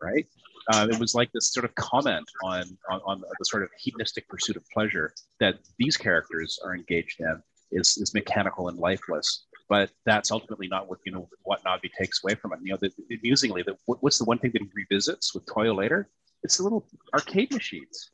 right? 0.00 0.26
Uh, 0.72 0.86
it 0.90 0.98
was 0.98 1.14
like 1.14 1.30
this 1.32 1.52
sort 1.52 1.64
of 1.64 1.74
comment 1.74 2.28
on, 2.44 2.64
on 2.88 3.00
on 3.04 3.20
the 3.20 3.44
sort 3.44 3.62
of 3.62 3.70
hedonistic 3.78 4.28
pursuit 4.28 4.56
of 4.56 4.64
pleasure 4.72 5.12
that 5.40 5.56
these 5.78 5.96
characters 5.96 6.58
are 6.64 6.74
engaged 6.74 7.20
in 7.20 7.42
is 7.72 7.98
is 7.98 8.14
mechanical 8.14 8.68
and 8.68 8.78
lifeless. 8.78 9.44
But 9.68 9.90
that's 10.04 10.30
ultimately 10.30 10.68
not 10.68 10.88
what 10.88 10.98
you 11.04 11.12
know 11.12 11.28
Watanabe 11.44 11.88
takes 11.98 12.22
away 12.22 12.34
from 12.34 12.52
it. 12.52 12.60
You 12.62 12.72
know, 12.72 12.78
the, 12.80 12.92
amusingly, 13.18 13.62
the, 13.62 13.76
what's 13.86 14.18
the 14.18 14.24
one 14.24 14.38
thing 14.38 14.50
that 14.52 14.62
he 14.62 14.68
revisits 14.74 15.34
with 15.34 15.46
Toyo 15.46 15.74
later? 15.74 16.08
It's 16.42 16.58
the 16.58 16.62
little 16.64 16.86
arcade 17.14 17.52
machines, 17.52 18.10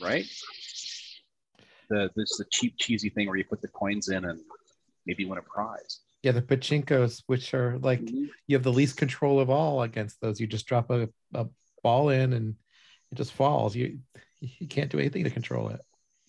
right? 0.00 0.26
The 1.90 2.10
this 2.14 2.36
the 2.36 2.44
cheap 2.50 2.74
cheesy 2.78 3.10
thing 3.10 3.26
where 3.26 3.36
you 3.36 3.44
put 3.44 3.62
the 3.62 3.68
coins 3.68 4.08
in 4.08 4.24
and 4.24 4.40
maybe 5.06 5.24
win 5.24 5.38
a 5.38 5.42
prize. 5.42 6.00
Yeah, 6.22 6.32
the 6.32 6.42
pachinkos, 6.42 7.22
which 7.26 7.54
are 7.54 7.78
like 7.78 8.00
mm-hmm. 8.00 8.24
you 8.46 8.56
have 8.56 8.64
the 8.64 8.72
least 8.72 8.96
control 8.96 9.40
of 9.40 9.50
all 9.50 9.82
against 9.82 10.20
those. 10.20 10.40
You 10.40 10.46
just 10.46 10.66
drop 10.66 10.90
a, 10.90 11.08
a 11.34 11.46
ball 11.82 12.08
in 12.08 12.32
and 12.32 12.54
it 13.12 13.14
just 13.14 13.32
falls. 13.32 13.76
You 13.76 14.00
you 14.40 14.66
can't 14.66 14.90
do 14.90 14.98
anything 14.98 15.24
to 15.24 15.30
control 15.30 15.68
it. 15.68 15.80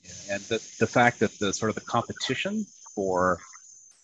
Yeah, 0.03 0.35
and 0.35 0.43
the, 0.43 0.75
the 0.79 0.87
fact 0.87 1.19
that 1.19 1.37
the 1.39 1.53
sort 1.53 1.69
of 1.69 1.75
the 1.75 1.81
competition 1.81 2.65
for 2.95 3.39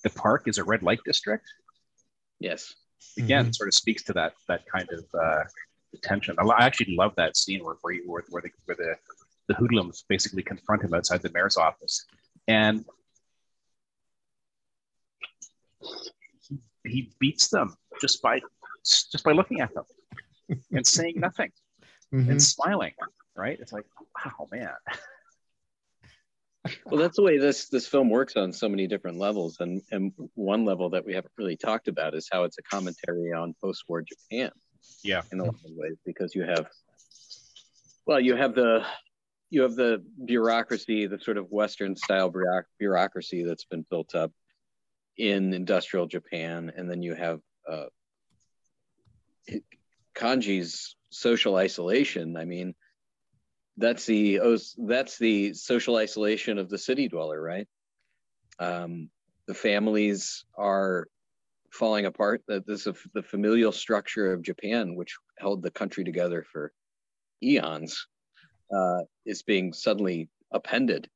the 0.04 0.10
park 0.10 0.48
is 0.48 0.58
a 0.58 0.64
red 0.64 0.84
light 0.84 1.00
district. 1.06 1.46
Yes. 2.40 2.76
Again, 3.18 3.46
mm-hmm. 3.46 3.52
sort 3.52 3.70
of 3.70 3.74
speaks 3.74 4.04
to 4.04 4.14
that 4.14 4.34
that 4.48 4.66
kind 4.66 4.88
of 4.92 5.06
uh, 5.20 5.44
tension. 6.04 6.36
I 6.40 6.66
actually 6.66 6.96
love 6.96 7.14
that 7.18 7.38
scene 7.38 7.64
where 7.64 7.76
where, 7.82 7.96
where, 8.06 8.24
where 8.30 8.42
the 8.42 8.50
where 8.66 8.76
the 8.76 8.96
the 9.48 9.54
hoodlums 9.54 10.04
basically 10.10 10.44
confront 10.44 10.84
him 10.84 10.94
outside 10.94 11.22
the 11.22 11.32
mayor's 11.32 11.58
office, 11.58 12.06
and 12.48 12.86
he 16.84 17.12
beats 17.20 17.50
them 17.50 17.76
just 18.02 18.22
by 18.22 18.40
just 18.86 19.24
by 19.24 19.32
looking 19.32 19.62
at 19.62 19.74
them 19.74 19.86
and 20.72 20.86
saying 20.86 21.16
nothing 21.18 21.52
mm-hmm. 22.14 22.30
and 22.30 22.42
smiling. 22.42 22.94
Right? 23.36 23.60
It's 23.60 23.74
like, 23.74 23.86
wow, 24.24 24.48
man. 24.52 24.70
well 26.86 27.00
that's 27.00 27.18
the 27.18 27.22
way 27.22 27.38
this 27.38 27.70
this 27.70 27.88
film 27.88 28.10
works 28.10 28.36
on 28.36 28.52
so 28.52 28.68
many 28.68 28.88
different 28.88 29.18
levels 29.18 29.58
and 29.60 29.82
and 29.92 30.12
one 30.34 30.66
level 30.66 30.90
that 30.90 31.06
we 31.06 31.14
haven't 31.14 31.32
really 31.38 31.56
talked 31.56 31.88
about 31.88 32.16
is 32.16 32.28
how 32.32 32.44
it's 32.44 32.58
a 32.58 32.64
commentary 32.64 33.32
on 33.32 33.54
post-war 33.62 34.02
japan 34.02 34.50
yeah 35.04 35.22
in 35.32 35.40
a 35.40 35.44
lot 35.44 35.54
of 35.54 35.72
ways 35.76 35.96
because 36.06 36.34
you 36.34 36.44
have 36.44 36.66
well 38.08 38.20
you 38.20 38.36
have 38.36 38.56
the 38.56 38.84
you 39.52 39.62
have 39.62 39.76
the 39.76 40.04
bureaucracy 40.26 41.06
the 41.06 41.20
sort 41.20 41.38
of 41.38 41.52
western 41.52 41.96
style 41.96 42.34
bureaucracy 42.80 43.44
that's 43.44 43.66
been 43.66 43.86
built 43.90 44.16
up 44.16 44.32
in 45.18 45.54
industrial 45.54 46.08
japan 46.08 46.72
and 46.76 46.90
then 46.90 47.02
you 47.02 47.16
have 47.16 47.40
uh, 47.70 47.86
kanji's 50.16 50.96
social 51.10 51.56
isolation. 51.56 52.38
I 52.38 52.46
mean 52.46 52.76
that's 53.78 54.06
the 54.06 54.40
oh, 54.40 54.58
that's 54.78 55.18
the 55.18 55.54
social 55.54 55.98
isolation 55.98 56.58
of 56.58 56.70
the 56.70 56.78
city 56.78 57.08
dweller 57.08 57.42
right? 57.42 57.68
Um, 58.60 59.10
the 59.48 59.54
families 59.54 60.46
are 60.58 61.08
falling 61.72 62.06
apart. 62.06 62.42
That 62.48 62.66
this 62.66 62.88
is 62.88 62.96
the 63.14 63.24
familial 63.24 63.72
structure 63.72 64.32
of 64.34 64.42
japan 64.42 64.96
which 64.96 65.16
held 65.38 65.62
the 65.62 65.72
country 65.72 66.04
together 66.04 66.46
for 66.52 66.72
eons 67.44 68.08
uh, 68.74 69.02
is 69.26 69.44
being 69.44 69.74
suddenly 69.74 70.30
appended 70.52 71.10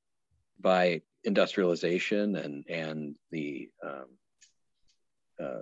by 0.60 1.02
industrialization 1.24 2.36
and 2.36 2.65
and 2.70 3.15
the 3.32 3.70
um, 3.84 4.05
uh, 5.41 5.61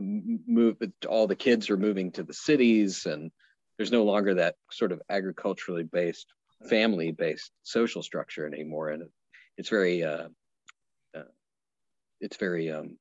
move 0.00 0.76
all 1.08 1.26
the 1.26 1.36
kids 1.36 1.70
are 1.70 1.76
moving 1.76 2.12
to 2.12 2.22
the 2.22 2.34
cities 2.34 3.06
and 3.06 3.30
there's 3.78 3.92
no 3.92 4.04
longer 4.04 4.34
that 4.34 4.56
sort 4.70 4.92
of 4.92 5.00
agriculturally 5.08 5.84
based 5.84 6.26
family 6.68 7.12
based 7.12 7.52
social 7.62 8.02
structure 8.02 8.46
anymore. 8.46 8.90
And 8.90 9.04
it's 9.56 9.68
very 9.68 10.02
uh, 10.02 10.28
uh, 11.16 11.22
it's 12.20 12.36
very 12.36 12.70
um, 12.70 12.98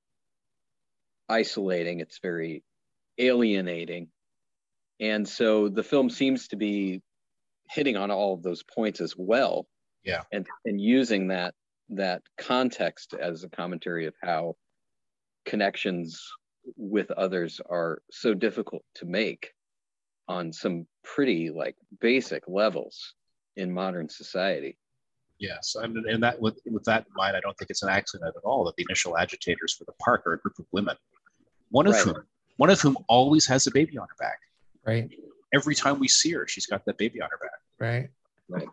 isolating. 1.28 2.00
It's 2.00 2.20
very 2.20 2.64
alienating. 3.18 4.10
And 5.00 5.28
so 5.28 5.68
the 5.70 5.84
film 5.84 6.10
seems 6.10 6.50
to 6.50 6.56
be 6.56 7.02
hitting 7.70 7.98
on 7.98 8.12
all 8.12 8.34
of 8.34 8.44
those 8.44 8.64
points 8.64 9.02
as 9.02 9.16
well. 9.18 9.68
Yeah. 10.04 10.22
And 10.32 10.46
and 10.64 10.80
using 10.80 11.30
that 11.30 11.56
that 11.90 12.22
context 12.38 13.14
as 13.20 13.44
a 13.44 13.50
commentary 13.50 14.06
of 14.06 14.14
how 14.22 14.56
connections 15.46 16.22
with 16.76 17.10
others 17.12 17.62
are 17.70 18.02
so 18.12 18.34
difficult 18.34 18.84
to 18.96 19.06
make 19.06 19.54
on 20.28 20.52
some 20.52 20.86
pretty 21.04 21.50
like 21.50 21.76
basic 22.02 22.44
levels 22.48 23.14
in 23.56 23.72
modern 23.74 24.10
society. 24.10 24.78
Yes, 25.40 25.76
I 25.82 25.88
mean, 25.88 26.04
and 26.10 26.22
that 26.24 26.42
with 26.42 26.60
with 26.66 26.84
that 26.86 27.06
in 27.06 27.14
mind, 27.16 27.38
I 27.38 27.40
don't 27.40 27.58
think 27.58 27.70
it's 27.70 27.84
an 27.84 27.90
accident 27.90 28.34
at 28.36 28.44
all 28.44 28.66
that 28.66 28.76
the 28.76 28.86
initial 28.90 29.18
agitators 29.18 29.74
for 29.74 29.86
the 29.86 29.94
park 30.04 30.26
are 30.26 30.34
a 30.34 30.40
group 30.40 30.58
of 30.60 30.66
women, 30.72 30.96
one 31.70 31.88
of 31.88 31.94
right. 31.94 32.04
whom 32.04 32.16
one 32.58 32.70
of 32.72 32.82
whom 32.82 32.98
always 33.08 33.46
has 33.48 33.68
a 33.68 33.72
baby 33.72 33.98
on 33.98 34.08
her 34.08 34.16
back. 34.20 34.40
Right. 34.86 35.10
Every 35.54 35.76
time 35.76 36.00
we 36.00 36.08
see 36.08 36.32
her, 36.32 36.48
she's 36.48 36.66
got 36.66 36.86
that 36.86 36.98
baby 36.98 37.22
on 37.22 37.30
her 37.30 37.38
back. 37.38 37.60
Right. 37.80 38.10
Right. 38.50 38.68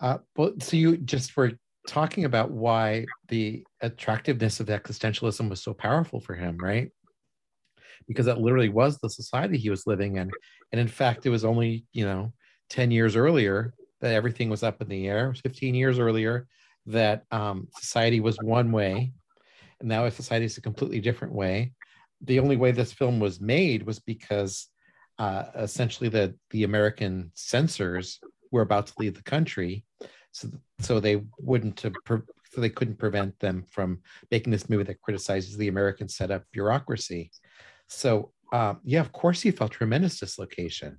Uh, 0.00 0.18
well, 0.36 0.52
so 0.60 0.76
you 0.76 0.96
just 0.96 1.36
were 1.36 1.52
talking 1.86 2.24
about 2.24 2.50
why 2.50 3.06
the 3.28 3.64
attractiveness 3.80 4.60
of 4.60 4.66
existentialism 4.66 5.48
was 5.48 5.62
so 5.62 5.74
powerful 5.74 6.20
for 6.20 6.34
him, 6.34 6.56
right? 6.58 6.90
because 8.08 8.26
that 8.26 8.40
literally 8.40 8.70
was 8.70 8.98
the 8.98 9.10
society 9.10 9.58
he 9.58 9.70
was 9.70 9.86
living 9.86 10.16
in. 10.16 10.30
And 10.72 10.80
in 10.80 10.88
fact, 10.88 11.26
it 11.26 11.30
was 11.30 11.44
only, 11.44 11.84
you 11.92 12.04
know, 12.04 12.32
10 12.70 12.90
years 12.90 13.14
earlier 13.14 13.74
that 14.00 14.14
everything 14.14 14.48
was 14.48 14.62
up 14.62 14.80
in 14.80 14.88
the 14.88 15.06
air, 15.06 15.34
15 15.34 15.74
years 15.74 15.98
earlier 15.98 16.46
that 16.86 17.24
um, 17.30 17.68
society 17.72 18.20
was 18.20 18.38
one 18.38 18.72
way. 18.72 19.12
And 19.80 19.88
now 19.88 20.08
society 20.08 20.46
is 20.46 20.56
a 20.56 20.62
completely 20.62 21.00
different 21.00 21.34
way. 21.34 21.72
The 22.22 22.40
only 22.40 22.56
way 22.56 22.72
this 22.72 22.92
film 22.92 23.20
was 23.20 23.40
made 23.40 23.84
was 23.84 23.98
because 23.98 24.68
uh, 25.18 25.44
essentially 25.56 26.08
the, 26.08 26.34
the 26.50 26.64
American 26.64 27.30
censors 27.34 28.18
were 28.50 28.62
about 28.62 28.86
to 28.88 28.94
leave 28.98 29.14
the 29.14 29.22
country. 29.22 29.84
So, 30.32 30.48
so 30.80 31.00
they 31.00 31.22
wouldn't 31.38 31.84
so 32.50 32.60
they 32.60 32.70
couldn't 32.70 32.98
prevent 32.98 33.38
them 33.40 33.64
from 33.70 34.00
making 34.30 34.50
this 34.50 34.68
movie 34.68 34.84
that 34.84 35.00
criticizes 35.02 35.56
the 35.56 35.68
American 35.68 36.08
setup 36.08 36.44
bureaucracy. 36.52 37.30
So, 37.88 38.32
um, 38.52 38.80
yeah, 38.84 39.00
of 39.00 39.12
course, 39.12 39.42
he 39.42 39.50
felt 39.50 39.72
tremendous 39.72 40.18
dislocation. 40.18 40.98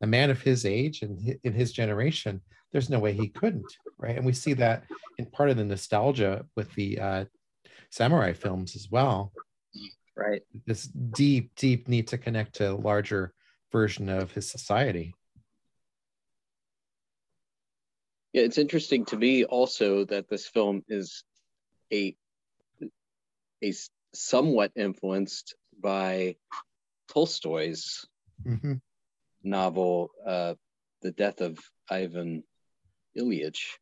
A 0.00 0.06
man 0.06 0.30
of 0.30 0.42
his 0.42 0.66
age 0.66 1.02
and 1.02 1.38
in 1.44 1.52
his 1.52 1.72
generation, 1.72 2.40
there's 2.72 2.90
no 2.90 2.98
way 2.98 3.12
he 3.12 3.28
couldn't, 3.28 3.72
right? 3.98 4.16
And 4.16 4.26
we 4.26 4.32
see 4.32 4.54
that 4.54 4.84
in 5.18 5.26
part 5.26 5.50
of 5.50 5.56
the 5.56 5.64
nostalgia 5.64 6.44
with 6.56 6.72
the 6.74 6.98
uh, 6.98 7.24
samurai 7.90 8.32
films 8.32 8.74
as 8.74 8.88
well. 8.90 9.32
Right. 10.16 10.42
This 10.66 10.84
deep, 10.84 11.54
deep 11.54 11.88
need 11.88 12.08
to 12.08 12.18
connect 12.18 12.56
to 12.56 12.72
a 12.72 12.74
larger 12.74 13.32
version 13.70 14.08
of 14.08 14.32
his 14.32 14.50
society. 14.50 15.14
Yeah, 18.32 18.42
it's 18.42 18.58
interesting 18.58 19.04
to 19.06 19.16
me 19.16 19.44
also 19.44 20.04
that 20.06 20.28
this 20.28 20.46
film 20.46 20.82
is 20.88 21.24
a 21.92 22.16
a 23.62 23.72
somewhat 24.14 24.72
influenced 24.74 25.54
by 25.80 26.36
Tolstoy's 27.08 28.06
mm-hmm. 28.44 28.74
novel, 29.42 30.10
uh, 30.26 30.54
"The 31.02 31.12
Death 31.12 31.40
of 31.40 31.58
Ivan 31.90 32.42
Ilyich," 33.18 33.78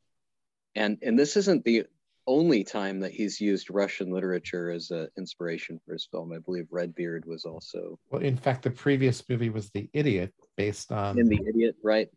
and 0.74 0.98
and 1.02 1.18
this 1.18 1.36
isn't 1.36 1.64
the 1.64 1.84
only 2.26 2.64
time 2.64 3.00
that 3.00 3.12
he's 3.12 3.40
used 3.40 3.70
Russian 3.70 4.10
literature 4.10 4.70
as 4.70 4.90
an 4.90 5.08
inspiration 5.16 5.80
for 5.84 5.92
his 5.92 6.06
film. 6.10 6.32
I 6.32 6.38
believe 6.38 6.66
Redbeard 6.70 7.24
was 7.24 7.44
also. 7.44 7.98
Well, 8.10 8.22
in 8.22 8.36
fact, 8.36 8.62
the 8.62 8.70
previous 8.70 9.28
movie 9.28 9.50
was 9.50 9.70
The 9.70 9.88
Idiot, 9.92 10.32
based 10.56 10.92
on. 10.92 11.18
In 11.18 11.26
The 11.26 11.40
Idiot, 11.48 11.76
right? 11.82 12.08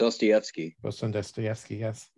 Dostoevsky. 0.00 0.76
On 1.02 1.10
Dostoevsky, 1.10 1.76
yes. 1.76 2.08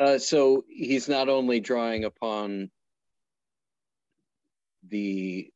Uh, 0.00 0.18
so 0.18 0.64
he's 0.68 1.08
not 1.08 1.28
only 1.28 1.60
drawing 1.60 2.04
upon 2.04 2.68
the 4.88 5.48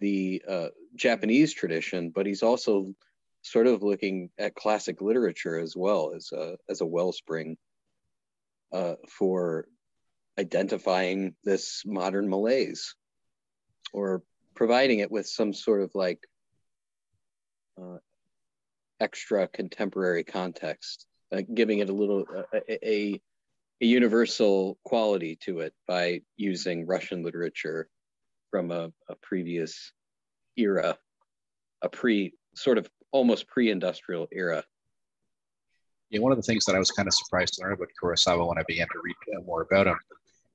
the 0.00 0.42
uh, 0.46 0.68
Japanese 0.96 1.54
tradition, 1.54 2.10
but 2.10 2.26
he's 2.26 2.42
also 2.42 2.92
sort 3.42 3.68
of 3.68 3.84
looking 3.84 4.28
at 4.38 4.56
classic 4.56 5.00
literature 5.00 5.56
as 5.56 5.76
well 5.76 6.12
as 6.14 6.32
a 6.32 6.56
as 6.68 6.80
a 6.80 6.86
wellspring 6.86 7.56
uh, 8.72 8.96
for 9.08 9.66
identifying 10.36 11.36
this 11.44 11.84
modern 11.86 12.28
malaise 12.28 12.96
or 13.92 14.24
providing 14.56 14.98
it 14.98 15.12
with 15.12 15.28
some 15.28 15.52
sort 15.54 15.80
of 15.80 15.92
like 15.94 16.26
uh, 17.80 17.98
extra 19.00 19.48
contemporary 19.48 20.24
context, 20.24 21.06
uh, 21.32 21.42
giving 21.54 21.78
it 21.78 21.88
a 21.88 21.92
little 21.92 22.24
a, 22.52 22.88
a, 22.88 23.20
a 23.82 23.84
universal 23.84 24.78
quality 24.84 25.36
to 25.44 25.60
it 25.60 25.72
by 25.88 26.20
using 26.36 26.86
Russian 26.86 27.22
literature 27.22 27.88
from 28.50 28.70
a, 28.70 28.92
a 29.08 29.14
previous 29.22 29.92
era, 30.56 30.98
a 31.82 31.88
pre 31.88 32.34
sort 32.54 32.78
of 32.78 32.88
almost 33.12 33.48
pre-industrial 33.48 34.28
era. 34.32 34.64
Yeah, 36.10 36.20
one 36.20 36.32
of 36.32 36.38
the 36.38 36.42
things 36.42 36.64
that 36.64 36.74
I 36.74 36.78
was 36.78 36.90
kind 36.90 37.06
of 37.06 37.14
surprised 37.14 37.54
to 37.54 37.62
learn 37.62 37.72
about 37.72 37.88
Kurosawa 38.00 38.46
when 38.46 38.58
I 38.58 38.64
began 38.66 38.88
to 38.88 39.00
read 39.02 39.44
more 39.46 39.62
about 39.62 39.86
him 39.86 39.98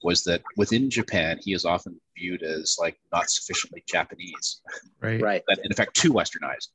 was 0.04 0.24
that 0.26 0.41
within 0.58 0.89
Japan, 0.89 1.39
he 1.41 1.54
is 1.54 1.66
often 1.66 2.00
viewed 2.18 2.43
as 2.43 2.78
like 2.80 2.98
not 3.12 3.30
sufficiently 3.30 3.84
Japanese. 3.88 4.62
Right. 5.02 5.22
Right. 5.22 5.43
That 5.48 5.60
in 5.64 5.74
fact, 5.74 5.96
too 5.96 6.14
westernized. 6.14 6.68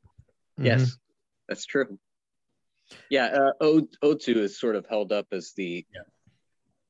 Yes, 0.58 0.82
Mhm. 0.82 0.98
That's 1.50 1.66
true. 1.66 1.98
Yeah, 3.10 3.26
uh, 3.26 3.52
o- 3.60 3.88
Ozu 4.02 4.36
is 4.36 4.58
sort 4.58 4.76
of 4.76 4.86
held 4.86 5.12
up 5.12 5.26
as 5.32 5.52
the 5.56 5.84
Yeah. 5.92 6.02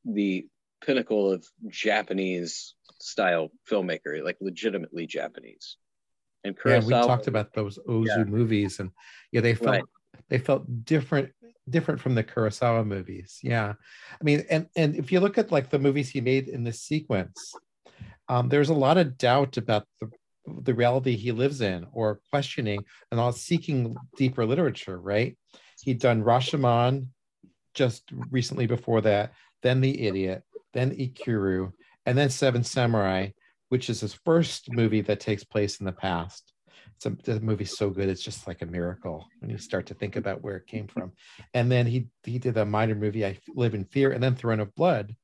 the 0.05 0.47
pinnacle 0.81 1.31
of 1.33 1.47
Japanese 1.69 2.75
style 3.01 3.51
filmmaker, 3.71 4.23
like 4.23 4.37
legitimately 4.41 5.07
Japanese. 5.07 5.77
And 6.45 6.57
Kurosawa, 6.57 6.71
Yeah, 6.71 6.87
we 6.87 7.07
talked 7.07 7.27
about 7.27 7.53
those 7.55 7.79
Ozu 7.87 8.07
Yeah. 8.07 8.25
movies, 8.25 8.81
and 8.81 8.91
yeah, 9.33 9.41
they 9.41 9.55
felt 9.55 9.77
Right. 9.77 9.85
they 10.29 10.39
felt 10.39 10.85
different 10.85 11.33
different 11.69 12.01
from 12.01 12.15
the 12.15 12.25
Kurosawa 12.25 12.85
movies. 12.87 13.39
Yeah, 13.43 13.75
I 14.21 14.25
mean, 14.25 14.45
and 14.51 14.69
and 14.77 14.97
if 14.97 15.11
you 15.13 15.21
look 15.21 15.39
at 15.39 15.51
like 15.53 15.71
the 15.71 15.79
movies 15.79 16.11
he 16.11 16.21
made 16.21 16.49
in 16.49 16.65
this 16.65 16.83
sequence, 16.83 17.55
um, 18.29 18.49
there's 18.49 18.71
a 18.71 18.75
lot 18.75 18.99
of 18.99 19.17
doubt 19.17 19.57
about 19.57 19.87
the 20.01 20.11
the 20.63 20.75
reality 20.75 21.17
he 21.17 21.33
lives 21.33 21.61
in, 21.61 21.87
or 21.93 22.21
questioning 22.31 22.85
and 23.11 23.21
all 23.21 23.33
seeking 23.33 23.97
deeper 24.17 24.47
literature. 24.47 24.99
Right? 25.01 25.37
He'd 25.83 26.01
done 26.01 26.23
Rashomon 26.23 27.07
just 27.75 28.11
recently 28.31 28.67
before 28.67 29.01
that, 29.03 29.33
then 29.63 29.81
The 29.81 30.07
Idiot, 30.07 30.43
then 30.73 30.91
Ikiru, 30.91 31.73
and 32.07 32.19
then 32.19 32.31
Seven 32.31 32.65
Samurai, 32.65 33.29
which 33.69 33.89
is 33.89 34.01
his 34.01 34.15
first 34.25 34.73
movie 34.73 35.01
that 35.03 35.21
takes 35.21 35.45
place 35.45 35.79
in 35.81 35.87
the 35.87 35.93
past. 35.93 36.53
It's 36.97 37.07
a, 37.07 37.11
the 37.11 37.41
movie's 37.41 37.79
so 37.79 37.89
good, 37.89 38.09
it's 38.09 38.23
just 38.23 38.47
like 38.47 38.63
a 38.63 38.67
miracle 38.67 39.27
when 39.39 39.51
you 39.51 39.59
start 39.59 39.87
to 39.87 39.95
think 39.95 40.17
about 40.17 40.43
where 40.43 40.57
it 40.57 40.67
came 40.67 40.87
from. 40.87 41.13
And 41.55 41.71
then 41.71 41.87
he 41.87 42.09
he 42.25 42.39
did 42.39 42.57
a 42.57 42.65
minor 42.67 42.95
movie, 42.95 43.25
I 43.25 43.39
Live 43.55 43.75
in 43.75 43.85
Fear, 43.85 44.13
and 44.13 44.23
then 44.23 44.35
Throne 44.35 44.61
of 44.61 44.75
Blood, 44.75 45.15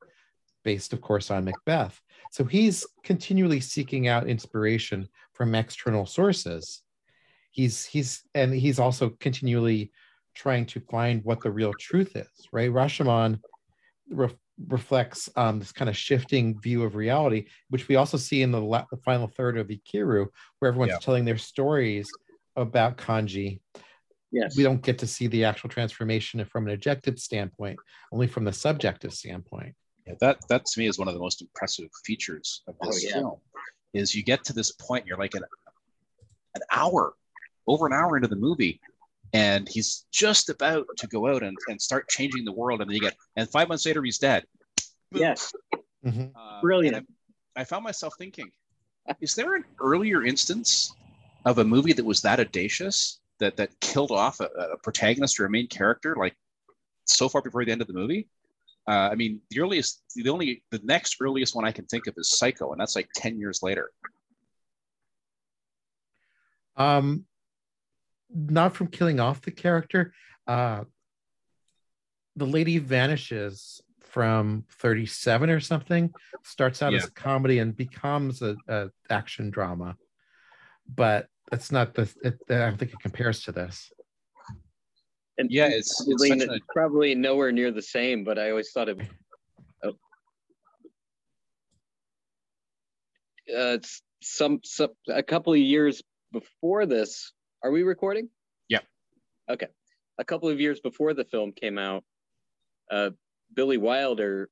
based, 0.64 0.92
of 0.92 1.00
course, 1.00 1.30
on 1.30 1.44
Macbeth. 1.44 2.00
So 2.36 2.44
he's 2.44 2.84
continually 3.02 3.60
seeking 3.60 4.08
out 4.08 4.28
inspiration 4.28 5.08
from 5.32 5.54
external 5.54 6.04
sources. 6.04 6.82
He's 7.50 7.86
he's 7.86 8.24
and 8.34 8.52
he's 8.52 8.78
also 8.78 9.08
continually 9.20 9.90
trying 10.34 10.66
to 10.66 10.80
find 10.80 11.24
what 11.24 11.42
the 11.42 11.50
real 11.50 11.72
truth 11.72 12.14
is, 12.14 12.28
right? 12.52 12.70
Rashomon 12.70 13.40
ref- 14.10 14.34
reflects 14.68 15.30
um, 15.34 15.60
this 15.60 15.72
kind 15.72 15.88
of 15.88 15.96
shifting 15.96 16.60
view 16.60 16.82
of 16.82 16.94
reality, 16.94 17.46
which 17.70 17.88
we 17.88 17.96
also 17.96 18.18
see 18.18 18.42
in 18.42 18.50
the, 18.52 18.60
la- 18.60 18.84
the 18.90 18.98
final 18.98 19.28
third 19.28 19.56
of 19.56 19.68
Ikiru, 19.68 20.26
where 20.58 20.68
everyone's 20.68 20.90
Yeah. 20.92 20.98
telling 20.98 21.24
their 21.24 21.38
stories 21.38 22.06
about 22.54 22.98
kanji. 22.98 23.60
yes, 24.30 24.54
We 24.58 24.62
don't 24.62 24.82
get 24.82 24.98
to 24.98 25.06
see 25.06 25.26
the 25.26 25.44
actual 25.44 25.70
transformation 25.70 26.44
from 26.44 26.66
an 26.68 26.74
objective 26.74 27.18
standpoint, 27.18 27.78
only 28.12 28.26
from 28.26 28.44
the 28.44 28.52
subjective 28.52 29.14
standpoint. 29.14 29.74
Yeah, 30.06 30.14
that 30.20 30.38
that 30.48 30.64
to 30.66 30.78
me 30.80 30.86
is 30.86 30.98
one 30.98 31.08
of 31.08 31.14
the 31.14 31.20
most 31.20 31.42
impressive 31.42 31.88
features 32.04 32.62
of 32.68 32.76
Oh, 32.80 32.86
this 32.86 33.04
yeah. 33.04 33.14
film. 33.14 33.40
Is 33.92 34.14
you 34.14 34.22
get 34.22 34.44
to 34.44 34.52
this 34.52 34.72
point, 34.72 35.06
you're 35.06 35.18
like 35.18 35.34
an 35.34 35.44
an 36.54 36.62
hour, 36.70 37.14
over 37.66 37.86
an 37.86 37.92
hour 37.92 38.16
into 38.16 38.28
the 38.28 38.36
movie, 38.36 38.80
and 39.32 39.68
he's 39.68 40.06
just 40.12 40.48
about 40.48 40.86
to 40.96 41.06
go 41.06 41.28
out 41.28 41.42
and, 41.42 41.56
and 41.68 41.80
start 41.80 42.08
changing 42.08 42.44
the 42.44 42.52
world, 42.52 42.80
and 42.80 42.88
then 42.90 42.94
you 42.94 43.00
get, 43.00 43.16
and 43.36 43.48
five 43.50 43.68
months 43.68 43.84
later 43.86 44.02
he's 44.02 44.18
dead. 44.18 44.44
yes, 45.12 45.52
Mhm. 46.04 46.30
Uh, 46.34 46.60
Brilliant. 46.60 47.08
I, 47.56 47.62
I 47.62 47.64
found 47.64 47.84
myself 47.84 48.14
thinking, 48.16 48.50
is 49.20 49.34
there 49.34 49.54
an 49.54 49.64
earlier 49.80 50.24
instance 50.24 50.94
of 51.44 51.58
a 51.58 51.64
movie 51.64 51.92
that 51.92 52.04
was 52.04 52.22
that 52.22 52.38
audacious 52.38 53.20
that 53.38 53.56
that 53.56 53.78
killed 53.80 54.10
off 54.12 54.40
a, 54.40 54.44
a 54.44 54.76
protagonist 54.78 55.40
or 55.40 55.46
a 55.46 55.50
main 55.50 55.66
character 55.68 56.14
like 56.16 56.34
so 57.04 57.28
far 57.28 57.42
before 57.42 57.64
the 57.64 57.72
end 57.72 57.80
of 57.80 57.86
the 57.86 57.92
movie? 57.92 58.28
Uh, 58.88 59.08
I 59.10 59.14
mean, 59.16 59.40
the 59.50 59.60
earliest, 59.60 60.02
the 60.14 60.28
only, 60.28 60.62
the 60.70 60.80
next 60.84 61.16
earliest 61.20 61.56
one 61.56 61.64
I 61.64 61.72
can 61.72 61.86
think 61.86 62.06
of 62.06 62.14
is 62.16 62.38
Psycho, 62.38 62.72
and 62.72 62.80
that's 62.80 62.94
like 62.94 63.08
ten 63.14 63.38
years 63.38 63.60
later. 63.62 63.90
Um, 66.76 67.24
not 68.32 68.74
from 68.74 68.88
killing 68.88 69.18
off 69.18 69.40
the 69.40 69.50
character. 69.50 70.12
Uh, 70.46 70.84
the 72.36 72.46
lady 72.46 72.78
vanishes 72.78 73.80
from 74.16 74.64
37 74.70 75.50
or 75.50 75.60
something 75.60 76.10
starts 76.42 76.80
out 76.82 76.94
as 76.94 77.04
a 77.04 77.10
comedy 77.10 77.58
and 77.58 77.76
becomes 77.76 78.40
a, 78.40 78.56
a 78.68 78.88
action 79.10 79.50
drama 79.50 79.94
but 80.94 81.26
that's 81.50 81.70
not 81.70 81.92
the 81.92 82.02
it, 82.22 82.38
i 82.48 82.54
don't 82.54 82.78
think 82.78 82.92
it 82.92 83.00
compares 83.02 83.42
to 83.42 83.52
this 83.52 83.90
and 85.38 85.50
Yeah, 85.50 85.68
it's, 85.68 86.00
it's 86.06 86.28
probably, 86.28 86.40
such 86.40 86.48
a, 86.48 86.60
probably 86.72 87.14
nowhere 87.14 87.52
near 87.52 87.70
the 87.70 87.82
same. 87.82 88.24
But 88.24 88.38
I 88.38 88.50
always 88.50 88.70
thought 88.72 88.88
it. 88.88 88.98
Oh. 89.84 89.90
Uh, 93.48 93.74
it's 93.78 94.02
some, 94.22 94.60
some 94.64 94.90
a 95.08 95.22
couple 95.22 95.52
of 95.52 95.58
years 95.58 96.02
before 96.32 96.86
this. 96.86 97.32
Are 97.62 97.70
we 97.70 97.82
recording? 97.82 98.28
Yeah. 98.68 98.80
Okay. 99.50 99.68
A 100.18 100.24
couple 100.24 100.48
of 100.48 100.60
years 100.60 100.80
before 100.80 101.14
the 101.14 101.24
film 101.24 101.52
came 101.52 101.78
out, 101.78 102.04
uh, 102.90 103.10
Billy 103.54 103.76
Wilder, 103.76 104.48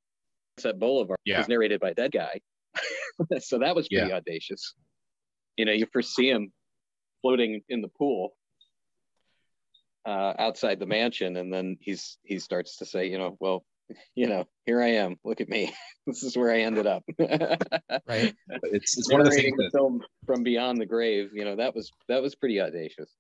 at 0.64 0.78
Boulevard, 0.78 1.18
Yeah. 1.24 1.38
was 1.38 1.48
narrated 1.48 1.80
by 1.80 1.94
that 1.94 2.12
guy. 2.12 2.40
so 3.40 3.58
that 3.58 3.74
was 3.74 3.88
pretty 3.88 4.12
audacious. 4.12 4.74
You 5.56 5.64
know, 5.64 5.72
you 5.72 5.86
first 5.92 6.14
see 6.14 6.28
him 6.28 6.52
floating 7.22 7.62
in 7.68 7.80
the 7.80 7.88
pool 7.88 8.34
uh, 10.06 10.34
outside 10.38 10.78
the 10.78 10.86
mansion, 10.86 11.36
and 11.36 11.52
then 11.52 11.76
he's 11.80 12.18
he 12.22 12.38
starts 12.38 12.76
to 12.78 12.86
say, 12.86 13.08
you 13.08 13.18
know, 13.18 13.36
well, 13.40 13.64
you 14.14 14.26
know, 14.26 14.46
here 14.66 14.82
I 14.82 14.88
am. 14.88 15.16
Look 15.24 15.40
at 15.40 15.48
me. 15.48 15.72
this 16.06 16.22
is 16.22 16.36
where 16.36 16.50
I 16.50 16.60
ended 16.60 16.86
up. 16.86 17.02
right 17.18 18.34
it's, 18.48 18.98
it's 18.98 19.10
one 19.10 19.20
of 19.20 19.26
the 19.26 19.32
things 19.32 19.56
that 19.56 19.70
film 19.72 20.02
from 20.26 20.42
beyond 20.42 20.80
the 20.80 20.86
grave. 20.86 21.30
You 21.34 21.44
know, 21.44 21.56
that 21.56 21.74
was 21.74 21.90
that 22.08 22.22
was 22.22 22.34
pretty 22.34 22.60
audacious. 22.60 23.10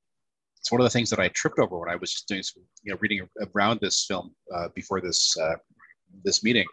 it's 0.58 0.72
one 0.72 0.80
of 0.80 0.84
the 0.84 0.90
things 0.90 1.10
that 1.10 1.20
I 1.20 1.28
tripped 1.28 1.58
over 1.58 1.78
when 1.78 1.88
I 1.88 1.96
was 1.96 2.12
just 2.12 2.28
doing 2.28 2.42
some, 2.42 2.62
you 2.82 2.92
know, 2.92 2.98
reading 3.00 3.28
around 3.54 3.80
this 3.80 4.04
film 4.06 4.34
uh, 4.54 4.68
before 4.74 5.00
this 5.00 5.36
uh, 5.38 5.56
this 6.24 6.42
meeting. 6.42 6.66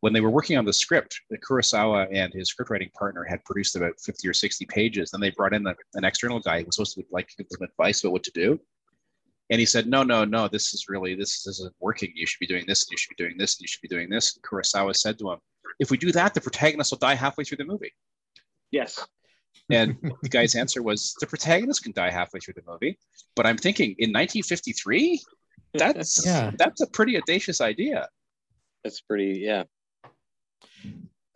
When 0.00 0.12
they 0.12 0.20
were 0.20 0.30
working 0.30 0.58
on 0.58 0.66
the 0.66 0.74
script, 0.74 1.18
Kurosawa 1.48 2.06
and 2.12 2.32
his 2.32 2.54
scriptwriting 2.54 2.92
partner 2.92 3.24
had 3.24 3.42
produced 3.44 3.76
about 3.76 3.98
50 3.98 4.28
or 4.28 4.34
60 4.34 4.66
pages. 4.66 5.10
Then 5.10 5.22
they 5.22 5.30
brought 5.30 5.54
in 5.54 5.66
a, 5.66 5.74
an 5.94 6.04
external 6.04 6.38
guy 6.38 6.60
who 6.60 6.66
was 6.66 6.76
supposed 6.76 6.96
to 6.96 7.04
like 7.10 7.28
give 7.36 7.48
them 7.48 7.62
advice 7.62 8.04
about 8.04 8.12
what 8.12 8.22
to 8.24 8.30
do. 8.32 8.60
And 9.50 9.60
he 9.60 9.66
said, 9.66 9.86
no, 9.86 10.02
no, 10.02 10.24
no, 10.24 10.48
this 10.48 10.74
is 10.74 10.86
really, 10.88 11.14
this 11.14 11.46
isn't 11.46 11.72
working. 11.78 12.10
You 12.14 12.26
should 12.26 12.40
be 12.40 12.46
doing 12.48 12.64
this, 12.66 12.82
and 12.82 12.90
you 12.92 12.96
should 12.98 13.16
be 13.16 13.22
doing 13.22 13.36
this, 13.38 13.54
and 13.56 13.62
you 13.62 13.68
should 13.68 13.82
be 13.82 13.88
doing 13.88 14.08
this. 14.10 14.34
And 14.36 14.42
Kurosawa 14.42 14.94
said 14.96 15.18
to 15.20 15.30
him, 15.30 15.38
if 15.78 15.90
we 15.90 15.96
do 15.98 16.10
that, 16.12 16.34
the 16.34 16.40
protagonist 16.40 16.90
will 16.90 16.98
die 16.98 17.14
halfway 17.14 17.44
through 17.44 17.58
the 17.58 17.64
movie. 17.64 17.92
Yes. 18.72 19.06
And 19.70 19.96
the 20.22 20.28
guy's 20.28 20.54
answer 20.56 20.82
was, 20.82 21.14
the 21.20 21.26
protagonist 21.26 21.82
can 21.84 21.92
die 21.92 22.10
halfway 22.10 22.40
through 22.40 22.54
the 22.54 22.62
movie. 22.70 22.98
But 23.36 23.46
I'm 23.46 23.56
thinking, 23.56 23.90
in 23.98 24.10
1953, 24.10 25.20
that's 25.74 26.24
Yeah. 26.26 26.50
that's 26.58 26.80
a 26.80 26.86
pretty 26.88 27.16
audacious 27.16 27.60
idea. 27.60 28.08
That's 28.82 29.00
pretty. 29.00 29.38
Yeah. 29.40 29.64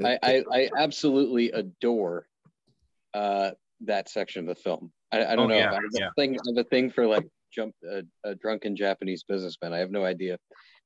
I 0.03 0.19
I, 0.23 0.45
I 0.53 0.71
absolutely 0.79 1.51
adore 1.51 2.27
uh, 3.15 3.51
that 3.83 4.09
section 4.09 4.49
of 4.49 4.57
the 4.57 4.63
film. 4.63 4.93
I, 5.13 5.25
I 5.25 5.37
don't 5.37 5.41
Oh, 5.41 5.47
know. 5.49 5.57
yeah, 5.57 5.71
I 5.71 5.75
have 5.75 5.83
a 5.83 5.99
yeah. 5.99 6.09
thing. 6.17 6.37
I 6.37 6.43
have 6.57 6.65
a 6.67 6.69
thing 6.69 6.91
for 6.91 7.07
like 7.07 7.27
jump 7.53 7.75
uh, 7.91 8.03
a 8.25 8.35
drunken 8.35 8.77
Japanese 8.77 9.25
businessman. 9.25 9.73
I 9.73 9.79
have 9.79 9.91
no 9.91 10.05
idea, 10.05 10.39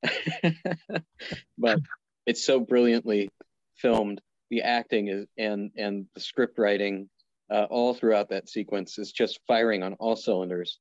but 1.59 1.79
it's 2.27 2.45
so 2.45 2.61
brilliantly 2.61 3.31
filmed. 3.77 4.21
The 4.51 4.63
acting 4.63 5.09
is 5.09 5.27
and 5.39 5.71
and 5.77 6.07
the 6.15 6.21
script 6.21 6.59
writing 6.59 7.09
uh, 7.51 7.67
all 7.71 7.95
throughout 7.95 8.31
that 8.31 8.49
sequence 8.49 8.99
is 8.99 9.13
just 9.13 9.41
firing 9.47 9.83
on 9.83 9.95
all 9.95 10.17
cylinders. 10.17 10.79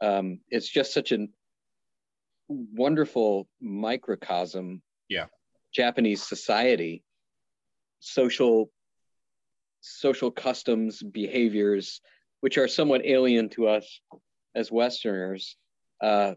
Um, 0.00 0.40
it's 0.50 0.68
just 0.68 0.92
such 0.92 1.12
a 1.12 1.26
wonderful 2.48 3.48
microcosm. 3.60 4.82
Yeah. 5.08 5.26
Japanese 5.74 6.22
society, 6.22 7.02
social 8.00 8.70
social 9.80 10.30
customs, 10.30 11.02
behaviors, 11.02 12.00
which 12.40 12.58
are 12.58 12.68
somewhat 12.68 13.04
alien 13.04 13.48
to 13.50 13.68
us 13.68 14.00
as 14.54 14.70
Westerners. 14.70 15.56
Uh, 16.00 16.34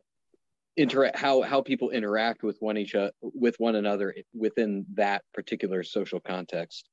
interact 0.77 1.17
how 1.17 1.41
how 1.41 1.61
people 1.61 1.89
interact 1.89 2.43
with 2.43 2.57
one 2.59 2.77
each 2.77 2.93
other 2.93 3.11
with 3.21 3.55
one 3.57 3.75
another 3.75 4.15
within 4.33 4.85
that 4.93 5.23
particular 5.33 5.83
social 5.83 6.19
context. 6.19 6.87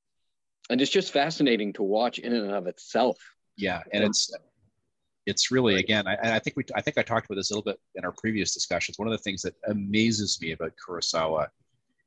and 0.70 0.80
it's 0.80 0.90
just 0.90 1.12
fascinating 1.12 1.72
to 1.74 1.82
watch 1.82 2.18
in 2.18 2.32
and 2.32 2.50
of 2.50 2.66
itself. 2.66 3.18
Yeah, 3.56 3.82
and 3.92 4.02
it's 4.02 4.32
it's 5.26 5.50
really 5.50 5.76
again, 5.76 6.06
I, 6.06 6.16
I 6.22 6.38
think 6.38 6.56
we 6.56 6.64
I 6.74 6.80
think 6.80 6.98
I 6.98 7.02
talked 7.02 7.26
about 7.26 7.36
this 7.36 7.50
a 7.50 7.54
little 7.54 7.70
bit 7.70 7.80
in 7.94 8.04
our 8.04 8.12
previous 8.12 8.52
discussions. 8.52 8.98
One 8.98 9.08
of 9.08 9.12
the 9.12 9.18
things 9.18 9.42
that 9.42 9.54
amazes 9.68 10.38
me 10.40 10.52
about 10.52 10.72
Kurosawa 10.76 11.48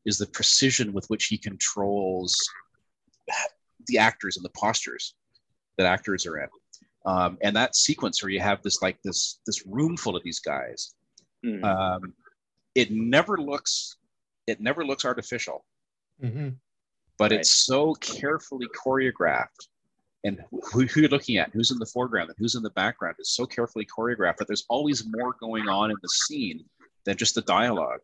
is 0.06 0.18
the 0.18 0.28
precision 0.28 0.94
with 0.94 1.06
which 1.08 1.26
he 1.26 1.38
controls 1.38 2.36
the 3.88 3.98
actors 3.98 4.38
and 4.38 4.46
the 4.46 4.50
postures 4.50 5.16
that 5.78 5.86
actors 5.86 6.26
are 6.26 6.40
in. 6.40 6.48
Um, 7.08 7.38
and 7.42 7.56
that 7.56 7.76
sequence 7.76 8.22
where 8.22 8.30
you 8.30 8.42
have 8.42 8.62
this 8.64 8.82
like 8.82 9.02
this 9.02 9.40
this 9.46 9.66
room 9.66 9.96
full 9.96 10.18
of 10.18 10.24
these 10.24 10.40
guys, 10.40 10.94
mm. 11.44 11.64
um, 11.64 12.14
it 12.76 12.92
never 12.92 13.38
looks 13.38 13.96
it 14.46 14.60
never 14.60 14.86
looks 14.86 15.06
artificial, 15.06 15.64
mm-hmm. 16.22 16.50
but 17.18 17.32
right. 17.32 17.40
it's 17.40 17.66
so 17.66 17.94
carefully 17.96 18.68
choreographed. 18.86 19.70
And 20.26 20.44
who, 20.52 20.86
who, 20.88 21.02
you're 21.02 21.10
looking 21.10 21.38
at, 21.38 21.52
who's 21.54 21.72
in 21.72 21.78
the 21.78 21.86
foreground, 21.86 22.30
and 22.30 22.36
who's 22.38 22.56
in 22.56 22.64
the 22.64 22.72
background, 22.72 23.16
is 23.20 23.30
so 23.30 23.46
carefully 23.46 23.86
choreographed 23.86 24.38
that 24.38 24.48
there's 24.48 24.66
always 24.68 25.06
more 25.08 25.34
going 25.40 25.70
on 25.70 25.92
in 25.92 25.98
the 26.02 26.10
scene 26.10 26.66
than 27.06 27.16
just 27.16 27.36
the 27.36 27.42
dialogue. 27.44 28.02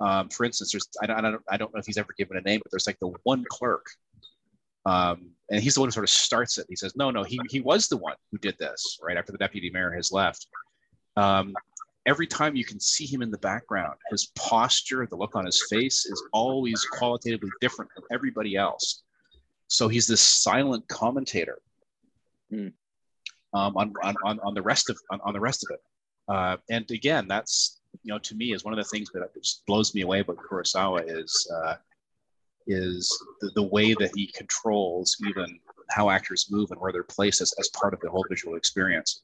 Um, 0.00 0.30
for 0.30 0.46
instance, 0.46 0.72
there's 0.72 0.88
I 1.02 1.06
don't, 1.06 1.18
I 1.18 1.20
don't 1.20 1.42
I 1.50 1.56
don't 1.58 1.74
know 1.74 1.80
if 1.80 1.86
he's 1.86 1.98
ever 1.98 2.14
given 2.16 2.38
a 2.38 2.40
name, 2.40 2.60
but 2.62 2.70
there's 2.70 2.86
like 2.86 2.98
the 3.00 3.12
one 3.24 3.44
clerk 3.50 3.84
um, 4.88 5.30
and 5.50 5.62
he's 5.62 5.74
the 5.74 5.80
one 5.80 5.88
who 5.88 5.92
sort 5.92 6.04
of 6.04 6.10
starts 6.10 6.56
it. 6.58 6.66
He 6.68 6.76
says, 6.76 6.96
no, 6.96 7.10
no, 7.10 7.22
he, 7.22 7.38
he 7.50 7.60
was 7.60 7.88
the 7.88 7.96
one 7.96 8.14
who 8.30 8.38
did 8.38 8.56
this 8.58 8.98
right 9.02 9.16
after 9.16 9.32
the 9.32 9.38
deputy 9.38 9.70
mayor 9.70 9.92
has 9.92 10.12
left. 10.12 10.46
Um, 11.16 11.54
every 12.06 12.26
time 12.26 12.56
you 12.56 12.64
can 12.64 12.80
see 12.80 13.04
him 13.04 13.20
in 13.20 13.30
the 13.30 13.38
background, 13.38 13.94
his 14.10 14.32
posture, 14.34 15.06
the 15.06 15.16
look 15.16 15.36
on 15.36 15.44
his 15.44 15.66
face 15.68 16.06
is 16.06 16.22
always 16.32 16.82
qualitatively 16.92 17.50
different 17.60 17.90
from 17.92 18.04
everybody 18.10 18.56
else. 18.56 19.02
So 19.68 19.88
he's 19.88 20.06
this 20.06 20.22
silent 20.22 20.88
commentator 20.88 21.58
mm. 22.50 22.72
um, 23.52 23.76
on, 23.76 23.92
on, 24.24 24.40
on 24.40 24.54
the 24.54 24.62
rest 24.62 24.88
of 24.88 24.98
on, 25.10 25.20
on 25.22 25.34
the 25.34 25.40
rest 25.40 25.64
of 25.64 25.74
it. 25.74 25.80
Uh, 26.32 26.56
and 26.70 26.90
again, 26.90 27.28
that's 27.28 27.80
you 28.02 28.12
know 28.12 28.18
to 28.20 28.34
me 28.34 28.52
is 28.54 28.64
one 28.64 28.72
of 28.72 28.78
the 28.78 28.88
things 28.88 29.10
that 29.12 29.34
just 29.34 29.66
blows 29.66 29.94
me 29.94 30.00
away 30.00 30.20
about 30.20 30.38
Kurosawa 30.38 31.04
is 31.06 31.50
uh, 31.54 31.74
is 32.68 33.10
the, 33.40 33.50
the 33.54 33.62
way 33.62 33.94
that 33.94 34.12
he 34.14 34.26
controls 34.28 35.16
even 35.26 35.58
how 35.90 36.10
actors 36.10 36.48
move 36.50 36.70
and 36.70 36.80
where 36.80 36.92
they're 36.92 37.02
placed 37.02 37.40
as, 37.40 37.52
as 37.58 37.68
part 37.68 37.94
of 37.94 38.00
the 38.00 38.10
whole 38.10 38.24
visual 38.28 38.56
experience. 38.56 39.22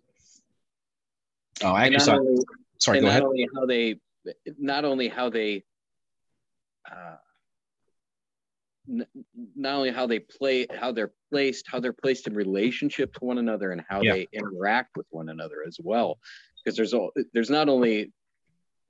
Oh, 1.62 1.72
I 1.72 1.84
actually 1.84 2.00
saw. 2.00 2.16
Only, 2.16 2.42
sorry, 2.78 3.00
go 3.00 3.06
not 3.06 3.10
ahead. 3.10 3.22
Only 3.22 3.48
how 3.54 3.66
they, 3.66 4.00
not 4.58 4.84
only 4.84 5.08
how 5.08 5.30
they, 5.30 5.62
uh, 6.90 7.16
n- 8.88 9.06
not 9.54 9.74
only 9.76 9.90
how 9.90 10.06
they 10.06 10.18
play, 10.18 10.66
how 10.74 10.90
they're 10.90 11.12
placed, 11.30 11.66
how 11.68 11.80
they're 11.80 11.92
placed 11.92 12.26
in 12.26 12.34
relationship 12.34 13.12
to 13.14 13.24
one 13.24 13.38
another, 13.38 13.72
and 13.72 13.82
how 13.88 14.00
yeah. 14.00 14.14
they 14.14 14.28
interact 14.32 14.96
with 14.96 15.06
one 15.10 15.28
another 15.28 15.64
as 15.66 15.76
well. 15.80 16.18
Because 16.64 16.76
there's 16.76 16.94
all, 16.94 17.12
there's 17.34 17.50
not 17.50 17.68
only 17.68 18.10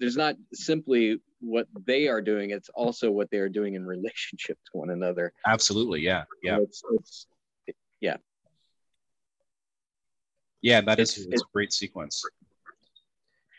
there's 0.00 0.16
not 0.16 0.36
simply 0.52 1.20
what 1.44 1.66
they 1.86 2.08
are 2.08 2.20
doing 2.20 2.50
it's 2.50 2.68
also 2.70 3.10
what 3.10 3.30
they 3.30 3.38
are 3.38 3.48
doing 3.48 3.74
in 3.74 3.84
relationship 3.86 4.58
to 4.64 4.78
one 4.78 4.90
another. 4.90 5.32
Absolutely 5.46 6.00
yeah 6.00 6.24
yeah. 6.42 6.56
So 6.70 6.88
it's, 6.94 7.26
it's, 7.66 7.78
yeah. 8.00 8.16
Yeah 10.62 10.80
that 10.82 10.98
is 10.98 11.16
it's, 11.18 11.26
it's 11.30 11.42
a 11.42 11.52
great 11.52 11.72
sequence. 11.72 12.22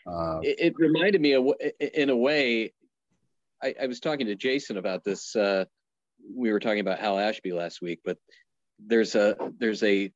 Uh, 0.06 0.38
it, 0.42 0.56
it, 0.60 0.74
reminded 0.76 1.20
me 1.20 1.32
of 1.32 1.46
in 1.80 2.10
a 2.10 2.16
way 2.16 2.72
I, 3.62 3.74
I 3.82 3.86
was 3.86 3.98
talking 3.98 4.26
to 4.26 4.36
jason 4.36 4.76
about 4.76 5.02
this 5.02 5.34
uh, 5.34 5.64
we 6.32 6.52
were 6.52 6.60
talking 6.60 6.78
about 6.78 7.00
hal 7.00 7.18
ashby 7.18 7.52
last 7.52 7.82
week 7.82 8.00
but 8.04 8.16
there's 8.78 9.16
a 9.16 9.36
there's 9.58 9.82
a 9.82 10.12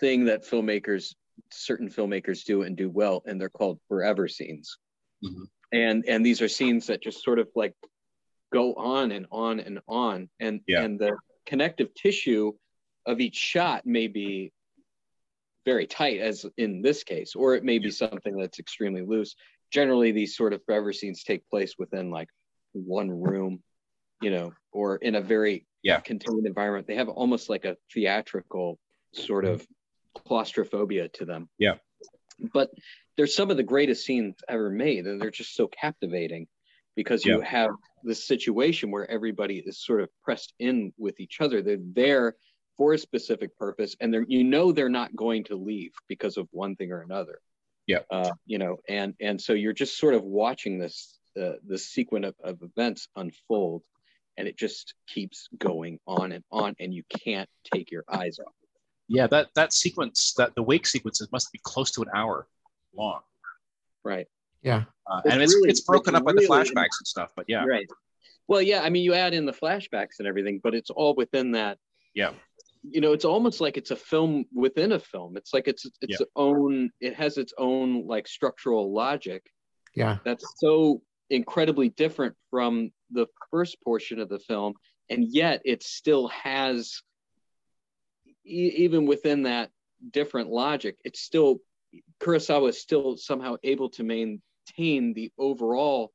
thing 0.00 0.24
that 0.24 0.44
filmmakers 0.44 1.14
certain 1.50 1.88
filmmakers 1.88 2.44
do 2.44 2.62
and 2.62 2.76
do 2.76 2.90
well 2.90 3.22
and 3.26 3.40
they're 3.40 3.48
called 3.48 3.78
forever 3.88 4.26
scenes. 4.26 4.78
Mm-hmm 5.24 5.44
and 5.72 6.04
and 6.06 6.24
these 6.24 6.40
are 6.40 6.48
scenes 6.48 6.86
that 6.86 7.02
just 7.02 7.22
sort 7.22 7.38
of 7.38 7.48
like 7.54 7.74
go 8.52 8.74
on 8.74 9.12
and 9.12 9.26
on 9.30 9.60
and 9.60 9.80
on. 9.88 10.28
And 10.40 10.60
yeah. 10.66 10.82
and 10.82 10.98
the 10.98 11.16
connective 11.46 11.94
tissue 11.94 12.52
of 13.06 13.20
each 13.20 13.36
shot 13.36 13.86
may 13.86 14.06
be 14.06 14.52
very 15.64 15.86
tight 15.86 16.20
as 16.20 16.46
in 16.56 16.80
this 16.80 17.04
case 17.04 17.34
or 17.34 17.54
it 17.54 17.64
may 17.64 17.78
be 17.78 17.90
something 17.90 18.36
that's 18.36 18.58
extremely 18.58 19.02
loose. 19.02 19.34
Generally 19.70 20.12
these 20.12 20.36
sort 20.36 20.52
of 20.52 20.64
forever 20.64 20.92
scenes 20.92 21.22
take 21.22 21.48
place 21.50 21.74
within 21.78 22.10
like 22.10 22.28
one 22.72 23.10
room 23.10 23.62
you 24.22 24.30
know 24.30 24.52
or 24.72 24.96
in 24.96 25.14
a 25.14 25.20
very 25.20 25.66
yeah. 25.82 26.00
contained 26.00 26.46
environment. 26.46 26.86
They 26.86 26.96
have 26.96 27.08
almost 27.08 27.48
like 27.48 27.64
a 27.64 27.76
theatrical 27.92 28.78
sort 29.12 29.44
mm-hmm. 29.44 29.54
of 29.54 29.66
claustrophobia 30.14 31.08
to 31.08 31.24
them. 31.24 31.48
Yeah 31.58 31.74
but 32.52 32.70
they're 33.16 33.26
some 33.26 33.50
of 33.50 33.56
the 33.56 33.62
greatest 33.62 34.04
scenes 34.04 34.36
ever 34.48 34.70
made 34.70 35.06
and 35.06 35.20
they're 35.20 35.30
just 35.30 35.54
so 35.54 35.66
captivating 35.68 36.46
because 36.94 37.24
you 37.24 37.38
yeah. 37.38 37.48
have 37.48 37.70
this 38.02 38.26
situation 38.26 38.90
where 38.90 39.10
everybody 39.10 39.62
is 39.64 39.78
sort 39.84 40.00
of 40.00 40.08
pressed 40.22 40.52
in 40.58 40.92
with 40.98 41.20
each 41.20 41.40
other. 41.40 41.62
They're 41.62 41.78
there 41.80 42.36
for 42.76 42.94
a 42.94 42.98
specific 42.98 43.56
purpose 43.58 43.96
and 44.00 44.14
they're 44.14 44.24
you 44.28 44.44
know 44.44 44.72
they're 44.72 44.88
not 44.88 45.14
going 45.16 45.44
to 45.44 45.56
leave 45.56 45.92
because 46.08 46.36
of 46.36 46.48
one 46.52 46.76
thing 46.76 46.92
or 46.92 47.02
another. 47.02 47.40
Yeah. 47.86 48.00
Uh, 48.10 48.30
you 48.46 48.58
know 48.58 48.76
and 48.88 49.14
and 49.20 49.40
so 49.40 49.52
you're 49.52 49.72
just 49.72 49.98
sort 49.98 50.14
of 50.14 50.22
watching 50.22 50.78
this 50.78 51.18
uh, 51.40 51.52
this 51.66 51.86
sequence 51.86 52.26
of, 52.26 52.34
of 52.42 52.62
events 52.62 53.08
unfold 53.16 53.82
and 54.36 54.46
it 54.46 54.56
just 54.56 54.94
keeps 55.08 55.48
going 55.58 55.98
on 56.06 56.32
and 56.32 56.44
on 56.52 56.76
and 56.78 56.94
you 56.94 57.02
can't 57.24 57.48
take 57.74 57.90
your 57.90 58.04
eyes 58.08 58.38
off 58.38 58.52
yeah 59.08 59.26
that 59.26 59.48
that 59.54 59.72
sequence 59.72 60.34
that 60.36 60.54
the 60.54 60.62
wake 60.62 60.86
sequences 60.86 61.28
must 61.32 61.50
be 61.52 61.60
close 61.64 61.90
to 61.90 62.02
an 62.02 62.08
hour 62.14 62.46
long. 62.94 63.20
Right. 64.04 64.26
Yeah. 64.62 64.84
Uh, 65.10 65.20
and 65.30 65.42
it's, 65.42 65.54
really, 65.54 65.70
it's 65.70 65.80
broken 65.80 66.14
it's 66.14 66.20
up 66.20 66.24
by 66.24 66.32
the 66.32 66.46
flashbacks 66.46 66.98
and 67.00 67.06
stuff, 67.06 67.30
but 67.36 67.46
yeah. 67.48 67.64
Right. 67.64 67.86
Well, 68.46 68.62
yeah. 68.62 68.82
I 68.82 68.90
mean, 68.90 69.04
you 69.04 69.14
add 69.14 69.34
in 69.34 69.46
the 69.46 69.52
flashbacks 69.52 70.18
and 70.18 70.26
everything, 70.26 70.60
but 70.62 70.74
it's 70.74 70.90
all 70.90 71.14
within 71.14 71.52
that. 71.52 71.78
Yeah. 72.14 72.32
You 72.82 73.00
know, 73.00 73.12
it's 73.12 73.24
almost 73.24 73.60
like 73.60 73.76
it's 73.76 73.90
a 73.90 73.96
film 73.96 74.46
within 74.52 74.92
a 74.92 74.98
film. 74.98 75.36
It's 75.36 75.52
like 75.52 75.68
it's 75.68 75.84
its 75.84 75.96
yeah. 76.20 76.26
own. 76.36 76.90
It 77.00 77.14
has 77.16 77.36
its 77.36 77.52
own 77.58 78.06
like 78.06 78.26
structural 78.26 78.92
logic. 78.92 79.42
Yeah. 79.94 80.18
That's 80.24 80.44
so 80.56 81.02
incredibly 81.28 81.90
different 81.90 82.34
from 82.50 82.90
the 83.10 83.26
first 83.50 83.76
portion 83.82 84.20
of 84.20 84.28
the 84.28 84.38
film, 84.38 84.74
and 85.10 85.26
yet 85.28 85.60
it 85.64 85.82
still 85.82 86.28
has, 86.28 87.02
e- 88.48 88.74
even 88.78 89.06
within 89.06 89.42
that 89.44 89.70
different 90.10 90.50
logic, 90.50 90.96
it's 91.04 91.20
still 91.20 91.60
Kurosawa 92.20 92.70
is 92.70 92.80
still 92.80 93.16
somehow 93.16 93.56
able 93.62 93.90
to 93.90 94.02
maintain 94.02 95.14
the 95.14 95.32
overall 95.38 96.12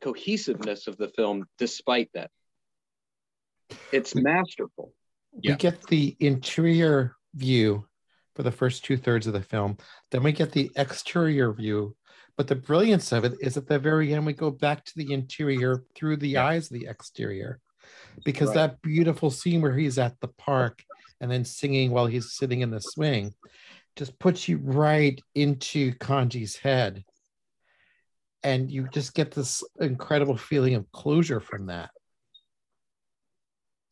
cohesiveness 0.00 0.86
of 0.86 0.96
the 0.96 1.08
film 1.08 1.46
despite 1.58 2.10
that. 2.14 2.30
It's 3.92 4.14
masterful. 4.14 4.92
We 5.32 5.54
get 5.54 5.82
the 5.86 6.16
interior 6.20 7.16
view 7.34 7.86
for 8.34 8.42
the 8.42 8.52
first 8.52 8.84
two 8.84 8.96
thirds 8.96 9.26
of 9.26 9.32
the 9.32 9.42
film, 9.42 9.76
then 10.10 10.22
we 10.22 10.32
get 10.32 10.52
the 10.52 10.70
exterior 10.76 11.52
view. 11.52 11.96
But 12.36 12.48
the 12.48 12.54
brilliance 12.54 13.12
of 13.12 13.24
it 13.24 13.34
is 13.40 13.56
at 13.56 13.66
the 13.66 13.78
very 13.78 14.14
end, 14.14 14.24
we 14.24 14.32
go 14.32 14.50
back 14.50 14.84
to 14.86 14.92
the 14.96 15.12
interior 15.12 15.84
through 15.94 16.16
the 16.16 16.30
yeah. 16.30 16.46
eyes 16.46 16.70
of 16.70 16.78
the 16.78 16.86
exterior. 16.86 17.60
Because 18.24 18.48
right. 18.48 18.54
that 18.54 18.82
beautiful 18.82 19.30
scene 19.30 19.60
where 19.60 19.76
he's 19.76 19.98
at 19.98 20.18
the 20.20 20.28
park 20.28 20.82
and 21.20 21.30
then 21.30 21.44
singing 21.44 21.90
while 21.90 22.06
he's 22.06 22.32
sitting 22.32 22.60
in 22.60 22.70
the 22.70 22.80
swing, 22.80 23.34
just 23.96 24.18
puts 24.18 24.48
you 24.48 24.58
right 24.62 25.20
into 25.34 25.92
Kanji's 25.94 26.56
head. 26.56 27.04
And 28.42 28.70
you 28.70 28.88
just 28.92 29.14
get 29.14 29.32
this 29.32 29.62
incredible 29.80 30.36
feeling 30.36 30.74
of 30.74 30.90
closure 30.92 31.40
from 31.40 31.66
that. 31.66 31.90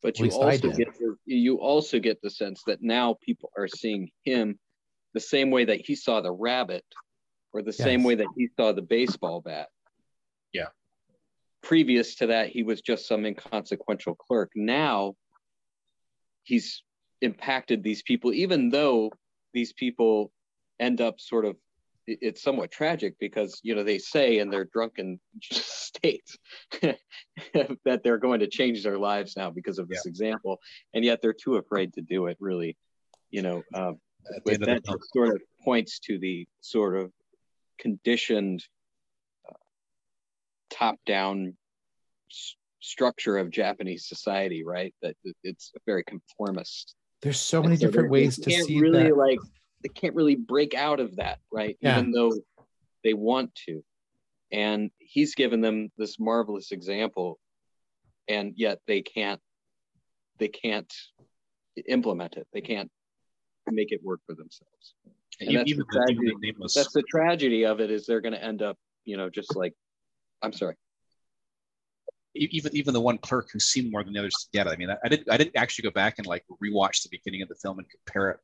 But 0.01 0.17
you 0.17 0.31
also 0.31 0.71
get 0.71 0.97
the, 0.97 1.15
you 1.25 1.57
also 1.57 1.99
get 1.99 2.21
the 2.21 2.29
sense 2.29 2.63
that 2.65 2.81
now 2.81 3.17
people 3.21 3.51
are 3.57 3.67
seeing 3.67 4.09
him 4.23 4.57
the 5.13 5.19
same 5.19 5.51
way 5.51 5.65
that 5.65 5.85
he 5.85 5.95
saw 5.95 6.21
the 6.21 6.31
rabbit, 6.31 6.85
or 7.51 7.61
the 7.61 7.75
yes. 7.77 7.77
same 7.77 8.03
way 8.03 8.15
that 8.15 8.27
he 8.37 8.47
saw 8.55 8.71
the 8.71 8.81
baseball 8.81 9.41
bat. 9.41 9.67
Yeah. 10.53 10.67
Previous 11.61 12.15
to 12.15 12.27
that, 12.27 12.49
he 12.49 12.63
was 12.63 12.81
just 12.81 13.07
some 13.07 13.25
inconsequential 13.25 14.15
clerk. 14.15 14.51
Now 14.55 15.15
he's 16.43 16.83
impacted 17.21 17.83
these 17.83 18.01
people, 18.01 18.33
even 18.33 18.69
though 18.69 19.11
these 19.53 19.73
people 19.73 20.31
end 20.79 21.01
up 21.01 21.19
sort 21.19 21.45
of 21.45 21.55
it's 22.07 22.41
somewhat 22.41 22.71
tragic 22.71 23.13
because 23.19 23.59
you 23.61 23.75
know 23.75 23.83
they 23.83 23.99
say 23.99 24.39
in 24.39 24.49
their 24.49 24.65
drunken 24.65 25.19
states 25.43 26.37
that 26.81 28.01
they're 28.03 28.17
going 28.17 28.39
to 28.39 28.47
change 28.47 28.83
their 28.83 28.97
lives 28.97 29.35
now 29.37 29.51
because 29.51 29.77
of 29.77 29.87
this 29.87 30.01
yeah. 30.05 30.09
example 30.09 30.59
and 30.95 31.05
yet 31.05 31.21
they're 31.21 31.33
too 31.33 31.57
afraid 31.57 31.93
to 31.93 32.01
do 32.01 32.25
it 32.25 32.35
really 32.39 32.75
you 33.29 33.43
know 33.43 33.61
uh, 33.75 33.91
that 34.43 34.99
sort 35.13 35.35
of 35.35 35.41
points 35.63 35.99
to 35.99 36.17
the 36.17 36.47
sort 36.61 36.95
of 36.95 37.11
conditioned 37.77 38.63
uh, 39.47 39.53
top 40.71 40.95
down 41.05 41.53
structure 42.81 43.37
of 43.37 43.49
Japanese 43.51 44.07
society, 44.07 44.63
right? 44.63 44.93
That 45.01 45.15
it's 45.43 45.71
a 45.75 45.79
very 45.85 46.03
conformist. 46.03 46.95
There's 47.21 47.39
so 47.39 47.61
many 47.61 47.75
so 47.75 47.87
different 47.87 48.09
ways 48.11 48.37
to 48.39 48.51
see 48.51 48.79
really 48.79 49.03
that. 49.03 49.17
like 49.17 49.39
they 49.83 49.89
can't 49.89 50.15
really 50.15 50.35
break 50.35 50.73
out 50.73 50.99
of 50.99 51.17
that, 51.17 51.39
right? 51.51 51.77
Yeah. 51.81 51.99
Even 51.99 52.11
though 52.11 52.33
they 53.03 53.13
want 53.13 53.53
to. 53.67 53.83
And 54.51 54.89
he's 54.97 55.35
given 55.35 55.61
them 55.61 55.91
this 55.97 56.19
marvelous 56.19 56.71
example, 56.71 57.39
and 58.27 58.53
yet 58.55 58.79
they 58.87 59.01
can't 59.01 59.39
they 60.39 60.47
can't 60.47 60.91
implement 61.87 62.35
it. 62.35 62.47
They 62.53 62.61
can't 62.61 62.89
make 63.67 63.91
it 63.91 64.01
work 64.03 64.21
for 64.25 64.33
themselves. 64.33 64.95
And 65.39 65.55
that's, 65.55 65.75
the 65.75 65.85
tragedy, 65.91 66.33
that's 66.59 66.93
the 66.93 67.03
tragedy 67.03 67.65
of 67.65 67.79
it 67.79 67.91
is 67.91 68.05
they're 68.05 68.21
going 68.21 68.33
to 68.33 68.43
end 68.43 68.61
up, 68.61 68.77
you 69.05 69.15
know, 69.15 69.29
just 69.29 69.55
like, 69.55 69.73
I'm 70.41 70.51
sorry. 70.51 70.75
Even 72.35 72.75
even 72.75 72.93
the 72.93 73.01
one 73.01 73.17
clerk 73.17 73.49
who 73.51 73.59
seemed 73.59 73.91
more 73.91 74.03
than 74.03 74.13
the 74.13 74.19
others 74.19 74.35
to 74.35 74.47
get 74.57 74.67
it. 74.67 74.71
I 74.71 74.75
mean, 74.75 74.89
I, 74.91 74.97
I 75.03 75.09
didn't 75.09 75.31
I 75.31 75.37
didn't 75.37 75.57
actually 75.57 75.83
go 75.83 75.91
back 75.91 76.19
and 76.19 76.27
like 76.27 76.45
rewatch 76.63 77.03
the 77.03 77.09
beginning 77.11 77.41
of 77.41 77.49
the 77.49 77.55
film 77.55 77.79
and 77.79 77.87
compare 77.89 78.29
it 78.29 78.39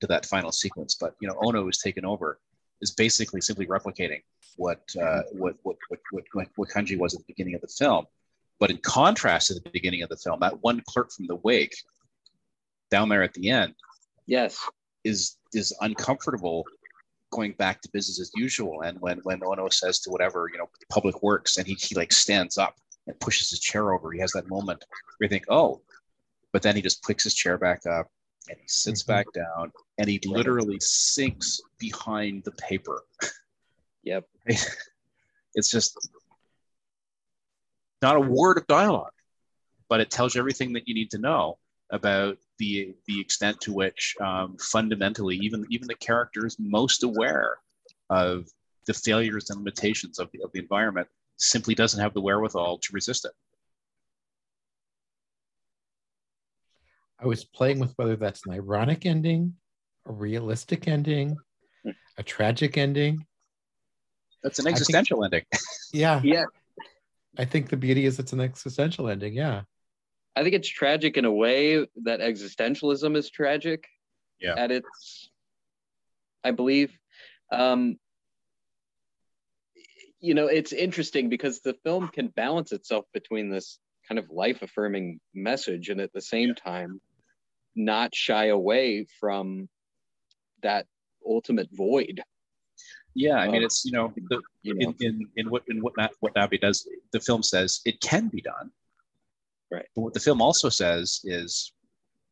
to 0.00 0.06
that 0.06 0.26
final 0.26 0.52
sequence. 0.52 0.94
But 0.94 1.14
you 1.20 1.28
know, 1.28 1.36
Ono 1.42 1.68
is 1.68 1.78
taken 1.78 2.04
over 2.04 2.38
is 2.80 2.92
basically 2.92 3.40
simply 3.40 3.66
replicating 3.66 4.22
what 4.56 4.82
uh, 5.00 5.22
what, 5.32 5.56
what 5.62 5.76
what 5.88 6.00
what 6.32 6.48
what 6.56 6.68
Kanji 6.68 6.98
was 6.98 7.14
at 7.14 7.20
the 7.20 7.26
beginning 7.26 7.54
of 7.54 7.60
the 7.60 7.68
film. 7.68 8.06
But 8.58 8.70
in 8.70 8.78
contrast 8.78 9.48
to 9.48 9.54
the 9.54 9.70
beginning 9.70 10.02
of 10.02 10.08
the 10.08 10.16
film, 10.16 10.40
that 10.40 10.62
one 10.62 10.82
clerk 10.86 11.12
from 11.12 11.26
the 11.26 11.36
wake 11.36 11.76
down 12.90 13.08
there 13.08 13.22
at 13.22 13.34
the 13.34 13.50
end, 13.50 13.74
yes, 14.26 14.58
is 15.04 15.36
is 15.52 15.74
uncomfortable 15.80 16.64
going 17.30 17.52
back 17.52 17.82
to 17.82 17.88
business 17.92 18.20
as 18.20 18.30
usual. 18.34 18.82
And 18.82 18.98
when 19.00 19.18
when 19.24 19.42
Ono 19.44 19.68
says 19.68 20.00
to 20.00 20.10
whatever 20.10 20.48
you 20.52 20.58
know 20.58 20.68
public 20.88 21.22
works, 21.22 21.58
and 21.58 21.66
he 21.66 21.74
he 21.74 21.94
like 21.94 22.12
stands 22.12 22.56
up 22.56 22.76
and 23.06 23.18
pushes 23.20 23.50
his 23.50 23.60
chair 23.60 23.92
over, 23.92 24.12
he 24.12 24.20
has 24.20 24.32
that 24.32 24.48
moment 24.48 24.84
where 25.18 25.26
you 25.26 25.28
think, 25.28 25.44
oh, 25.48 25.80
but 26.52 26.62
then 26.62 26.76
he 26.76 26.82
just 26.82 27.04
picks 27.04 27.24
his 27.24 27.34
chair 27.34 27.58
back 27.58 27.86
up 27.86 28.08
and 28.48 28.58
he 28.58 28.68
sits 28.68 29.02
mm-hmm. 29.02 29.12
back 29.12 29.26
down 29.32 29.72
and 29.98 30.08
he 30.08 30.20
literally 30.24 30.78
sinks 30.80 31.60
behind 31.78 32.44
the 32.44 32.52
paper. 32.52 33.02
Yep. 34.04 34.24
it's 35.54 35.70
just 35.70 36.08
not 38.02 38.16
a 38.16 38.20
word 38.20 38.58
of 38.58 38.66
dialogue, 38.66 39.12
but 39.88 40.00
it 40.00 40.10
tells 40.10 40.34
you 40.34 40.40
everything 40.40 40.72
that 40.74 40.86
you 40.86 40.94
need 40.94 41.10
to 41.10 41.18
know 41.18 41.58
about 41.90 42.36
the 42.58 42.94
the 43.06 43.20
extent 43.20 43.60
to 43.60 43.72
which 43.72 44.16
um, 44.20 44.56
fundamentally 44.58 45.36
even 45.36 45.64
even 45.70 45.86
the 45.86 45.94
characters 45.94 46.56
most 46.58 47.04
aware 47.04 47.56
of 48.10 48.48
the 48.86 48.94
failures 48.94 49.50
and 49.50 49.58
limitations 49.58 50.18
of 50.18 50.30
the, 50.32 50.42
of 50.42 50.50
the 50.52 50.58
environment 50.58 51.08
simply 51.36 51.74
doesn't 51.74 52.00
have 52.00 52.14
the 52.14 52.20
wherewithal 52.20 52.78
to 52.78 52.92
resist 52.92 53.24
it. 53.24 53.32
I 57.18 57.26
was 57.26 57.44
playing 57.44 57.78
with 57.78 57.92
whether 57.96 58.16
that's 58.16 58.46
an 58.46 58.52
ironic 58.52 59.06
ending, 59.06 59.54
a 60.06 60.12
realistic 60.12 60.86
ending, 60.86 61.36
a 62.18 62.22
tragic 62.22 62.76
ending. 62.76 63.26
That's 64.42 64.58
an 64.58 64.66
existential 64.66 65.22
think, 65.22 65.32
ending. 65.32 65.46
Yeah. 65.92 66.20
Yeah. 66.22 66.44
I 67.38 67.44
think 67.44 67.68
the 67.68 67.76
beauty 67.76 68.06
is 68.06 68.18
it's 68.18 68.32
an 68.32 68.40
existential 68.40 69.08
ending. 69.08 69.34
Yeah. 69.34 69.62
I 70.34 70.42
think 70.42 70.54
it's 70.54 70.68
tragic 70.68 71.16
in 71.16 71.24
a 71.24 71.32
way 71.32 71.86
that 72.04 72.20
existentialism 72.20 73.16
is 73.16 73.30
tragic. 73.30 73.86
Yeah. 74.38 74.54
At 74.56 74.70
its, 74.70 75.30
I 76.44 76.50
believe. 76.50 76.96
Um, 77.50 77.96
you 80.26 80.34
know, 80.34 80.48
it's 80.48 80.72
interesting 80.72 81.28
because 81.28 81.60
the 81.60 81.74
film 81.84 82.08
can 82.08 82.28
balance 82.28 82.72
itself 82.72 83.04
between 83.14 83.48
this 83.48 83.78
kind 84.08 84.18
of 84.18 84.28
life 84.30 84.62
affirming 84.62 85.20
message 85.34 85.88
and 85.88 86.00
at 86.00 86.12
the 86.12 86.20
same 86.20 86.54
time 86.54 87.00
not 87.76 88.14
shy 88.14 88.46
away 88.46 89.06
from 89.20 89.68
that 90.62 90.86
ultimate 91.26 91.68
void 91.72 92.22
yeah 93.14 93.36
i 93.36 93.48
mean 93.48 93.62
it's 93.62 93.84
you 93.84 93.92
know, 93.92 94.12
the, 94.30 94.40
you 94.62 94.74
know. 94.74 94.94
In, 95.00 95.06
in, 95.06 95.28
in 95.36 95.50
what 95.50 95.62
in 95.68 95.80
what 95.80 95.94
Watanabe 96.20 96.58
does 96.58 96.88
the 97.12 97.20
film 97.20 97.42
says 97.42 97.80
it 97.84 98.00
can 98.00 98.28
be 98.28 98.40
done 98.40 98.70
right 99.72 99.86
but 99.94 100.02
what 100.02 100.14
the 100.14 100.20
film 100.20 100.40
also 100.40 100.68
says 100.68 101.20
is 101.24 101.72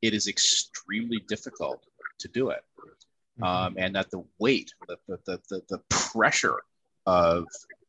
it 0.01 0.15
is 0.15 0.29
extremely 0.29 1.21
difficult 1.29 1.85
to 2.19 2.29
do 2.29 2.51
it 2.51 2.63
mm-hmm. 2.81 3.45
um, 3.45 3.75
and 3.77 3.95
that 3.97 4.11
the 4.11 4.25
weight 4.39 4.73
the, 4.87 4.97
the, 5.09 5.41
the, 5.49 5.63
the 5.69 5.79
pressure 5.91 6.63
of 7.07 7.47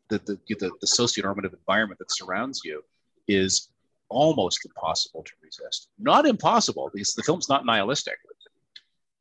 the, 0.09 0.19
the, 0.19 0.39
the, 0.55 0.71
the 0.81 0.87
socio-normative 0.87 1.53
environment 1.53 1.99
that 1.99 2.11
surrounds 2.11 2.61
you 2.63 2.83
is 3.27 3.69
almost 4.09 4.65
impossible 4.65 5.23
to 5.23 5.31
resist. 5.43 5.89
Not 5.97 6.25
impossible 6.25 6.89
because 6.93 7.13
the 7.13 7.23
film's 7.23 7.49
not 7.49 7.65
nihilistic, 7.65 8.17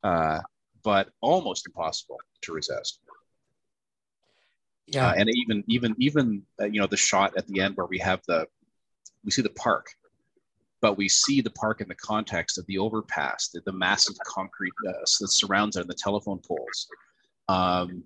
uh, 0.03 0.39
but 0.83 1.09
almost 1.21 1.65
impossible 1.65 2.19
to 2.41 2.53
resist. 2.53 2.99
Yeah, 4.87 5.07
uh, 5.07 5.13
and 5.17 5.29
even 5.29 5.63
even 5.67 5.95
even 5.97 6.43
uh, 6.61 6.65
you 6.65 6.79
know 6.79 6.85
the 6.85 6.97
shot 6.97 7.35
at 7.35 7.47
the 7.47 7.59
end 7.59 7.75
where 7.75 7.87
we 7.87 7.97
have 7.97 8.21
the 8.27 8.47
we 9.23 9.31
see 9.31 9.41
the 9.41 9.49
park, 9.49 9.87
but 10.79 10.95
we 10.95 11.09
see 11.09 11.41
the 11.41 11.49
park 11.49 11.81
in 11.81 11.87
the 11.87 11.95
context 11.95 12.59
of 12.59 12.67
the 12.67 12.77
overpass, 12.77 13.47
the, 13.47 13.61
the 13.65 13.71
massive 13.71 14.15
concrete 14.27 14.73
uh, 14.87 14.91
that 14.91 15.31
surrounds 15.31 15.75
it, 15.75 15.81
and 15.81 15.89
the 15.89 15.95
telephone 15.95 16.39
poles. 16.47 16.87
Um, 17.47 18.03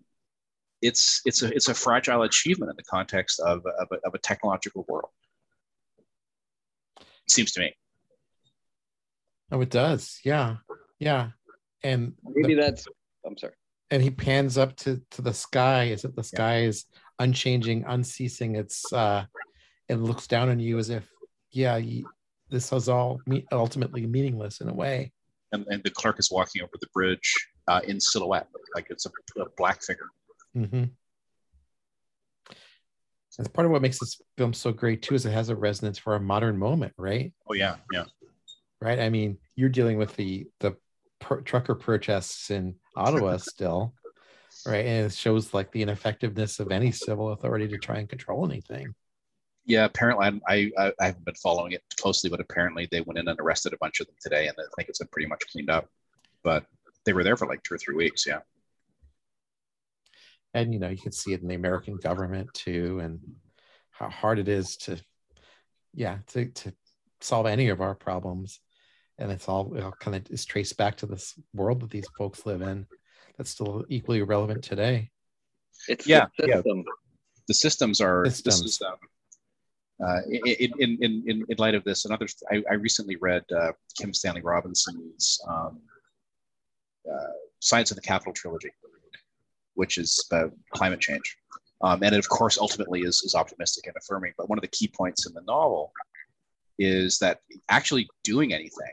it's 0.82 1.22
it's 1.26 1.42
a 1.44 1.54
it's 1.54 1.68
a 1.68 1.74
fragile 1.74 2.24
achievement 2.24 2.70
in 2.70 2.76
the 2.76 2.84
context 2.84 3.40
of, 3.40 3.66
of, 3.80 3.88
a, 3.92 4.08
of 4.08 4.14
a 4.14 4.20
technological 4.20 4.86
world 4.88 5.10
It 7.30 7.32
seems 7.32 7.52
to 7.54 7.60
me. 7.60 7.76
Oh, 9.52 9.62
it 9.62 9.70
does. 9.70 10.20
Yeah. 10.24 10.58
Yeah. 11.00 11.30
And 11.84 12.14
maybe 12.24 12.56
the, 12.56 12.62
that's, 12.62 12.88
I'm 13.24 13.38
sorry. 13.38 13.54
And 13.92 14.02
he 14.02 14.10
pans 14.10 14.58
up 14.58 14.76
to, 14.78 15.00
to 15.12 15.22
the 15.22 15.34
sky. 15.34 15.86
Is 15.86 16.06
it 16.06 16.16
the 16.16 16.24
sky 16.24 16.62
yeah. 16.62 16.68
is 16.70 16.86
unchanging, 17.20 17.86
unceasing? 17.88 18.56
It's, 18.56 18.92
uh, 18.92 19.26
it 19.88 19.96
looks 19.96 20.26
down 20.26 20.50
on 20.50 20.60
you 20.60 20.80
as 20.80 20.90
if, 20.90 21.08
yeah, 21.52 21.78
you, 21.78 22.10
this 22.50 22.72
is 22.74 22.90
all 22.90 23.20
me- 23.28 23.46
ultimately 23.52 24.08
meaningless 24.08 24.62
in 24.62 24.70
a 24.70 24.74
way. 24.74 25.12
And, 25.52 25.66
and 25.70 25.84
the 25.84 25.92
clerk 25.92 26.20
is 26.20 26.32
walking 26.32 26.64
over 26.64 26.74
the 26.80 26.88
bridge 26.94 27.32
uh, 27.68 27.82
in 27.88 28.00
silhouette, 28.00 28.48
like 28.76 28.88
it's 28.90 29.06
a, 29.06 29.42
a 29.42 29.46
black 29.58 29.84
figure. 29.84 30.10
Mm-hmm. 30.56 30.86
That's 33.40 33.48
part 33.48 33.66
of 33.66 33.72
what 33.72 33.82
makes 33.82 34.00
this 34.00 34.20
film 34.38 34.52
so 34.52 34.74
great 34.74 35.02
too, 35.02 35.16
is 35.16 35.26
it 35.26 35.32
has 35.32 35.48
a 35.48 35.56
resonance 35.56 35.98
for 35.98 36.16
a 36.16 36.20
modern 36.20 36.58
moment, 36.58 36.92
right? 36.98 37.32
Oh 37.48 37.54
yeah, 37.54 37.78
yeah. 37.90 38.04
Right. 38.82 39.00
I 39.00 39.10
mean, 39.10 39.38
you're 39.56 39.70
dealing 39.70 39.98
with 39.98 40.14
the 40.18 40.48
the 40.60 40.76
per- 41.20 41.40
trucker 41.40 41.74
protests 41.74 42.52
in 42.52 42.76
Ottawa 42.98 43.38
still, 43.42 43.94
right? 44.68 44.86
And 44.86 45.06
it 45.06 45.14
shows 45.14 45.54
like 45.54 45.72
the 45.72 45.82
ineffectiveness 45.82 46.60
of 46.60 46.70
any 46.70 46.92
civil 46.92 47.30
authority 47.30 47.70
to 47.70 47.78
try 47.78 48.00
and 48.00 48.10
control 48.10 48.46
anything. 48.46 48.94
Yeah, 49.66 49.86
apparently 49.86 50.42
I, 50.46 50.72
I 50.78 50.94
I 51.00 51.06
haven't 51.06 51.24
been 51.24 51.36
following 51.36 51.72
it 51.72 51.84
closely, 51.98 52.30
but 52.30 52.42
apparently 52.42 52.90
they 52.92 53.00
went 53.00 53.20
in 53.20 53.30
and 53.30 53.40
arrested 53.40 53.72
a 53.72 53.78
bunch 53.78 54.02
of 54.02 54.08
them 54.08 54.18
today, 54.22 54.48
and 54.48 54.58
I 54.60 54.64
think 54.76 54.90
it's 54.90 55.00
been 55.00 55.08
pretty 55.14 55.30
much 55.30 55.44
cleaned 55.50 55.70
up. 55.70 55.88
But 56.44 56.66
they 57.06 57.14
were 57.14 57.24
there 57.24 57.38
for 57.38 57.48
like 57.48 57.64
two 57.64 57.76
or 57.76 57.78
three 57.78 57.96
weeks. 57.96 58.28
Yeah 58.28 58.40
and 60.54 60.74
you 60.74 60.80
know 60.80 60.90
you 60.90 60.98
can 60.98 61.12
see 61.12 61.34
it 61.34 61.42
in 61.42 61.48
the 61.48 61.56
american 61.56 61.96
government 61.98 62.52
too 62.54 63.00
and 63.00 63.20
how 63.92 64.10
hard 64.10 64.40
it 64.40 64.48
is 64.48 64.78
to 64.78 64.98
yeah 65.94 66.18
to, 66.28 66.46
to 66.46 66.74
solve 67.22 67.46
any 67.46 67.70
of 67.70 67.82
our 67.82 67.96
problems. 67.96 68.60
And 69.18 69.32
it's 69.32 69.50
all, 69.50 69.74
it 69.76 69.84
all 69.84 69.94
kind 70.00 70.16
of 70.16 70.32
is 70.32 70.46
traced 70.46 70.78
back 70.78 70.98
to 70.98 71.06
this 71.06 71.38
world 71.54 71.82
that 71.82 71.90
these 71.90 72.08
folks 72.18 72.46
live 72.46 72.62
in 72.62 72.86
that's 73.38 73.50
still 73.50 73.86
equally 73.90 74.22
relevant 74.22 74.64
today. 74.64 75.10
It's 75.88 76.06
yeah 76.08 76.26
the 76.38 76.48
yeah. 76.48 76.62
the 77.48 77.54
systems 77.54 78.02
are 78.02 78.26
systems. 78.26 78.64
Is, 78.64 78.82
um, 78.82 78.96
uh, 80.06 80.22
in, 80.30 80.72
in, 80.80 80.98
in, 81.02 81.46
in 81.48 81.58
light 81.58 81.76
of 81.76 81.84
this 81.84 82.06
and 82.06 82.14
others, 82.14 82.36
I, 82.52 82.64
I 82.70 82.74
recently 82.76 83.18
read 83.18 83.44
uh, 83.54 83.72
Kim 83.98 84.14
Stanley 84.14 84.42
Robinson's 84.42 85.40
um, 85.48 85.80
uh, 87.10 87.34
Science 87.60 87.92
of 87.92 87.96
the 87.96 88.02
Capital 88.02 88.34
trilogy, 88.34 88.72
which 89.80 89.98
is 89.98 90.22
about 90.30 90.52
climate 90.72 91.00
change. 91.00 91.38
Um, 91.82 92.04
and 92.04 92.14
it, 92.14 92.20
of 92.20 92.28
course, 92.28 92.58
ultimately 92.58 93.00
is, 93.00 93.22
is 93.24 93.34
optimistic 93.34 93.88
and 93.88 93.96
affirming. 93.96 94.34
But 94.38 94.50
one 94.50 94.58
of 94.58 94.62
the 94.62 94.68
key 94.68 94.90
points 94.90 95.26
in 95.26 95.34
the 95.34 95.42
novel 95.48 95.94
is 96.78 97.18
that 97.20 97.40
actually 97.70 98.10
doing 98.26 98.54
anything 98.54 98.92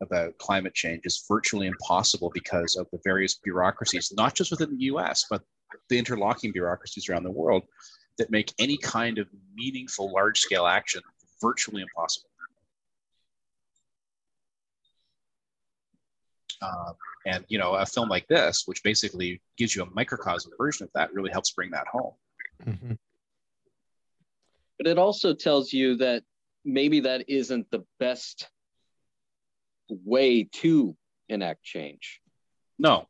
about 0.00 0.38
climate 0.38 0.72
change 0.72 1.02
is 1.04 1.24
virtually 1.28 1.66
impossible 1.66 2.30
because 2.32 2.76
of 2.76 2.86
the 2.90 2.98
various 3.04 3.34
bureaucracies, 3.34 4.14
not 4.16 4.34
just 4.34 4.50
within 4.50 4.70
the 4.70 4.84
US, 4.84 5.26
but 5.28 5.42
the 5.90 5.98
interlocking 5.98 6.52
bureaucracies 6.52 7.10
around 7.10 7.24
the 7.24 7.30
world 7.30 7.62
that 8.16 8.30
make 8.30 8.54
any 8.58 8.78
kind 8.78 9.18
of 9.18 9.26
meaningful 9.54 10.10
large 10.10 10.40
scale 10.40 10.66
action 10.66 11.02
virtually 11.42 11.82
impossible. 11.82 12.30
Um, 16.62 16.94
and 17.26 17.44
you 17.48 17.58
know, 17.58 17.74
a 17.74 17.86
film 17.86 18.08
like 18.08 18.26
this, 18.28 18.62
which 18.66 18.82
basically 18.82 19.40
gives 19.56 19.74
you 19.74 19.82
a 19.82 19.90
microcosm 19.94 20.52
version 20.58 20.84
of 20.84 20.90
that, 20.94 21.12
really 21.12 21.30
helps 21.30 21.50
bring 21.50 21.70
that 21.70 21.86
home. 21.88 22.12
Mm-hmm. 22.64 22.92
but 24.78 24.86
it 24.86 24.96
also 24.96 25.34
tells 25.34 25.74
you 25.74 25.96
that 25.96 26.22
maybe 26.64 27.00
that 27.00 27.28
isn't 27.28 27.70
the 27.70 27.84
best 28.00 28.48
way 29.88 30.44
to 30.44 30.96
enact 31.28 31.62
change. 31.62 32.20
No. 32.78 33.06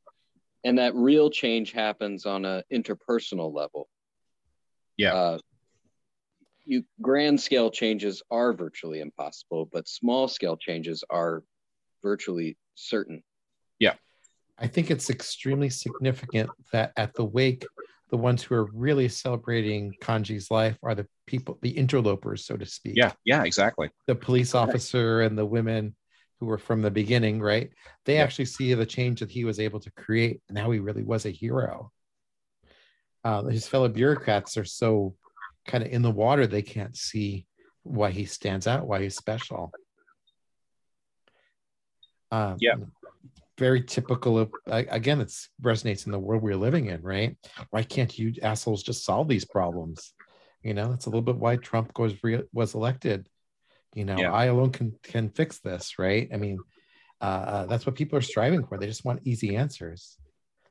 and 0.64 0.78
that 0.78 0.94
real 0.94 1.30
change 1.30 1.72
happens 1.72 2.26
on 2.26 2.44
an 2.44 2.62
interpersonal 2.72 3.54
level. 3.54 3.88
Yeah. 4.96 5.14
Uh, 5.14 5.38
you 6.64 6.84
grand 7.00 7.40
scale 7.40 7.70
changes 7.70 8.22
are 8.30 8.52
virtually 8.52 9.00
impossible, 9.00 9.68
but 9.72 9.88
small 9.88 10.26
scale 10.28 10.56
changes 10.56 11.04
are 11.08 11.44
virtually 12.02 12.56
certain. 12.76 13.22
Yeah. 13.78 13.94
I 14.58 14.68
think 14.68 14.90
it's 14.90 15.10
extremely 15.10 15.68
significant 15.68 16.50
that 16.72 16.92
at 16.96 17.14
the 17.14 17.24
wake, 17.24 17.66
the 18.10 18.16
ones 18.16 18.42
who 18.42 18.54
are 18.54 18.70
really 18.72 19.08
celebrating 19.08 19.92
Kanji's 20.00 20.50
life 20.50 20.78
are 20.82 20.94
the 20.94 21.06
people, 21.26 21.58
the 21.60 21.76
interlopers, 21.76 22.44
so 22.44 22.56
to 22.56 22.64
speak. 22.64 22.96
Yeah, 22.96 23.12
yeah, 23.24 23.42
exactly. 23.44 23.90
The 24.06 24.14
police 24.14 24.54
officer 24.54 25.22
and 25.22 25.36
the 25.36 25.44
women 25.44 25.96
who 26.38 26.46
were 26.46 26.58
from 26.58 26.82
the 26.82 26.90
beginning, 26.90 27.40
right? 27.40 27.70
They 28.04 28.16
yeah. 28.16 28.22
actually 28.22 28.44
see 28.44 28.72
the 28.74 28.86
change 28.86 29.20
that 29.20 29.30
he 29.30 29.44
was 29.44 29.58
able 29.58 29.80
to 29.80 29.90
create 29.92 30.40
and 30.48 30.56
how 30.56 30.70
he 30.70 30.78
really 30.78 31.02
was 31.02 31.26
a 31.26 31.30
hero. 31.30 31.90
Uh, 33.24 33.44
his 33.44 33.66
fellow 33.66 33.88
bureaucrats 33.88 34.56
are 34.56 34.64
so 34.64 35.16
kind 35.66 35.82
of 35.82 35.90
in 35.90 36.02
the 36.02 36.10
water, 36.10 36.46
they 36.46 36.62
can't 36.62 36.96
see 36.96 37.46
why 37.82 38.10
he 38.10 38.24
stands 38.24 38.66
out, 38.66 38.86
why 38.86 39.02
he's 39.02 39.16
special. 39.16 39.72
Um, 42.30 42.56
yeah. 42.60 42.74
Very 43.58 43.82
typical 43.82 44.38
of, 44.38 44.50
again, 44.66 45.20
it 45.20 45.32
resonates 45.62 46.04
in 46.04 46.12
the 46.12 46.18
world 46.18 46.42
we're 46.42 46.56
living 46.56 46.86
in, 46.86 47.00
right? 47.00 47.36
Why 47.70 47.82
can't 47.82 48.18
you 48.18 48.34
assholes 48.42 48.82
just 48.82 49.04
solve 49.04 49.28
these 49.28 49.46
problems? 49.46 50.12
You 50.62 50.74
know, 50.74 50.90
that's 50.90 51.06
a 51.06 51.08
little 51.08 51.22
bit 51.22 51.36
why 51.36 51.56
Trump 51.56 51.98
was 51.98 52.22
re- 52.22 52.42
was 52.52 52.74
elected 52.74 53.28
you 53.96 54.04
know 54.04 54.16
yeah. 54.18 54.32
i 54.32 54.44
alone 54.44 54.70
can 54.70 54.94
can 55.02 55.28
fix 55.30 55.58
this 55.58 55.98
right 55.98 56.28
i 56.32 56.36
mean 56.36 56.58
uh, 57.22 57.24
uh, 57.24 57.66
that's 57.66 57.86
what 57.86 57.94
people 57.94 58.18
are 58.18 58.22
striving 58.22 58.64
for 58.64 58.76
they 58.76 58.86
just 58.86 59.06
want 59.06 59.20
easy 59.24 59.56
answers 59.56 60.18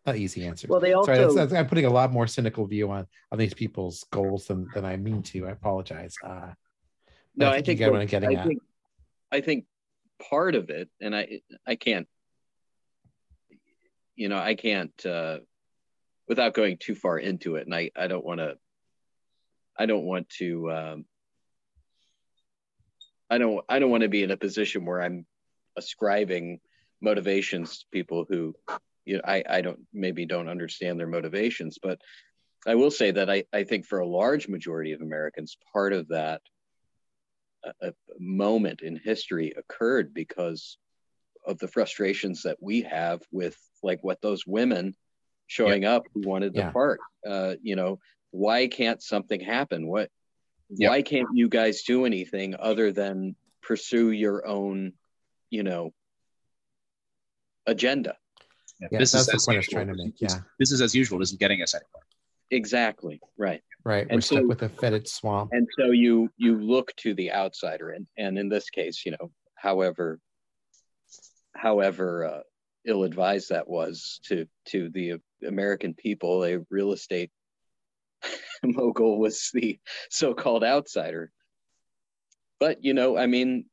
not 0.05 0.15
easy 0.15 0.45
answers 0.45 0.69
well 0.69 0.79
they 0.79 0.93
also 0.93 1.07
Sorry, 1.07 1.19
that's, 1.19 1.35
that's, 1.35 1.53
i'm 1.53 1.65
putting 1.65 1.85
a 1.85 1.89
lot 1.89 2.13
more 2.13 2.27
cynical 2.27 2.67
view 2.67 2.89
on 2.91 3.07
on 3.31 3.39
these 3.39 3.55
people's 3.55 4.05
goals 4.11 4.45
than 4.45 4.67
than 4.75 4.85
i 4.85 4.95
mean 4.95 5.23
to 5.23 5.47
i 5.47 5.51
apologize 5.51 6.13
uh 6.23 6.51
no 7.35 7.49
i 7.49 7.61
think, 7.61 7.81
I 7.81 7.85
think, 7.85 7.91
what, 7.91 8.01
I'm 8.01 8.07
getting 8.07 8.37
I 8.37 8.39
at. 8.39 8.47
think 8.47 8.61
i 9.31 9.41
think 9.41 9.65
part 10.29 10.55
of 10.55 10.69
it 10.69 10.89
and 11.01 11.15
i 11.15 11.41
i 11.67 11.75
can't 11.75 12.07
you 14.15 14.29
know 14.29 14.37
i 14.37 14.55
can't 14.55 15.05
uh 15.05 15.39
without 16.27 16.53
going 16.53 16.77
too 16.77 16.95
far 16.95 17.17
into 17.17 17.55
it 17.55 17.65
and 17.65 17.75
i 17.75 17.91
i 17.95 18.07
don't 18.07 18.25
want 18.25 18.39
to 18.39 18.57
i 19.77 19.85
don't 19.85 20.05
want 20.05 20.29
to 20.29 20.71
um 20.71 21.05
I 23.29 23.37
don't 23.37 23.63
I 23.67 23.79
don't 23.79 23.89
want 23.89 24.03
to 24.03 24.09
be 24.09 24.23
in 24.23 24.31
a 24.31 24.37
position 24.37 24.85
where 24.85 25.01
I'm 25.01 25.25
ascribing 25.75 26.59
motivations 27.01 27.79
to 27.79 27.85
people 27.91 28.25
who 28.29 28.55
you 29.03 29.17
know 29.17 29.21
I, 29.25 29.43
I 29.49 29.61
don't 29.61 29.79
maybe 29.93 30.25
don't 30.25 30.47
understand 30.47 30.99
their 30.99 31.07
motivations 31.07 31.77
but 31.81 31.99
I 32.67 32.75
will 32.75 32.91
say 32.91 33.11
that 33.11 33.29
I, 33.29 33.43
I 33.53 33.63
think 33.63 33.85
for 33.85 33.99
a 33.99 34.07
large 34.07 34.47
majority 34.47 34.93
of 34.93 35.01
Americans 35.01 35.57
part 35.71 35.93
of 35.93 36.07
that 36.09 36.41
a, 37.81 37.87
a 37.87 37.93
moment 38.19 38.81
in 38.81 38.95
history 38.95 39.53
occurred 39.57 40.13
because 40.13 40.77
of 41.45 41.59
the 41.59 41.67
frustrations 41.67 42.43
that 42.43 42.57
we 42.61 42.81
have 42.81 43.21
with 43.31 43.57
like 43.83 44.03
what 44.03 44.21
those 44.21 44.47
women 44.47 44.95
showing 45.47 45.83
yep. 45.83 45.97
up 45.97 46.03
who 46.13 46.27
wanted 46.27 46.53
the 46.53 46.61
yeah. 46.61 46.71
part 46.71 46.99
uh, 47.27 47.55
you 47.61 47.75
know 47.75 47.99
why 48.35 48.67
can't 48.67 49.01
something 49.01 49.39
happen? 49.39 49.87
What 49.87 50.09
yep. 50.69 50.89
why 50.89 51.01
can't 51.01 51.29
you 51.33 51.47
guys 51.47 51.83
do 51.83 52.05
anything 52.05 52.55
other 52.59 52.91
than 52.91 53.35
pursue 53.61 54.11
your 54.11 54.45
own 54.45 54.93
you 55.49 55.63
know 55.63 55.93
agenda? 57.65 58.17
Yeah, 58.81 58.89
yeah 58.91 58.99
business 58.99 59.25
that's 59.25 59.45
the 59.45 59.51
point 59.51 59.55
I 59.55 59.59
was 59.59 59.67
trying 59.67 59.87
to 59.87 59.93
make 59.95 60.15
yeah. 60.19 60.39
Business 60.59 60.81
as 60.81 60.93
usual. 60.93 61.21
Isn't 61.21 61.39
getting 61.39 61.61
us 61.61 61.73
anywhere 61.73 62.03
exactly 62.51 63.19
right 63.37 63.61
right 63.83 64.07
and 64.09 64.17
we're 64.17 64.21
so, 64.21 64.35
stuck 64.37 64.47
with 64.47 64.61
a 64.63 64.69
fetid 64.69 65.07
swamp 65.07 65.49
and 65.53 65.67
so 65.77 65.91
you 65.91 66.29
you 66.37 66.59
look 66.59 66.95
to 66.95 67.13
the 67.15 67.31
outsider 67.31 67.89
and 67.91 68.05
and 68.17 68.37
in 68.37 68.49
this 68.49 68.69
case 68.69 69.03
you 69.05 69.11
know 69.11 69.31
however 69.55 70.19
however 71.55 72.25
uh, 72.25 72.39
ill-advised 72.85 73.49
that 73.49 73.67
was 73.67 74.19
to 74.23 74.45
to 74.65 74.89
the 74.89 75.13
american 75.47 75.93
people 75.93 76.43
a 76.43 76.59
real 76.69 76.91
estate 76.91 77.31
mogul 78.63 79.19
was 79.19 79.49
the 79.53 79.79
so-called 80.09 80.63
outsider. 80.63 81.31
But 82.59 82.83
you 82.83 82.93
know, 82.93 83.17
I 83.17 83.27
mean, 83.27 83.65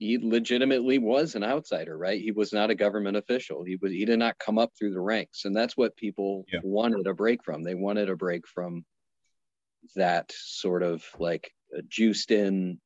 he 0.00 0.16
legitimately 0.16 0.96
was 0.96 1.34
an 1.34 1.44
outsider, 1.44 1.96
right? 1.96 2.18
He 2.18 2.32
was 2.32 2.54
not 2.54 2.70
a 2.70 2.74
government 2.74 3.18
official. 3.18 3.62
He 3.64 3.76
was 3.76 3.92
he 3.92 4.06
did 4.06 4.18
not 4.18 4.38
come 4.38 4.58
up 4.58 4.72
through 4.76 4.94
the 4.94 5.00
ranks, 5.00 5.44
and 5.44 5.54
that's 5.54 5.76
what 5.76 5.94
people 5.94 6.46
yeah. 6.50 6.60
wanted 6.64 7.06
a 7.06 7.12
break 7.12 7.44
from. 7.44 7.62
They 7.62 7.74
wanted 7.74 8.08
a 8.08 8.16
break 8.16 8.48
from 8.48 8.86
that 9.96 10.32
sort 10.34 10.82
of 10.82 11.04
like 11.18 11.52
juiced 11.86 12.30
in 12.30 12.80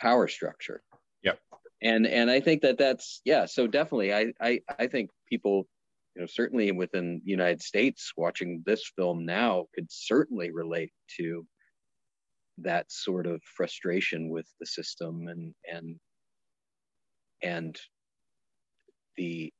power 0.00 0.26
structure. 0.26 0.82
Yep. 1.22 1.38
And 1.80 2.08
and 2.08 2.28
I 2.28 2.40
think 2.40 2.62
that 2.62 2.78
that's 2.78 3.20
yeah. 3.24 3.46
So 3.46 3.68
definitely, 3.68 4.12
I 4.12 4.32
I 4.40 4.60
I 4.76 4.88
think 4.88 5.10
people 5.28 5.68
you 6.16 6.22
know, 6.22 6.26
certainly 6.26 6.72
within 6.72 7.22
the 7.24 7.30
United 7.30 7.62
States, 7.62 8.12
watching 8.16 8.64
this 8.66 8.90
film 8.96 9.24
now 9.24 9.66
could 9.72 9.86
certainly 9.88 10.50
relate 10.50 10.92
to 11.18 11.46
that 12.62 12.90
sort 12.90 13.26
of 13.26 13.42
frustration 13.42 14.30
with 14.30 14.46
the 14.60 14.66
system 14.66 15.28
and 15.28 15.54
and 15.70 15.96
and 17.42 17.78
the 19.16 19.52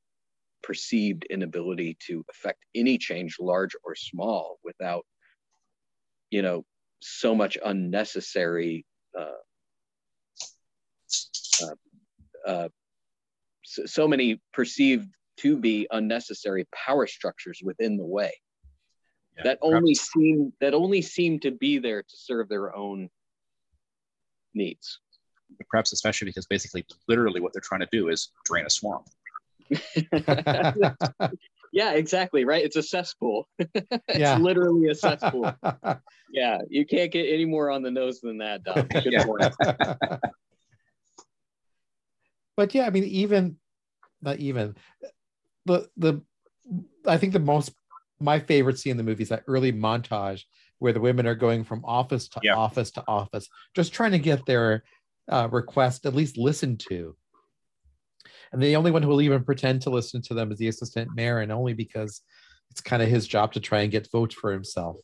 perceived 0.61 1.25
inability 1.29 1.97
to 2.07 2.23
affect 2.29 2.59
any 2.73 2.97
change 2.97 3.37
large 3.39 3.75
or 3.83 3.95
small 3.95 4.57
without 4.63 5.05
you 6.31 6.41
know 6.41 6.63
so 7.01 7.35
much 7.35 7.57
unnecessary 7.63 8.85
uh, 9.17 9.41
uh, 11.63 12.49
uh, 12.49 12.69
so, 13.63 13.85
so 13.85 14.07
many 14.07 14.41
perceived 14.53 15.09
to 15.37 15.57
be 15.57 15.87
unnecessary 15.91 16.65
power 16.73 17.07
structures 17.07 17.59
within 17.61 17.97
the 17.97 18.05
way 18.05 18.31
yeah, 19.37 19.43
that 19.43 19.59
only 19.61 19.93
perhaps. 19.93 20.11
seem 20.11 20.53
that 20.59 20.73
only 20.73 21.01
seem 21.01 21.39
to 21.39 21.51
be 21.51 21.77
there 21.77 22.03
to 22.03 22.17
serve 22.17 22.49
their 22.49 22.75
own 22.75 23.09
needs 24.53 24.99
perhaps 25.69 25.93
especially 25.93 26.25
because 26.25 26.45
basically 26.45 26.85
literally 27.07 27.39
what 27.41 27.53
they're 27.53 27.61
trying 27.61 27.81
to 27.81 27.87
do 27.91 28.09
is 28.09 28.29
drain 28.45 28.65
a 28.65 28.69
swamp 28.69 29.07
yeah 31.71 31.93
exactly 31.93 32.43
right 32.45 32.63
it's 32.63 32.75
a 32.75 32.83
cesspool 32.83 33.47
it's 33.59 33.99
yeah. 34.15 34.37
literally 34.37 34.89
a 34.89 34.95
cesspool 34.95 35.51
yeah 36.31 36.59
you 36.69 36.85
can't 36.85 37.11
get 37.11 37.25
any 37.25 37.45
more 37.45 37.71
on 37.71 37.81
the 37.81 37.91
nose 37.91 38.19
than 38.21 38.37
that 38.37 38.63
Dom. 38.63 38.87
Good 38.87 39.11
yeah. 39.11 39.25
but 42.57 42.73
yeah 42.75 42.85
i 42.85 42.89
mean 42.89 43.05
even 43.05 43.57
not 44.21 44.37
even 44.39 44.75
the 45.65 45.87
the 45.97 46.21
I 47.07 47.17
think 47.17 47.33
the 47.33 47.39
most 47.39 47.73
my 48.23 48.39
favorite 48.39 48.79
scene 48.79 48.91
in 48.91 48.97
the 48.97 49.03
movie 49.03 49.23
is 49.23 49.29
that 49.29 49.43
early 49.47 49.73
montage 49.73 50.43
where 50.79 50.93
the 50.93 50.99
women 50.99 51.27
are 51.27 51.35
going 51.35 51.63
from 51.63 51.83
office 51.85 52.27
to 52.29 52.39
yeah. 52.43 52.55
office 52.55 52.91
to 52.91 53.03
office, 53.07 53.47
just 53.75 53.93
trying 53.93 54.11
to 54.11 54.19
get 54.19 54.45
their 54.45 54.83
uh, 55.29 55.47
request 55.51 56.05
at 56.05 56.15
least 56.15 56.37
listened 56.37 56.79
to. 56.89 57.15
And 58.51 58.61
the 58.61 58.75
only 58.75 58.91
one 58.91 59.01
who 59.01 59.09
will 59.09 59.21
even 59.21 59.43
pretend 59.43 59.81
to 59.83 59.89
listen 59.89 60.21
to 60.23 60.33
them 60.33 60.51
is 60.51 60.57
the 60.57 60.67
assistant 60.67 61.09
mayor, 61.15 61.39
and 61.39 61.51
only 61.51 61.73
because 61.73 62.21
it's 62.69 62.81
kind 62.81 63.01
of 63.01 63.09
his 63.09 63.27
job 63.27 63.53
to 63.53 63.59
try 63.59 63.81
and 63.81 63.91
get 63.91 64.11
votes 64.11 64.35
for 64.35 64.51
himself. 64.51 64.97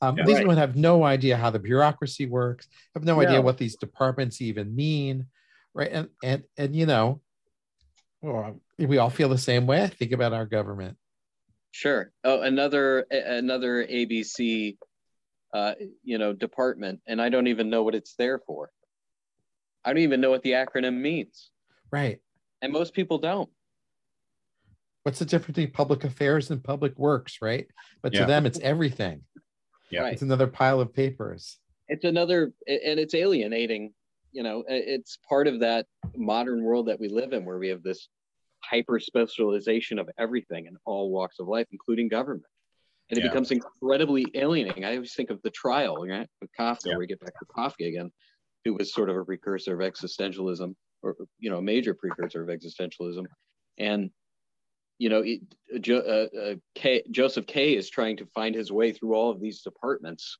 Um, 0.00 0.16
yeah, 0.16 0.24
these 0.24 0.36
right. 0.36 0.46
women 0.46 0.58
have 0.58 0.76
no 0.76 1.04
idea 1.04 1.36
how 1.36 1.50
the 1.50 1.58
bureaucracy 1.58 2.26
works, 2.26 2.68
have 2.94 3.04
no, 3.04 3.16
no 3.16 3.20
idea 3.22 3.42
what 3.42 3.58
these 3.58 3.76
departments 3.76 4.40
even 4.40 4.74
mean, 4.74 5.26
right? 5.74 5.90
And 5.92 6.08
and 6.22 6.42
and 6.56 6.74
you 6.76 6.86
know, 6.86 7.20
well, 8.20 8.60
we 8.78 8.98
all 8.98 9.10
feel 9.10 9.28
the 9.28 9.38
same 9.38 9.66
way. 9.66 9.82
I 9.82 9.88
Think 9.88 10.12
about 10.12 10.32
our 10.32 10.46
government. 10.46 10.96
Sure. 11.72 12.12
Oh, 12.22 12.42
another 12.42 13.06
another 13.10 13.84
ABC, 13.84 14.76
uh, 15.54 15.74
you 16.04 16.18
know, 16.18 16.34
department, 16.34 17.00
and 17.06 17.20
I 17.20 17.30
don't 17.30 17.46
even 17.46 17.70
know 17.70 17.82
what 17.82 17.94
it's 17.94 18.14
there 18.16 18.38
for. 18.46 18.70
I 19.84 19.90
don't 19.92 20.02
even 20.02 20.20
know 20.20 20.30
what 20.30 20.42
the 20.42 20.52
acronym 20.52 21.00
means. 21.00 21.50
Right. 21.90 22.20
And 22.60 22.72
most 22.72 22.94
people 22.94 23.18
don't. 23.18 23.50
What's 25.02 25.18
the 25.18 25.24
difference 25.24 25.56
between 25.56 25.72
public 25.72 26.04
affairs 26.04 26.50
and 26.50 26.62
public 26.62 26.96
works, 26.96 27.38
right? 27.42 27.66
But 28.02 28.12
yeah. 28.12 28.20
to 28.20 28.26
them, 28.26 28.46
it's 28.46 28.60
everything. 28.60 29.22
Yeah. 29.90 30.06
It's 30.06 30.22
another 30.22 30.46
pile 30.46 30.80
of 30.80 30.94
papers. 30.94 31.58
It's 31.88 32.04
another, 32.04 32.52
and 32.68 33.00
it's 33.00 33.14
alienating. 33.14 33.94
You 34.30 34.42
know, 34.42 34.62
it's 34.68 35.18
part 35.28 35.46
of 35.48 35.60
that 35.60 35.86
modern 36.14 36.62
world 36.62 36.86
that 36.86 37.00
we 37.00 37.08
live 37.08 37.32
in, 37.32 37.44
where 37.44 37.58
we 37.58 37.68
have 37.68 37.82
this 37.82 38.08
hyper 38.62 38.98
specialization 39.00 39.98
of 39.98 40.08
everything 40.18 40.66
in 40.66 40.76
all 40.84 41.10
walks 41.10 41.38
of 41.38 41.48
life, 41.48 41.66
including 41.72 42.08
government. 42.08 42.44
and 43.10 43.18
it 43.18 43.24
Yeah. 43.24 43.30
becomes 43.30 43.50
incredibly 43.50 44.30
alienating. 44.34 44.86
I 44.86 44.94
always 44.94 45.12
think 45.14 45.28
of 45.28 45.42
the 45.42 45.50
trial, 45.50 46.06
right? 46.06 46.26
With 46.40 46.50
Kafka, 46.58 46.86
Yeah. 46.86 46.96
we 46.96 47.06
get 47.06 47.20
back 47.20 47.38
to 47.40 47.44
Kafka 47.44 47.86
again, 47.86 48.10
who 48.64 48.72
was 48.72 48.94
sort 48.94 49.10
of 49.10 49.16
a 49.16 49.24
precursor 49.24 49.74
of 49.74 49.80
existentialism, 49.80 50.74
or 51.02 51.16
you 51.38 51.50
know, 51.50 51.58
a 51.58 51.62
major 51.62 51.92
precursor 51.92 52.42
of 52.42 52.48
existentialism, 52.48 53.26
and 53.76 54.10
you 54.98 55.08
know, 55.10 55.20
it, 55.20 55.40
jo, 55.80 55.98
uh, 55.98 56.38
uh, 56.38 56.54
K, 56.74 57.02
Joseph 57.10 57.46
K 57.46 57.76
is 57.76 57.90
trying 57.90 58.16
to 58.18 58.26
find 58.26 58.54
his 58.54 58.72
way 58.72 58.92
through 58.92 59.14
all 59.14 59.30
of 59.30 59.40
these 59.40 59.60
departments, 59.60 60.38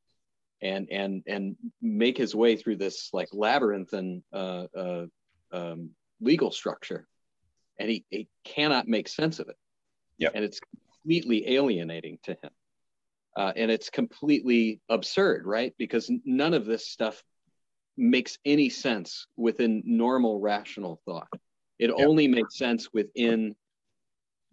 and 0.62 0.89
and 0.91 1.23
and 1.27 1.57
make 1.83 2.16
his 2.16 2.35
way 2.35 2.57
through 2.57 2.77
this 2.77 3.11
like 3.12 3.29
labyrinthine 3.35 4.23
uh, 4.33 4.66
uh, 4.75 5.07
um, 5.51 5.91
legal 6.20 6.51
structure, 6.53 7.07
and 7.83 7.91
he, 7.91 8.05
he 8.11 8.28
cannot 8.45 8.87
make 8.87 9.09
sense 9.09 9.41
of 9.41 9.49
it. 9.49 9.57
Yep. 10.18 10.33
and 10.37 10.45
it's 10.45 10.61
completely 10.61 11.49
alienating 11.57 12.18
to 12.22 12.30
him. 12.33 12.51
Uh, 13.37 13.53
and 13.57 13.72
it's 13.72 13.91
completely 13.91 14.80
absurd, 14.89 15.47
right? 15.47 15.74
Because 15.78 16.09
none 16.24 16.55
of 16.55 16.64
this 16.64 16.87
stuff 16.87 17.24
makes 17.97 18.39
any 18.45 18.68
sense 18.68 19.26
within 19.37 19.83
normal 19.85 20.39
rational 20.39 21.01
thought. 21.05 21.26
It 21.80 21.89
Yeah. 21.91 22.05
only 22.07 22.28
makes 22.28 22.57
sense 22.57 22.93
within 22.93 23.57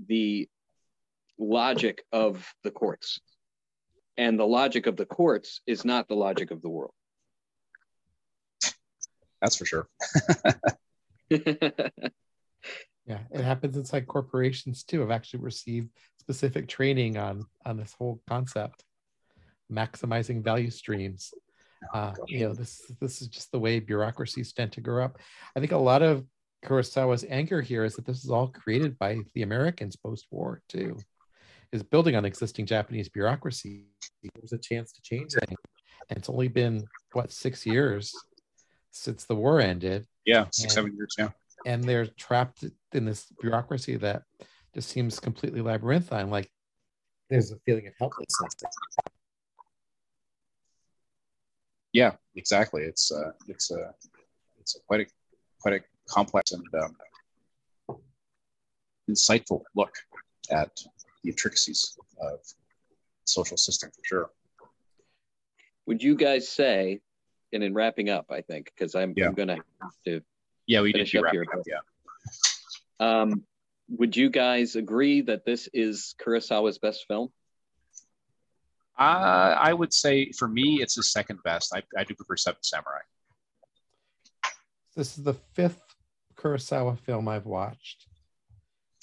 the 0.07 0.49
logic 1.37 2.03
of 2.11 2.51
the 2.63 2.71
courts. 2.71 3.19
And 4.17 4.39
the 4.39 4.47
logic 4.47 4.87
of 4.87 4.97
the 4.97 5.05
courts 5.05 5.61
is 5.67 5.85
not 5.85 6.07
the 6.07 6.15
logic 6.15 6.49
of 6.49 6.63
the 6.63 6.69
world. 6.69 6.93
That's 9.39 9.55
for 9.55 9.65
sure. 9.65 9.87
Yeah, 13.09 13.19
it 13.31 13.41
happens 13.43 13.75
inside 13.75 14.05
corporations 14.07 14.83
too. 14.83 15.01
I've 15.01 15.09
actually 15.09 15.39
received 15.41 15.89
specific 16.19 16.67
training 16.67 17.17
on 17.17 17.43
on 17.65 17.75
this 17.75 17.93
whole 17.97 18.21
concept, 18.29 18.83
maximizing 19.71 20.43
value 20.43 20.69
streams. 20.69 21.33
Uh, 21.93 22.13
you 22.27 22.41
know, 22.41 22.53
this 22.53 22.91
this 23.01 23.21
is 23.21 23.27
just 23.27 23.51
the 23.51 23.59
way 23.59 23.79
bureaucracies 23.79 24.53
tend 24.53 24.71
to 24.73 24.81
grow 24.81 25.03
up. 25.03 25.17
I 25.55 25.59
think 25.59 25.71
a 25.71 25.77
lot 25.77 26.03
of 26.03 26.23
Kurosawa's 26.63 27.25
anger 27.29 27.61
here 27.61 27.83
is 27.83 27.95
that 27.95 28.05
this 28.05 28.23
is 28.23 28.29
all 28.29 28.49
created 28.49 28.99
by 28.99 29.17
the 29.33 29.41
Americans 29.41 29.95
post-war 29.95 30.61
too, 30.69 30.97
is 31.71 31.81
building 31.81 32.15
on 32.15 32.25
existing 32.25 32.65
Japanese 32.67 33.09
bureaucracy. 33.09 33.85
There's 34.35 34.53
a 34.53 34.57
chance 34.59 34.91
to 34.91 35.01
change 35.01 35.31
things, 35.31 35.57
and 36.09 36.17
it's 36.17 36.29
only 36.29 36.49
been 36.49 36.85
what 37.13 37.31
six 37.31 37.65
years 37.65 38.13
since 38.91 39.25
the 39.25 39.35
war 39.35 39.61
ended 39.61 40.05
Yeah, 40.25 40.45
six, 40.51 40.63
And- 40.65 40.71
seven 40.73 40.95
years. 40.95 41.15
Yeah. 41.17 41.29
And 41.65 41.83
they're 41.83 42.07
trapped 42.07 42.63
in 42.93 43.05
this 43.05 43.27
bureaucracy 43.41 43.97
that 43.97 44.23
just 44.73 44.89
seems 44.89 45.19
completely 45.19 45.61
labyrinthine. 45.61 46.29
Like 46.29 46.49
there's 47.29 47.51
a 47.51 47.57
feeling 47.65 47.87
of 47.87 47.93
helplessness. 47.99 48.55
Yeah, 51.93 52.13
exactly. 52.35 52.83
It's 52.83 53.11
uh, 53.11 53.31
it's 53.47 53.71
a 53.71 53.93
it's 54.59 54.75
a 54.75 54.79
quite 54.87 55.01
a 55.01 55.05
quite 55.59 55.73
a 55.75 55.79
complex 56.07 56.51
and 56.51 56.63
um, 57.89 57.97
insightful 59.09 59.61
look 59.75 59.93
at 60.51 60.75
the 61.23 61.29
intricacies 61.31 61.97
of 62.21 62.39
social 63.25 63.57
system 63.57 63.89
for 63.91 64.01
sure. 64.05 64.29
Would 65.87 66.03
you 66.03 66.15
guys 66.15 66.47
say, 66.47 67.01
and 67.51 67.63
in 67.63 67.73
wrapping 67.73 68.09
up, 68.09 68.27
I 68.29 68.41
think, 68.41 68.71
because 68.75 68.93
I'm, 68.95 69.13
Yeah. 69.17 69.27
I'm 69.27 69.33
going 69.33 69.47
to 69.47 69.55
have 69.55 69.93
to 70.05 70.21
Yeah, 70.69 70.81
we 70.81 70.91
did 70.91 71.09
Finish 71.09 71.15
up 71.15 71.31
here. 71.31 71.45
up. 71.51 71.63
Yeah. 71.65 71.81
Um, 72.99 73.43
would 73.89 74.15
you 74.15 74.29
guys 74.29 74.75
agree 74.75 75.21
that 75.21 75.43
this 75.43 75.67
is 75.73 76.13
Kurosawa's 76.23 76.77
best 76.77 77.05
film? 77.07 77.29
Uh, 78.95 79.55
I 79.59 79.73
would 79.73 79.91
say 79.91 80.31
for 80.37 80.47
me, 80.47 80.79
it's 80.79 80.93
the 80.93 81.01
second 81.01 81.39
best. 81.43 81.73
I, 81.73 81.81
I 81.97 82.03
do 82.03 82.13
prefer 82.13 82.35
Seven 82.37 82.59
Samurai. 82.61 82.99
This 84.95 85.17
is 85.17 85.23
the 85.23 85.33
fifth 85.55 85.81
Kurosawa 86.35 86.99
film 86.99 87.27
I've 87.27 87.47
watched. 87.47 88.05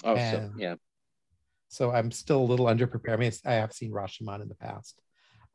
Oh, 0.05 0.15
so, 0.15 0.53
yeah. 0.57 0.77
So 1.67 1.91
I'm 1.91 2.13
still 2.13 2.43
a 2.43 2.45
little 2.45 2.67
underprepared. 2.67 3.15
I 3.15 3.17
mean, 3.17 3.33
I 3.45 3.55
have 3.55 3.73
seen 3.73 3.91
Rashomon 3.91 4.41
in 4.41 4.49
the 4.49 4.55
past. 4.55 5.01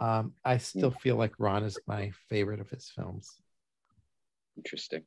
Um, 0.02 0.34
I 0.44 0.58
still 0.58 0.92
feel 0.92 1.16
like 1.16 1.32
Ran 1.40 1.64
is 1.64 1.80
my 1.88 2.12
favorite 2.28 2.60
of 2.60 2.70
his 2.70 2.92
films, 2.94 3.30
Interesting. 4.58 5.04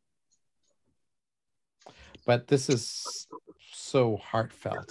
But 2.27 2.47
this 2.47 2.69
is 2.69 3.27
so 3.73 4.17
heartfelt 4.17 4.91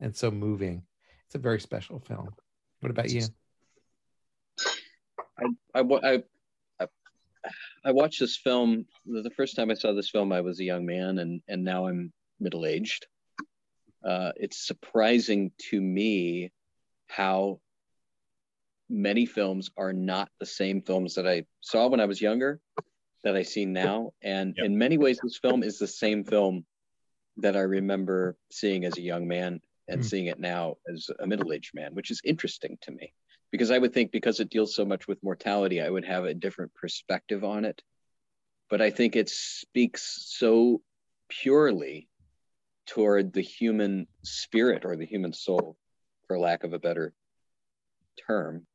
and 0.00 0.16
so 0.16 0.30
moving. 0.30 0.82
It's 1.26 1.34
a 1.34 1.38
very 1.38 1.60
special 1.60 2.00
film. 2.00 2.28
What 2.80 2.90
about 2.90 3.10
you? 3.10 3.22
I, 5.74 5.80
I, 5.80 6.22
I, 6.80 6.86
I 7.84 7.92
watched 7.92 8.20
this 8.20 8.36
film 8.36 8.86
the 9.06 9.30
first 9.36 9.56
time 9.56 9.70
I 9.70 9.74
saw 9.74 9.92
this 9.92 10.10
film. 10.10 10.32
I 10.32 10.40
was 10.40 10.60
a 10.60 10.64
young 10.64 10.84
man, 10.84 11.18
and 11.18 11.40
and 11.48 11.64
now 11.64 11.86
I'm 11.86 12.12
middle 12.38 12.66
aged. 12.66 13.06
Uh, 14.04 14.32
it's 14.36 14.66
surprising 14.66 15.52
to 15.70 15.80
me 15.80 16.52
how 17.06 17.60
many 18.88 19.26
films 19.26 19.70
are 19.76 19.92
not 19.92 20.30
the 20.40 20.46
same 20.46 20.82
films 20.82 21.14
that 21.14 21.26
I 21.26 21.44
saw 21.60 21.86
when 21.86 22.00
I 22.00 22.06
was 22.06 22.20
younger 22.20 22.60
that 23.22 23.36
I 23.36 23.42
see 23.42 23.66
now, 23.66 24.12
and 24.22 24.54
Yep. 24.56 24.66
in 24.66 24.78
many 24.78 24.98
ways, 24.98 25.20
this 25.22 25.38
film 25.38 25.62
is 25.62 25.78
the 25.78 25.86
same 25.86 26.24
film 26.24 26.64
that 27.36 27.56
I 27.56 27.60
remember 27.60 28.36
seeing 28.50 28.84
as 28.84 28.96
a 28.98 29.02
young 29.02 29.26
man 29.28 29.60
and 29.88 30.00
Hmm. 30.00 30.06
seeing 30.06 30.26
it 30.26 30.38
now 30.38 30.76
as 30.92 31.10
a 31.18 31.26
middle 31.26 31.52
aged 31.52 31.74
man, 31.74 31.94
which 31.94 32.10
is 32.10 32.20
interesting 32.24 32.78
to 32.82 32.92
me 32.92 33.12
because 33.50 33.70
I 33.70 33.78
would 33.78 33.92
think 33.92 34.12
because 34.12 34.40
it 34.40 34.50
deals 34.50 34.74
so 34.74 34.84
much 34.84 35.08
with 35.08 35.22
mortality, 35.22 35.80
I 35.80 35.90
would 35.90 36.04
have 36.04 36.24
a 36.24 36.34
different 36.34 36.74
perspective 36.74 37.44
on 37.44 37.64
it. 37.64 37.82
But 38.68 38.80
I 38.80 38.90
think 38.90 39.16
it 39.16 39.28
speaks 39.28 40.24
so 40.28 40.82
purely 41.28 42.08
toward 42.86 43.32
the 43.32 43.42
human 43.42 44.06
spirit 44.22 44.84
or 44.84 44.96
the 44.96 45.06
human 45.06 45.32
soul, 45.32 45.76
for 46.26 46.38
lack 46.38 46.62
of 46.62 46.72
a 46.72 46.78
better 46.78 47.12
term, 48.26 48.66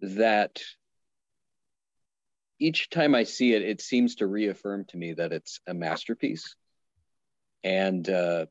that 0.00 0.62
each 2.58 2.90
time 2.90 3.14
I 3.14 3.24
see 3.24 3.52
it, 3.54 3.62
it 3.62 3.80
seems 3.80 4.16
to 4.16 4.26
reaffirm 4.26 4.84
to 4.86 4.96
me 4.96 5.12
that 5.14 5.32
it's 5.32 5.60
a 5.66 5.74
masterpiece. 5.74 6.54
And 7.62 8.08
uh, 8.08 8.46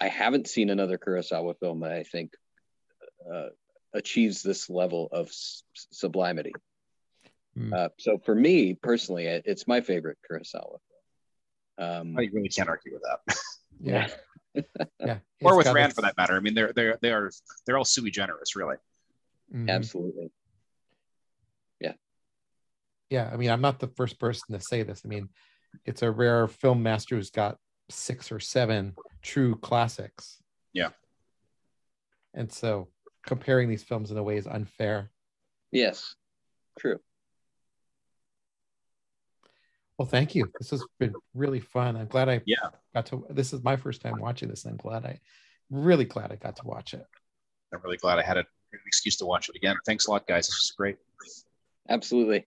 I 0.00 0.08
haven't 0.08 0.48
seen 0.48 0.70
another 0.70 0.98
Kurosawa 0.98 1.58
film 1.58 1.80
that 1.80 1.92
I 1.92 2.02
think 2.02 2.32
uh, 3.30 3.48
achieves 3.92 4.42
this 4.42 4.70
level 4.70 5.08
of 5.12 5.28
s- 5.28 5.64
sublimity. 5.92 6.52
Hmm. 7.56 7.72
Uh, 7.72 7.88
so 7.98 8.18
for 8.18 8.34
me 8.34 8.74
personally, 8.74 9.26
it, 9.26 9.44
it's 9.46 9.66
my 9.66 9.80
favorite 9.80 10.18
Kurosawa. 10.30 10.78
Um, 11.78 12.16
I 12.16 12.28
really 12.32 12.48
can't 12.48 12.68
argue 12.68 12.92
with 12.92 13.02
that. 13.02 13.36
Yeah, 13.78 14.08
yeah. 15.00 15.18
or 15.42 15.54
with 15.54 15.66
Ran 15.66 15.90
for 15.90 16.00
that 16.00 16.16
matter. 16.16 16.34
I 16.34 16.40
mean, 16.40 16.54
they're 16.54 16.72
they're 16.72 16.98
they 17.02 17.12
are 17.12 17.30
they're 17.66 17.76
all 17.76 17.84
sui 17.84 18.10
generis, 18.10 18.56
really. 18.56 18.76
Mhm. 19.54 19.68
Absolutely. 19.68 20.30
Yeah 23.10 23.30
i 23.32 23.36
mean 23.36 23.50
i'm 23.50 23.60
not 23.60 23.78
the 23.78 23.86
first 23.88 24.18
person 24.18 24.52
to 24.52 24.60
say 24.60 24.82
this 24.82 25.02
i 25.04 25.08
mean 25.08 25.28
it's 25.84 26.02
a 26.02 26.10
rare 26.10 26.46
film 26.48 26.82
master 26.82 27.16
who's 27.16 27.30
got 27.30 27.56
six 27.88 28.32
or 28.32 28.40
seven 28.40 28.94
true 29.22 29.54
classics 29.56 30.42
Yeah. 30.72 30.90
and 32.34 32.50
so 32.52 32.88
comparing 33.26 33.68
these 33.68 33.82
films 33.84 34.10
in 34.10 34.16
a 34.18 34.22
way 34.22 34.36
is 34.36 34.46
unfair 34.46 35.10
Yes. 35.72 36.14
True. 36.78 37.00
well 39.98 40.06
thank 40.06 40.34
you 40.34 40.50
this 40.58 40.70
has 40.70 40.84
been 40.98 41.14
really 41.34 41.60
fun 41.60 41.96
i'm 41.96 42.06
glad 42.06 42.28
i 42.28 42.40
Yeah. 42.46 42.56
got 42.94 43.06
to 43.06 43.26
this 43.30 43.52
is 43.52 43.62
my 43.62 43.76
first 43.76 44.00
time 44.02 44.18
watching 44.18 44.48
this 44.48 44.64
i'm 44.64 44.76
glad 44.76 45.04
i 45.04 45.20
really 45.70 46.04
glad 46.04 46.32
i 46.32 46.36
got 46.36 46.56
to 46.56 46.66
watch 46.66 46.94
it 46.94 47.04
I'm 47.72 47.80
really 47.82 47.96
glad 47.96 48.18
I 48.20 48.22
had 48.22 48.36
a, 48.36 48.40
an 48.72 48.78
excuse 48.86 49.16
to 49.16 49.26
watch 49.26 49.48
it 49.48 49.56
again. 49.56 49.74
Thanks 49.84 50.06
a 50.06 50.10
lot, 50.12 50.26
guys. 50.28 50.46
This 50.46 50.54
was 50.54 50.72
great. 50.78 50.96
Absolutely. 51.90 52.46